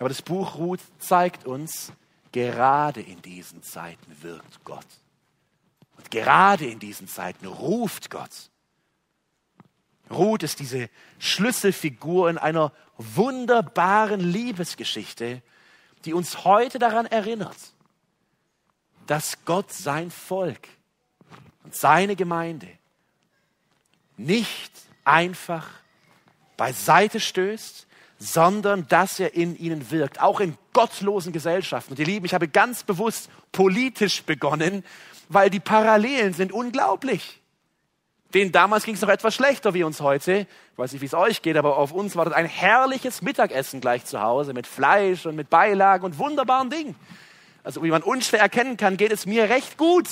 Aber 0.00 0.08
das 0.08 0.22
Buch 0.22 0.56
Ruth 0.56 0.80
zeigt 0.98 1.46
uns, 1.46 1.92
gerade 2.32 3.00
in 3.00 3.22
diesen 3.22 3.62
Zeiten 3.62 4.16
wirkt 4.22 4.64
Gott. 4.64 4.86
Und 6.00 6.10
gerade 6.10 6.64
in 6.64 6.78
diesen 6.78 7.08
Zeiten 7.08 7.44
ruft 7.44 8.08
Gott. 8.08 8.30
Ruth 10.10 10.42
ist 10.42 10.58
diese 10.58 10.88
Schlüsselfigur 11.18 12.30
in 12.30 12.38
einer 12.38 12.72
wunderbaren 12.96 14.20
Liebesgeschichte, 14.20 15.42
die 16.06 16.14
uns 16.14 16.44
heute 16.44 16.78
daran 16.78 17.04
erinnert, 17.04 17.58
dass 19.06 19.44
Gott 19.44 19.74
sein 19.74 20.10
Volk 20.10 20.68
und 21.64 21.74
seine 21.74 22.16
Gemeinde 22.16 22.68
nicht 24.16 24.72
einfach 25.04 25.68
beiseite 26.56 27.20
stößt, 27.20 27.86
sondern 28.18 28.88
dass 28.88 29.20
er 29.20 29.34
in 29.34 29.54
ihnen 29.54 29.90
wirkt, 29.90 30.18
auch 30.22 30.40
in 30.40 30.56
gottlosen 30.72 31.32
Gesellschaften. 31.34 31.92
Und 31.92 31.98
ihr 31.98 32.06
Lieben, 32.06 32.24
ich 32.24 32.32
habe 32.32 32.48
ganz 32.48 32.84
bewusst 32.84 33.28
politisch 33.52 34.22
begonnen, 34.22 34.82
weil 35.30 35.48
die 35.48 35.60
Parallelen 35.60 36.34
sind 36.34 36.52
unglaublich. 36.52 37.40
Denen 38.34 38.52
damals 38.52 38.84
ging 38.84 38.96
es 38.96 39.00
noch 39.00 39.08
etwas 39.08 39.34
schlechter 39.34 39.74
wie 39.74 39.84
uns 39.84 40.00
heute. 40.00 40.46
Ich 40.72 40.78
weiß 40.78 40.92
nicht, 40.92 41.00
wie 41.00 41.06
es 41.06 41.14
euch 41.14 41.40
geht, 41.40 41.56
aber 41.56 41.78
auf 41.78 41.92
uns 41.92 42.16
war 42.16 42.24
das 42.24 42.34
ein 42.34 42.46
herrliches 42.46 43.22
Mittagessen 43.22 43.80
gleich 43.80 44.04
zu 44.04 44.20
Hause 44.20 44.52
mit 44.52 44.66
Fleisch 44.66 45.26
und 45.26 45.36
mit 45.36 45.48
Beilagen 45.48 46.04
und 46.04 46.18
wunderbaren 46.18 46.68
Dingen. 46.68 46.96
Also 47.62 47.82
wie 47.82 47.90
man 47.90 48.02
unschwer 48.02 48.40
erkennen 48.40 48.76
kann, 48.76 48.96
geht 48.96 49.12
es 49.12 49.24
mir 49.24 49.48
recht 49.48 49.78
gut 49.78 50.08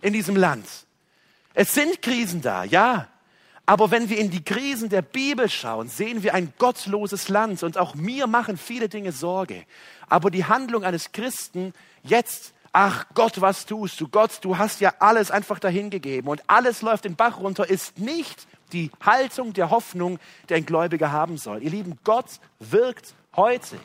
in 0.00 0.14
diesem 0.14 0.36
Land. 0.36 0.66
Es 1.52 1.74
sind 1.74 2.00
Krisen 2.00 2.40
da, 2.40 2.64
ja. 2.64 3.08
Aber 3.66 3.90
wenn 3.90 4.08
wir 4.08 4.18
in 4.18 4.30
die 4.30 4.42
Krisen 4.42 4.88
der 4.88 5.02
Bibel 5.02 5.50
schauen, 5.50 5.88
sehen 5.88 6.22
wir 6.22 6.32
ein 6.32 6.52
gottloses 6.58 7.28
Land 7.28 7.62
und 7.62 7.76
auch 7.76 7.94
mir 7.94 8.26
machen 8.26 8.56
viele 8.56 8.88
Dinge 8.88 9.12
Sorge. 9.12 9.64
Aber 10.08 10.30
die 10.30 10.46
Handlung 10.46 10.82
eines 10.82 11.12
Christen 11.12 11.74
jetzt 12.02 12.54
ach 12.72 13.06
Gott, 13.14 13.40
was 13.40 13.66
tust 13.66 14.00
du? 14.00 14.08
Gott, 14.08 14.38
du 14.42 14.58
hast 14.58 14.80
ja 14.80 14.94
alles 14.98 15.30
einfach 15.30 15.58
dahingegeben 15.58 16.30
und 16.30 16.42
alles 16.46 16.82
läuft 16.82 17.04
den 17.04 17.16
Bach 17.16 17.38
runter, 17.38 17.68
ist 17.68 17.98
nicht 17.98 18.46
die 18.72 18.90
Haltung 19.00 19.52
der 19.52 19.70
Hoffnung, 19.70 20.18
die 20.48 20.54
ein 20.54 20.66
Gläubiger 20.66 21.12
haben 21.12 21.36
soll. 21.36 21.62
Ihr 21.62 21.70
Lieben, 21.70 21.98
Gott 22.04 22.40
wirkt 22.60 23.14
heute, 23.34 23.78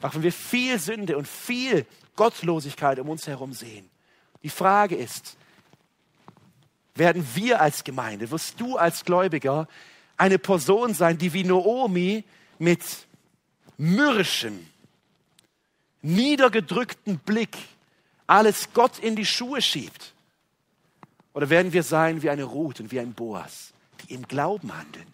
auch 0.00 0.14
wenn 0.14 0.22
wir 0.22 0.32
viel 0.32 0.78
Sünde 0.78 1.16
und 1.16 1.26
viel 1.26 1.86
Gottlosigkeit 2.16 2.98
um 2.98 3.08
uns 3.08 3.26
herum 3.26 3.52
sehen. 3.52 3.88
Die 4.42 4.50
Frage 4.50 4.96
ist, 4.96 5.36
werden 6.94 7.26
wir 7.34 7.60
als 7.60 7.84
Gemeinde, 7.84 8.30
wirst 8.30 8.60
du 8.60 8.76
als 8.76 9.04
Gläubiger 9.04 9.66
eine 10.16 10.38
Person 10.38 10.94
sein, 10.94 11.18
die 11.18 11.32
wie 11.32 11.44
Noomi 11.44 12.24
mit 12.58 12.84
mürrischem, 13.78 14.66
niedergedrückten 16.02 17.18
Blick 17.18 17.56
alles 18.26 18.72
Gott 18.72 18.98
in 18.98 19.16
die 19.16 19.26
Schuhe 19.26 19.62
schiebt? 19.62 20.12
Oder 21.34 21.50
werden 21.50 21.72
wir 21.72 21.82
sein 21.82 22.22
wie 22.22 22.30
eine 22.30 22.44
Ruth 22.44 22.80
und 22.80 22.92
wie 22.92 23.00
ein 23.00 23.14
Boas, 23.14 23.72
die 24.02 24.14
im 24.14 24.26
Glauben 24.28 24.76
handeln, 24.76 25.06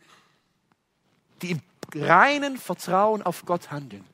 die 1.43 1.53
im 1.53 1.61
reinen 1.95 2.59
Vertrauen 2.59 3.23
auf 3.23 3.45
Gott 3.47 3.71
handeln? 3.71 4.05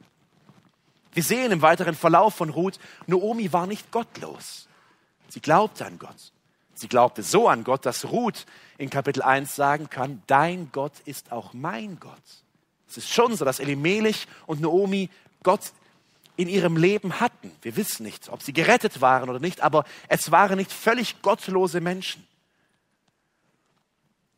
Wir 1.13 1.23
sehen 1.23 1.53
im 1.53 1.63
weiteren 1.63 1.95
Verlauf 1.95 2.35
von 2.35 2.51
Ruth, 2.51 2.79
Noomi 3.07 3.53
war 3.53 3.67
nicht 3.67 3.91
gottlos. 3.93 4.69
Sie 5.29 5.41
glaubte 5.41 5.87
an 5.87 5.99
Gott. 5.99 6.33
Sie 6.75 6.89
glaubte 6.89 7.23
so 7.23 7.49
an 7.49 7.63
Gott, 7.63 7.87
dass 7.87 8.05
Ruth 8.07 8.47
in 8.79 8.91
Kapitel 8.91 9.23
1 9.23 9.55
sagen 9.55 9.89
kann, 9.89 10.23
dein 10.27 10.71
Gott 10.73 10.93
ist 11.05 11.31
auch 11.31 11.53
mein 11.53 12.01
Gott. 12.01 12.23
Es 12.89 12.99
ist 12.99 13.13
schon 13.13 13.37
so, 13.37 13.45
dass 13.45 13.61
Elimelech 13.61 14.27
und 14.47 14.61
Noomi 14.61 15.09
Gott 15.43 15.73
in 16.37 16.49
ihrem 16.49 16.77
Leben 16.77 17.21
hatten. 17.21 17.53
Wir 17.63 17.77
wissen 17.77 18.05
nicht, 18.05 18.29
ob 18.29 18.43
sie 18.43 18.53
gerettet 18.53 19.01
waren 19.01 19.31
oder 19.31 19.39
nicht, 19.39 19.61
aber 19.61 19.85
es 20.09 20.31
waren 20.31 20.57
nicht 20.57 20.73
völlig 20.73 21.23
gottlose 21.23 21.81
Menschen. 21.81 22.27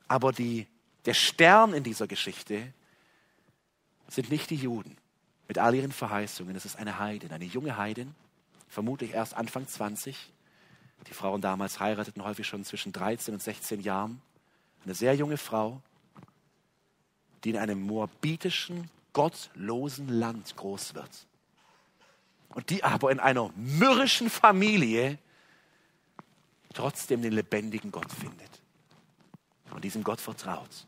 Aber 0.09 0.33
die, 0.33 0.67
der 1.07 1.15
Stern 1.15 1.73
in 1.73 1.83
dieser 1.83 2.07
Geschichte 2.07 2.73
sind 4.09 4.31
nicht 4.31 4.51
die 4.51 4.57
Juden 4.57 4.97
mit 5.49 5.59
all 5.59 5.75
ihren 5.75 5.93
Verheißungen. 5.93 6.55
Es 6.55 6.65
ist 6.65 6.77
eine 6.77 6.99
Heidin, 6.99 7.33
eine 7.33 7.45
junge 7.45 7.77
Heidin, 7.77 8.15
vermutlich 8.69 9.13
erst 9.13 9.35
Anfang 9.35 9.67
20. 9.67 10.33
Die 11.09 11.15
Frauen 11.15 11.41
damals 11.41 11.81
heirateten 11.81 12.25
häufig 12.25 12.47
schon 12.47 12.65
zwischen 12.65 12.93
13 12.93 13.35
und 13.35 13.43
16 13.43 13.81
Jahren. 13.81 14.21
Eine 14.85 14.95
sehr 14.95 15.15
junge 15.15 15.39
Frau, 15.39 15.81
die 17.43 17.51
in 17.51 17.57
einem 17.57 17.81
moabitischen, 17.81 18.91
gottlosen 19.13 20.09
Land 20.09 20.57
groß 20.57 20.95
wird 20.95 21.27
und 22.51 22.71
die 22.71 22.85
aber 22.85 23.11
in 23.11 23.21
einer 23.21 23.51
mürrischen 23.57 24.31
Familie 24.31 25.19
trotzdem 26.75 27.23
den 27.23 27.33
lebendigen 27.33 27.91
Gott 27.91 28.13
findet 28.13 28.51
und 29.71 29.85
diesem 29.85 30.05
Gott 30.05 30.21
vertraut. 30.21 30.87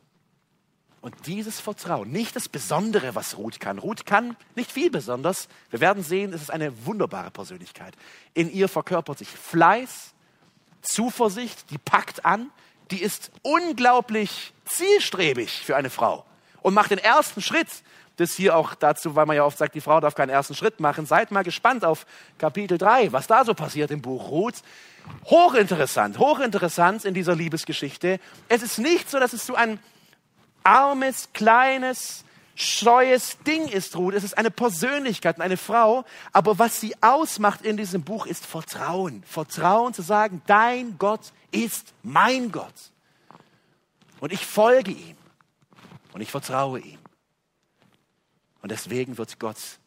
Und 1.00 1.14
dieses 1.26 1.60
Vertrauen, 1.60 2.10
nicht 2.10 2.34
das 2.34 2.48
Besondere, 2.48 3.14
was 3.14 3.36
Ruth 3.36 3.60
kann. 3.60 3.78
Ruth 3.78 4.04
kann 4.04 4.36
nicht 4.56 4.72
viel 4.72 4.90
besonders. 4.90 5.48
Wir 5.70 5.80
werden 5.80 6.02
sehen, 6.02 6.32
es 6.32 6.42
ist 6.42 6.50
eine 6.50 6.86
wunderbare 6.86 7.30
Persönlichkeit. 7.30 7.94
In 8.34 8.52
ihr 8.52 8.68
verkörpert 8.68 9.18
sich 9.18 9.28
Fleiß, 9.28 10.12
Zuversicht, 10.82 11.70
die 11.70 11.78
packt 11.78 12.24
an, 12.24 12.50
die 12.90 13.00
ist 13.00 13.30
unglaublich 13.42 14.52
zielstrebig 14.64 15.62
für 15.64 15.76
eine 15.76 15.90
Frau 15.90 16.24
und 16.62 16.74
macht 16.74 16.90
den 16.90 16.98
ersten 16.98 17.42
Schritt 17.42 17.68
das 18.18 18.32
hier 18.32 18.56
auch 18.56 18.74
dazu, 18.74 19.14
weil 19.14 19.26
man 19.26 19.36
ja 19.36 19.44
oft 19.44 19.56
sagt, 19.56 19.74
die 19.74 19.80
Frau 19.80 20.00
darf 20.00 20.14
keinen 20.14 20.30
ersten 20.30 20.54
Schritt 20.54 20.80
machen. 20.80 21.06
Seid 21.06 21.30
mal 21.30 21.44
gespannt 21.44 21.84
auf 21.84 22.04
Kapitel 22.36 22.76
3, 22.76 23.12
was 23.12 23.26
da 23.26 23.44
so 23.44 23.54
passiert 23.54 23.90
im 23.90 24.02
Buch 24.02 24.30
Ruth. 24.30 24.56
Hochinteressant, 25.26 26.18
hochinteressant 26.18 27.04
in 27.04 27.14
dieser 27.14 27.34
Liebesgeschichte. 27.34 28.18
Es 28.48 28.62
ist 28.62 28.78
nicht 28.78 29.08
so, 29.08 29.20
dass 29.20 29.32
es 29.32 29.46
so 29.46 29.54
ein 29.54 29.78
armes, 30.64 31.30
kleines, 31.32 32.24
scheues 32.56 33.38
Ding 33.46 33.68
ist, 33.68 33.96
Ruth. 33.96 34.14
Es 34.14 34.24
ist 34.24 34.36
eine 34.36 34.50
Persönlichkeit, 34.50 35.40
eine 35.40 35.56
Frau. 35.56 36.04
Aber 36.32 36.58
was 36.58 36.80
sie 36.80 36.94
ausmacht 37.00 37.62
in 37.62 37.76
diesem 37.76 38.02
Buch 38.02 38.26
ist 38.26 38.44
Vertrauen. 38.44 39.22
Vertrauen 39.26 39.94
zu 39.94 40.02
sagen, 40.02 40.42
dein 40.46 40.98
Gott 40.98 41.32
ist 41.52 41.94
mein 42.02 42.50
Gott. 42.50 42.74
Und 44.18 44.32
ich 44.32 44.44
folge 44.44 44.90
ihm. 44.90 45.16
Und 46.12 46.20
ich 46.20 46.32
vertraue 46.32 46.80
ihm. 46.80 46.98
Und 48.68 48.72
deswegen 48.72 49.16
wird 49.16 49.40
Gott 49.40 49.78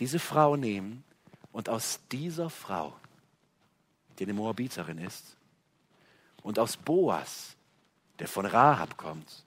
diese 0.00 0.18
Frau 0.18 0.56
nehmen 0.56 1.04
und 1.52 1.68
aus 1.68 2.00
dieser 2.10 2.48
Frau, 2.48 2.96
die 4.18 4.24
eine 4.24 4.32
Moabiterin 4.32 4.96
ist, 4.96 5.36
und 6.42 6.58
aus 6.58 6.78
Boas, 6.78 7.54
der 8.18 8.28
von 8.28 8.46
Rahab 8.46 8.96
kommt, 8.96 9.44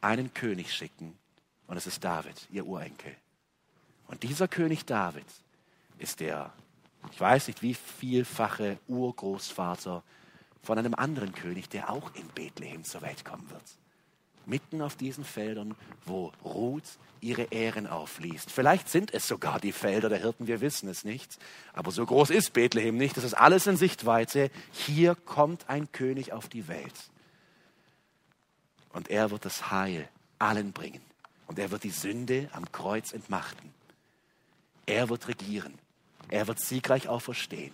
einen 0.00 0.34
König 0.34 0.72
schicken. 0.72 1.18
Und 1.66 1.76
es 1.76 1.88
ist 1.88 2.04
David, 2.04 2.46
ihr 2.52 2.64
Urenkel. 2.64 3.16
Und 4.06 4.22
dieser 4.22 4.46
König 4.46 4.84
David 4.84 5.26
ist 5.98 6.20
der, 6.20 6.52
ich 7.10 7.20
weiß 7.20 7.48
nicht 7.48 7.60
wie 7.60 7.74
vielfache 7.74 8.78
Urgroßvater 8.86 10.04
von 10.62 10.78
einem 10.78 10.94
anderen 10.94 11.34
König, 11.34 11.68
der 11.70 11.90
auch 11.90 12.14
in 12.14 12.28
Bethlehem 12.28 12.84
zur 12.84 13.02
Welt 13.02 13.24
kommen 13.24 13.50
wird 13.50 13.64
mitten 14.46 14.80
auf 14.82 14.96
diesen 14.96 15.24
Feldern, 15.24 15.74
wo 16.04 16.32
Ruth 16.44 16.98
ihre 17.20 17.44
Ähren 17.50 17.86
aufliest. 17.86 18.50
Vielleicht 18.50 18.88
sind 18.88 19.12
es 19.12 19.26
sogar 19.26 19.58
die 19.60 19.72
Felder 19.72 20.08
der 20.08 20.18
Hirten, 20.18 20.46
wir 20.46 20.60
wissen 20.60 20.88
es 20.88 21.04
nicht. 21.04 21.38
Aber 21.72 21.90
so 21.90 22.06
groß 22.06 22.30
ist 22.30 22.52
Bethlehem 22.52 22.96
nicht, 22.96 23.16
das 23.16 23.24
ist 23.24 23.34
alles 23.34 23.66
in 23.66 23.76
Sichtweite. 23.76 24.50
Hier 24.72 25.14
kommt 25.14 25.68
ein 25.68 25.90
König 25.92 26.32
auf 26.32 26.48
die 26.48 26.68
Welt. 26.68 26.94
Und 28.92 29.10
er 29.10 29.30
wird 29.30 29.44
das 29.44 29.70
Heil 29.70 30.08
allen 30.38 30.72
bringen. 30.72 31.02
Und 31.46 31.58
er 31.58 31.70
wird 31.70 31.84
die 31.84 31.90
Sünde 31.90 32.48
am 32.52 32.70
Kreuz 32.72 33.12
entmachten. 33.12 33.72
Er 34.86 35.08
wird 35.08 35.28
regieren. 35.28 35.74
Er 36.28 36.46
wird 36.48 36.60
siegreich 36.60 37.08
auferstehen. 37.08 37.72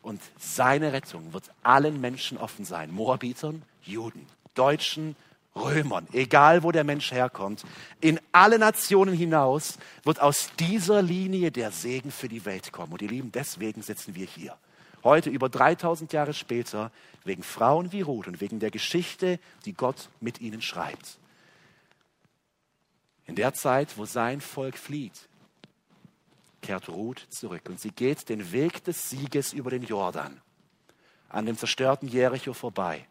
Und 0.00 0.20
seine 0.38 0.92
Rettung 0.92 1.32
wird 1.32 1.50
allen 1.62 2.00
Menschen 2.00 2.38
offen 2.38 2.64
sein. 2.64 2.90
Moabitern, 2.90 3.62
Juden, 3.82 4.26
Deutschen, 4.54 5.14
Römern, 5.54 6.06
egal 6.12 6.62
wo 6.62 6.72
der 6.72 6.84
Mensch 6.84 7.12
herkommt, 7.12 7.64
in 8.00 8.18
alle 8.32 8.58
Nationen 8.58 9.14
hinaus 9.14 9.78
wird 10.02 10.20
aus 10.20 10.50
dieser 10.58 11.02
Linie 11.02 11.50
der 11.50 11.70
Segen 11.70 12.10
für 12.10 12.28
die 12.28 12.44
Welt 12.46 12.72
kommen. 12.72 12.92
Und 12.92 13.02
ihr 13.02 13.08
Lieben, 13.08 13.32
deswegen 13.32 13.82
sitzen 13.82 14.14
wir 14.14 14.26
hier. 14.26 14.56
Heute 15.04 15.30
über 15.30 15.48
3000 15.48 16.12
Jahre 16.12 16.32
später, 16.32 16.90
wegen 17.24 17.42
Frauen 17.42 17.92
wie 17.92 18.00
Ruth 18.00 18.28
und 18.28 18.40
wegen 18.40 18.60
der 18.60 18.70
Geschichte, 18.70 19.38
die 19.64 19.74
Gott 19.74 20.08
mit 20.20 20.40
ihnen 20.40 20.62
schreibt. 20.62 21.18
In 23.26 23.34
der 23.34 23.52
Zeit, 23.52 23.98
wo 23.98 24.06
sein 24.06 24.40
Volk 24.40 24.78
flieht, 24.78 25.28
kehrt 26.62 26.88
Ruth 26.88 27.26
zurück 27.30 27.62
und 27.68 27.78
sie 27.78 27.90
geht 27.90 28.28
den 28.28 28.52
Weg 28.52 28.84
des 28.84 29.10
Sieges 29.10 29.52
über 29.52 29.70
den 29.70 29.82
Jordan, 29.82 30.40
an 31.28 31.46
dem 31.46 31.58
zerstörten 31.58 32.08
Jericho 32.08 32.52
vorbei 32.52 33.06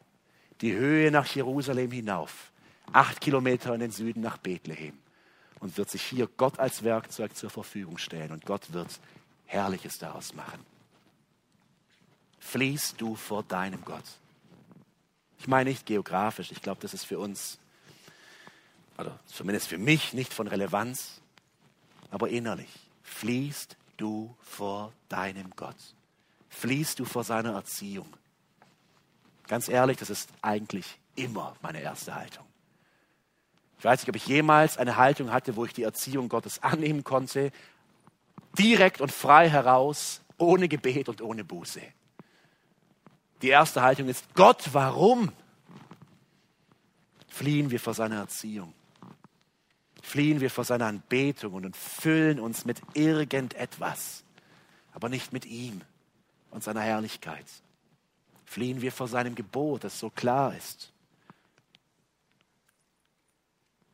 die 0.62 0.74
Höhe 0.74 1.12
nach 1.12 1.26
Jerusalem 1.28 1.92
hinauf, 1.92 2.52
acht 2.94 3.20
Kilometer 3.20 3.74
in 3.74 3.80
den 3.80 3.92
Süden 3.92 4.22
nach 4.22 4.38
Bethlehem 4.38 4.98
und 5.60 5.78
wird 5.78 5.90
sich 5.90 6.04
hier 6.04 6.28
Gott 6.38 6.60
als 6.60 6.84
Werkzeug 6.84 7.36
zur 7.36 7.50
Verfügung 7.50 7.98
stellen 7.98 8.32
und 8.32 8.46
Gott 8.46 8.74
wird 8.74 9.00
Herrliches 9.46 9.98
daraus 9.98 10.34
machen. 10.34 10.66
Fließt 12.40 13.00
du 13.00 13.16
vor 13.16 13.44
deinem 13.44 13.84
Gott. 13.86 14.04
Ich 15.40 15.48
meine 15.48 15.70
nicht 15.70 15.86
geografisch, 15.86 16.52
ich 16.52 16.62
glaube, 16.62 16.82
das 16.82 16.94
ist 16.94 17.06
für 17.06 17.20
uns, 17.20 17.60
oder 18.98 19.20
zumindest 19.26 19.68
für 19.68 19.78
mich 19.78 20.14
nicht 20.14 20.34
von 20.34 20.48
Relevanz, 20.48 21.22
aber 22.12 22.30
innerlich. 22.30 22.70
Fließt 23.04 23.78
du 23.98 24.36
vor 24.42 24.94
deinem 25.10 25.52
Gott. 25.56 25.76
Fließt 26.50 27.00
du 27.00 27.06
vor 27.06 27.24
seiner 27.24 27.54
Erziehung. 27.54 28.08
Ganz 29.52 29.68
ehrlich, 29.68 29.98
das 29.98 30.10
ist 30.10 30.30
eigentlich 30.42 30.98
immer 31.18 31.58
meine 31.62 31.82
erste 31.82 32.16
Haltung. 32.16 32.46
Ich 33.78 33.84
weiß 33.84 34.00
nicht, 34.00 34.08
ob 34.08 34.16
ich 34.16 34.26
jemals 34.26 34.78
eine 34.78 34.96
Haltung 34.96 35.34
hatte, 35.34 35.58
wo 35.58 35.66
ich 35.66 35.74
die 35.74 35.84
Erziehung 35.84 36.30
Gottes 36.30 36.64
annehmen 36.64 37.04
konnte, 37.04 37.52
direkt 38.58 39.02
und 39.02 39.12
frei 39.12 39.50
heraus, 39.50 40.22
ohne 40.38 40.70
Gebet 40.70 41.10
und 41.10 41.22
ohne 41.22 41.44
Buße. 41.44 41.82
Die 43.42 43.50
erste 43.50 43.82
Haltung 43.82 44.08
ist, 44.08 44.24
Gott, 44.36 44.70
warum? 44.72 45.34
Fliehen 47.28 47.72
wir 47.72 47.82
vor 47.82 47.94
seiner 47.94 48.20
Erziehung. 48.20 48.74
Fliehen 50.02 50.40
wir 50.40 50.50
vor 50.50 50.64
seiner 50.64 50.86
Anbetung 50.86 51.56
und 51.56 51.76
füllen 51.76 52.40
uns 52.40 52.64
mit 52.64 52.82
irgendetwas, 52.94 54.24
aber 54.94 55.10
nicht 55.10 55.34
mit 55.34 55.46
ihm 55.46 55.82
und 56.52 56.64
seiner 56.64 56.80
Herrlichkeit 56.84 57.48
fliehen 58.52 58.82
wir 58.82 58.92
vor 58.92 59.08
seinem 59.08 59.34
Gebot, 59.34 59.86
das 59.86 59.98
so 59.98 60.10
klar 60.10 60.54
ist. 60.58 60.92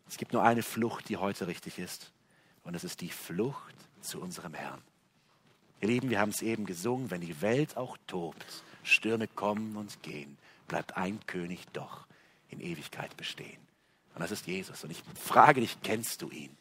Es 0.09 0.17
gibt 0.17 0.33
nur 0.33 0.41
eine 0.41 0.63
Flucht, 0.63 1.09
die 1.09 1.17
heute 1.17 1.45
richtig 1.45 1.77
ist. 1.77 2.11
Und 2.63 2.73
es 2.73 2.83
ist 2.83 3.01
die 3.01 3.11
Flucht 3.11 3.75
zu 4.01 4.19
unserem 4.19 4.55
Herrn. 4.55 4.81
Ihr 5.79 5.89
Lieben, 5.89 6.09
wir 6.09 6.19
haben 6.19 6.31
es 6.31 6.41
eben 6.41 6.65
gesungen, 6.65 7.11
wenn 7.11 7.21
die 7.21 7.39
Welt 7.41 7.77
auch 7.77 7.97
tobt, 8.07 8.63
Stürme 8.81 9.27
kommen 9.27 9.77
und 9.77 10.01
gehen, 10.01 10.39
bleibt 10.67 10.97
ein 10.97 11.19
König 11.27 11.63
doch 11.73 12.07
in 12.49 12.59
Ewigkeit 12.59 13.15
bestehen. 13.15 13.61
Und 14.15 14.21
das 14.21 14.31
ist 14.31 14.47
Jesus. 14.47 14.83
Und 14.83 14.89
ich 14.89 15.03
frage 15.19 15.61
dich, 15.61 15.77
kennst 15.83 16.23
du 16.23 16.31
ihn? 16.31 16.57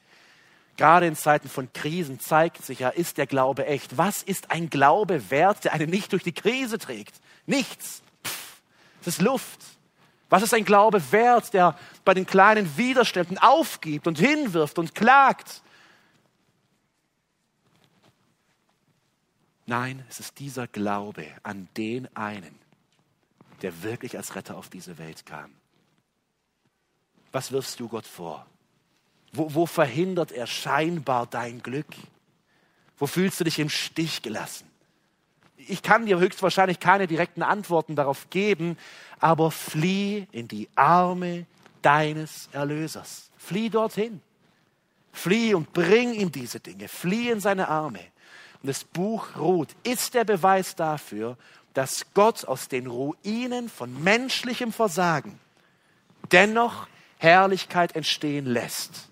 Gerade 0.77 1.07
in 1.07 1.17
Zeiten 1.17 1.49
von 1.49 1.73
Krisen 1.73 2.21
zeigt 2.21 2.65
sich 2.65 2.81
ja, 2.81 2.91
ist 2.91 3.17
der 3.17 3.27
Glaube 3.27 3.67
echt? 3.67 3.97
Was 3.97 4.23
ist 4.23 4.51
ein 4.51 4.69
Glaube 4.69 5.31
wert, 5.31 5.65
der 5.65 5.73
einen 5.73 5.89
nicht 5.89 6.13
durch 6.13 6.23
die 6.23 6.33
Krise 6.33 6.79
trägt? 6.79 7.15
Nichts. 7.47 8.03
Pff, 8.25 8.61
das 8.99 9.15
ist 9.15 9.23
Luft. 9.23 9.61
Was 10.29 10.43
ist 10.43 10.53
ein 10.53 10.65
Glaube 10.65 11.13
wert, 11.13 11.55
der 11.55 11.79
bei 12.05 12.13
den 12.13 12.27
kleinen 12.27 12.77
Widerständen 12.77 13.39
aufgibt 13.39 14.07
und 14.07 14.19
hinwirft 14.19 14.79
und 14.79 14.95
klagt? 14.95 15.63
Nein, 19.65 20.05
es 20.09 20.21
ist 20.21 20.39
dieser 20.39 20.67
Glaube 20.67 21.27
an 21.43 21.69
den 21.77 22.15
einen, 22.17 22.59
der 23.63 23.83
wirklich 23.83 24.17
als 24.17 24.35
Retter 24.35 24.57
auf 24.57 24.69
diese 24.69 24.99
Welt 24.99 25.25
kam. 25.25 25.53
Was 27.33 27.51
wirfst 27.51 27.81
du 27.81 27.89
Gott 27.89 28.07
vor? 28.07 28.47
Wo, 29.37 29.53
wo 29.55 29.67
verhindert 29.67 30.33
er 30.33 30.47
scheinbar 30.47 31.27
dein 31.27 31.63
Glück? 31.63 31.87
Wo 32.99 33.07
fühlst 33.07 33.39
du 33.41 33.45
dich 33.45 33.59
im 33.59 33.69
Stich 33.69 34.23
gelassen? 34.23 34.71
Ich 35.57 35.83
kann 35.83 36.07
dir 36.07 36.19
höchstwahrscheinlich 36.19 36.81
keine 36.81 37.07
direkten 37.07 37.43
Antworten 37.43 37.97
darauf 37.97 38.31
geben, 38.31 38.79
aber 39.19 39.51
flieh 39.51 40.27
in 40.33 40.49
die 40.49 40.69
Arme 40.75 41.47
deines 41.83 42.49
Erlösers. 42.53 43.31
Flieh 43.37 43.69
dorthin. 43.69 44.21
Flieh 45.13 45.55
und 45.55 45.73
bring 45.73 46.13
ihm 46.13 46.33
diese 46.33 46.61
Dinge. 46.61 46.89
Flieh 46.89 47.31
in 47.31 47.41
seine 47.41 47.69
Arme. 47.69 48.01
Und 48.63 48.69
das 48.69 48.85
Buch 48.85 49.37
Ruth 49.37 49.75
ist 49.83 50.15
der 50.15 50.25
Beweis 50.25 50.75
dafür, 50.77 51.37
dass 51.75 52.07
Gott 52.15 52.47
aus 52.47 52.69
den 52.69 52.87
Ruinen 52.87 53.69
von 53.69 54.03
menschlichem 54.03 54.73
Versagen 54.73 55.39
dennoch 56.33 56.87
Herrlichkeit 57.19 57.95
entstehen 57.97 58.47
lässt 58.47 59.11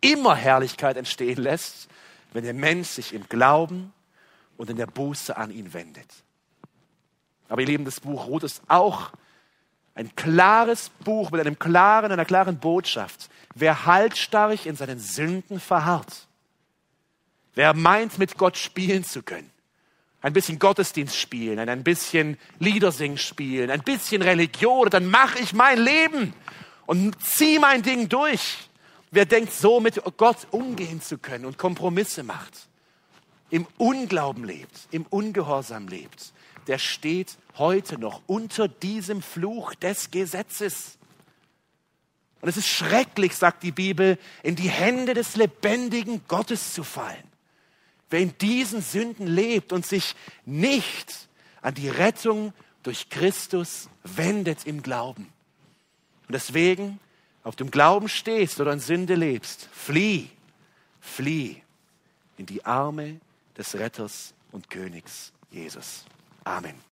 immer 0.00 0.34
Herrlichkeit 0.34 0.96
entstehen 0.96 1.42
lässt, 1.42 1.88
wenn 2.32 2.44
der 2.44 2.54
Mensch 2.54 2.88
sich 2.88 3.12
im 3.12 3.28
Glauben 3.28 3.92
und 4.56 4.70
in 4.70 4.76
der 4.76 4.86
Buße 4.86 5.36
an 5.36 5.50
ihn 5.50 5.72
wendet. 5.72 6.08
Aber 7.48 7.60
ihr 7.60 7.66
Lieben, 7.66 7.84
das 7.84 8.00
Buch 8.00 8.26
Ruth 8.26 8.44
ist 8.44 8.62
auch 8.68 9.10
ein 9.94 10.14
klares 10.14 10.90
Buch 11.04 11.30
mit 11.30 11.40
einem 11.40 11.58
klaren, 11.58 12.12
einer 12.12 12.24
klaren 12.24 12.58
Botschaft. 12.58 13.28
Wer 13.54 13.86
haltstarrig 13.86 14.66
in 14.66 14.76
seinen 14.76 14.98
Sünden 14.98 15.58
verharrt, 15.58 16.28
wer 17.54 17.74
meint, 17.74 18.18
mit 18.18 18.38
Gott 18.38 18.56
spielen 18.56 19.04
zu 19.04 19.22
können, 19.22 19.50
ein 20.22 20.32
bisschen 20.32 20.58
Gottesdienst 20.58 21.16
spielen, 21.16 21.58
ein 21.68 21.82
bisschen 21.82 22.38
Liedersing 22.58 23.16
spielen, 23.16 23.70
ein 23.70 23.82
bisschen 23.82 24.22
Religion, 24.22 24.88
dann 24.88 25.06
mache 25.06 25.40
ich 25.40 25.52
mein 25.52 25.78
Leben 25.78 26.32
und 26.86 27.20
ziehe 27.22 27.58
mein 27.58 27.82
Ding 27.82 28.08
durch. 28.08 28.69
Wer 29.10 29.26
denkt, 29.26 29.52
so 29.52 29.80
mit 29.80 30.00
Gott 30.16 30.46
umgehen 30.50 31.02
zu 31.02 31.18
können 31.18 31.44
und 31.44 31.58
Kompromisse 31.58 32.22
macht, 32.22 32.68
im 33.50 33.66
Unglauben 33.76 34.44
lebt, 34.44 34.88
im 34.92 35.04
Ungehorsam 35.06 35.88
lebt, 35.88 36.32
der 36.68 36.78
steht 36.78 37.36
heute 37.58 37.98
noch 37.98 38.22
unter 38.26 38.68
diesem 38.68 39.22
Fluch 39.22 39.74
des 39.74 40.10
Gesetzes. 40.12 40.98
Und 42.40 42.48
es 42.48 42.56
ist 42.56 42.68
schrecklich, 42.68 43.34
sagt 43.34 43.64
die 43.64 43.72
Bibel, 43.72 44.18
in 44.44 44.54
die 44.54 44.70
Hände 44.70 45.14
des 45.14 45.36
lebendigen 45.36 46.22
Gottes 46.28 46.72
zu 46.72 46.84
fallen. 46.84 47.24
Wer 48.08 48.20
in 48.20 48.38
diesen 48.38 48.82
Sünden 48.82 49.26
lebt 49.26 49.72
und 49.72 49.84
sich 49.84 50.14
nicht 50.46 51.28
an 51.60 51.74
die 51.74 51.88
Rettung 51.88 52.52
durch 52.82 53.08
Christus 53.08 53.88
wendet 54.04 54.66
im 54.66 54.82
Glauben. 54.82 55.32
Und 56.28 56.32
deswegen 56.32 56.98
auf 57.42 57.56
dem 57.56 57.70
Glauben 57.70 58.08
stehst 58.08 58.60
oder 58.60 58.72
in 58.72 58.80
Sünde 58.80 59.14
lebst, 59.14 59.68
flieh, 59.72 60.28
flieh 61.00 61.62
in 62.36 62.46
die 62.46 62.64
Arme 62.64 63.20
des 63.56 63.74
Retters 63.74 64.34
und 64.52 64.70
Königs 64.70 65.32
Jesus. 65.50 66.04
Amen. 66.44 66.89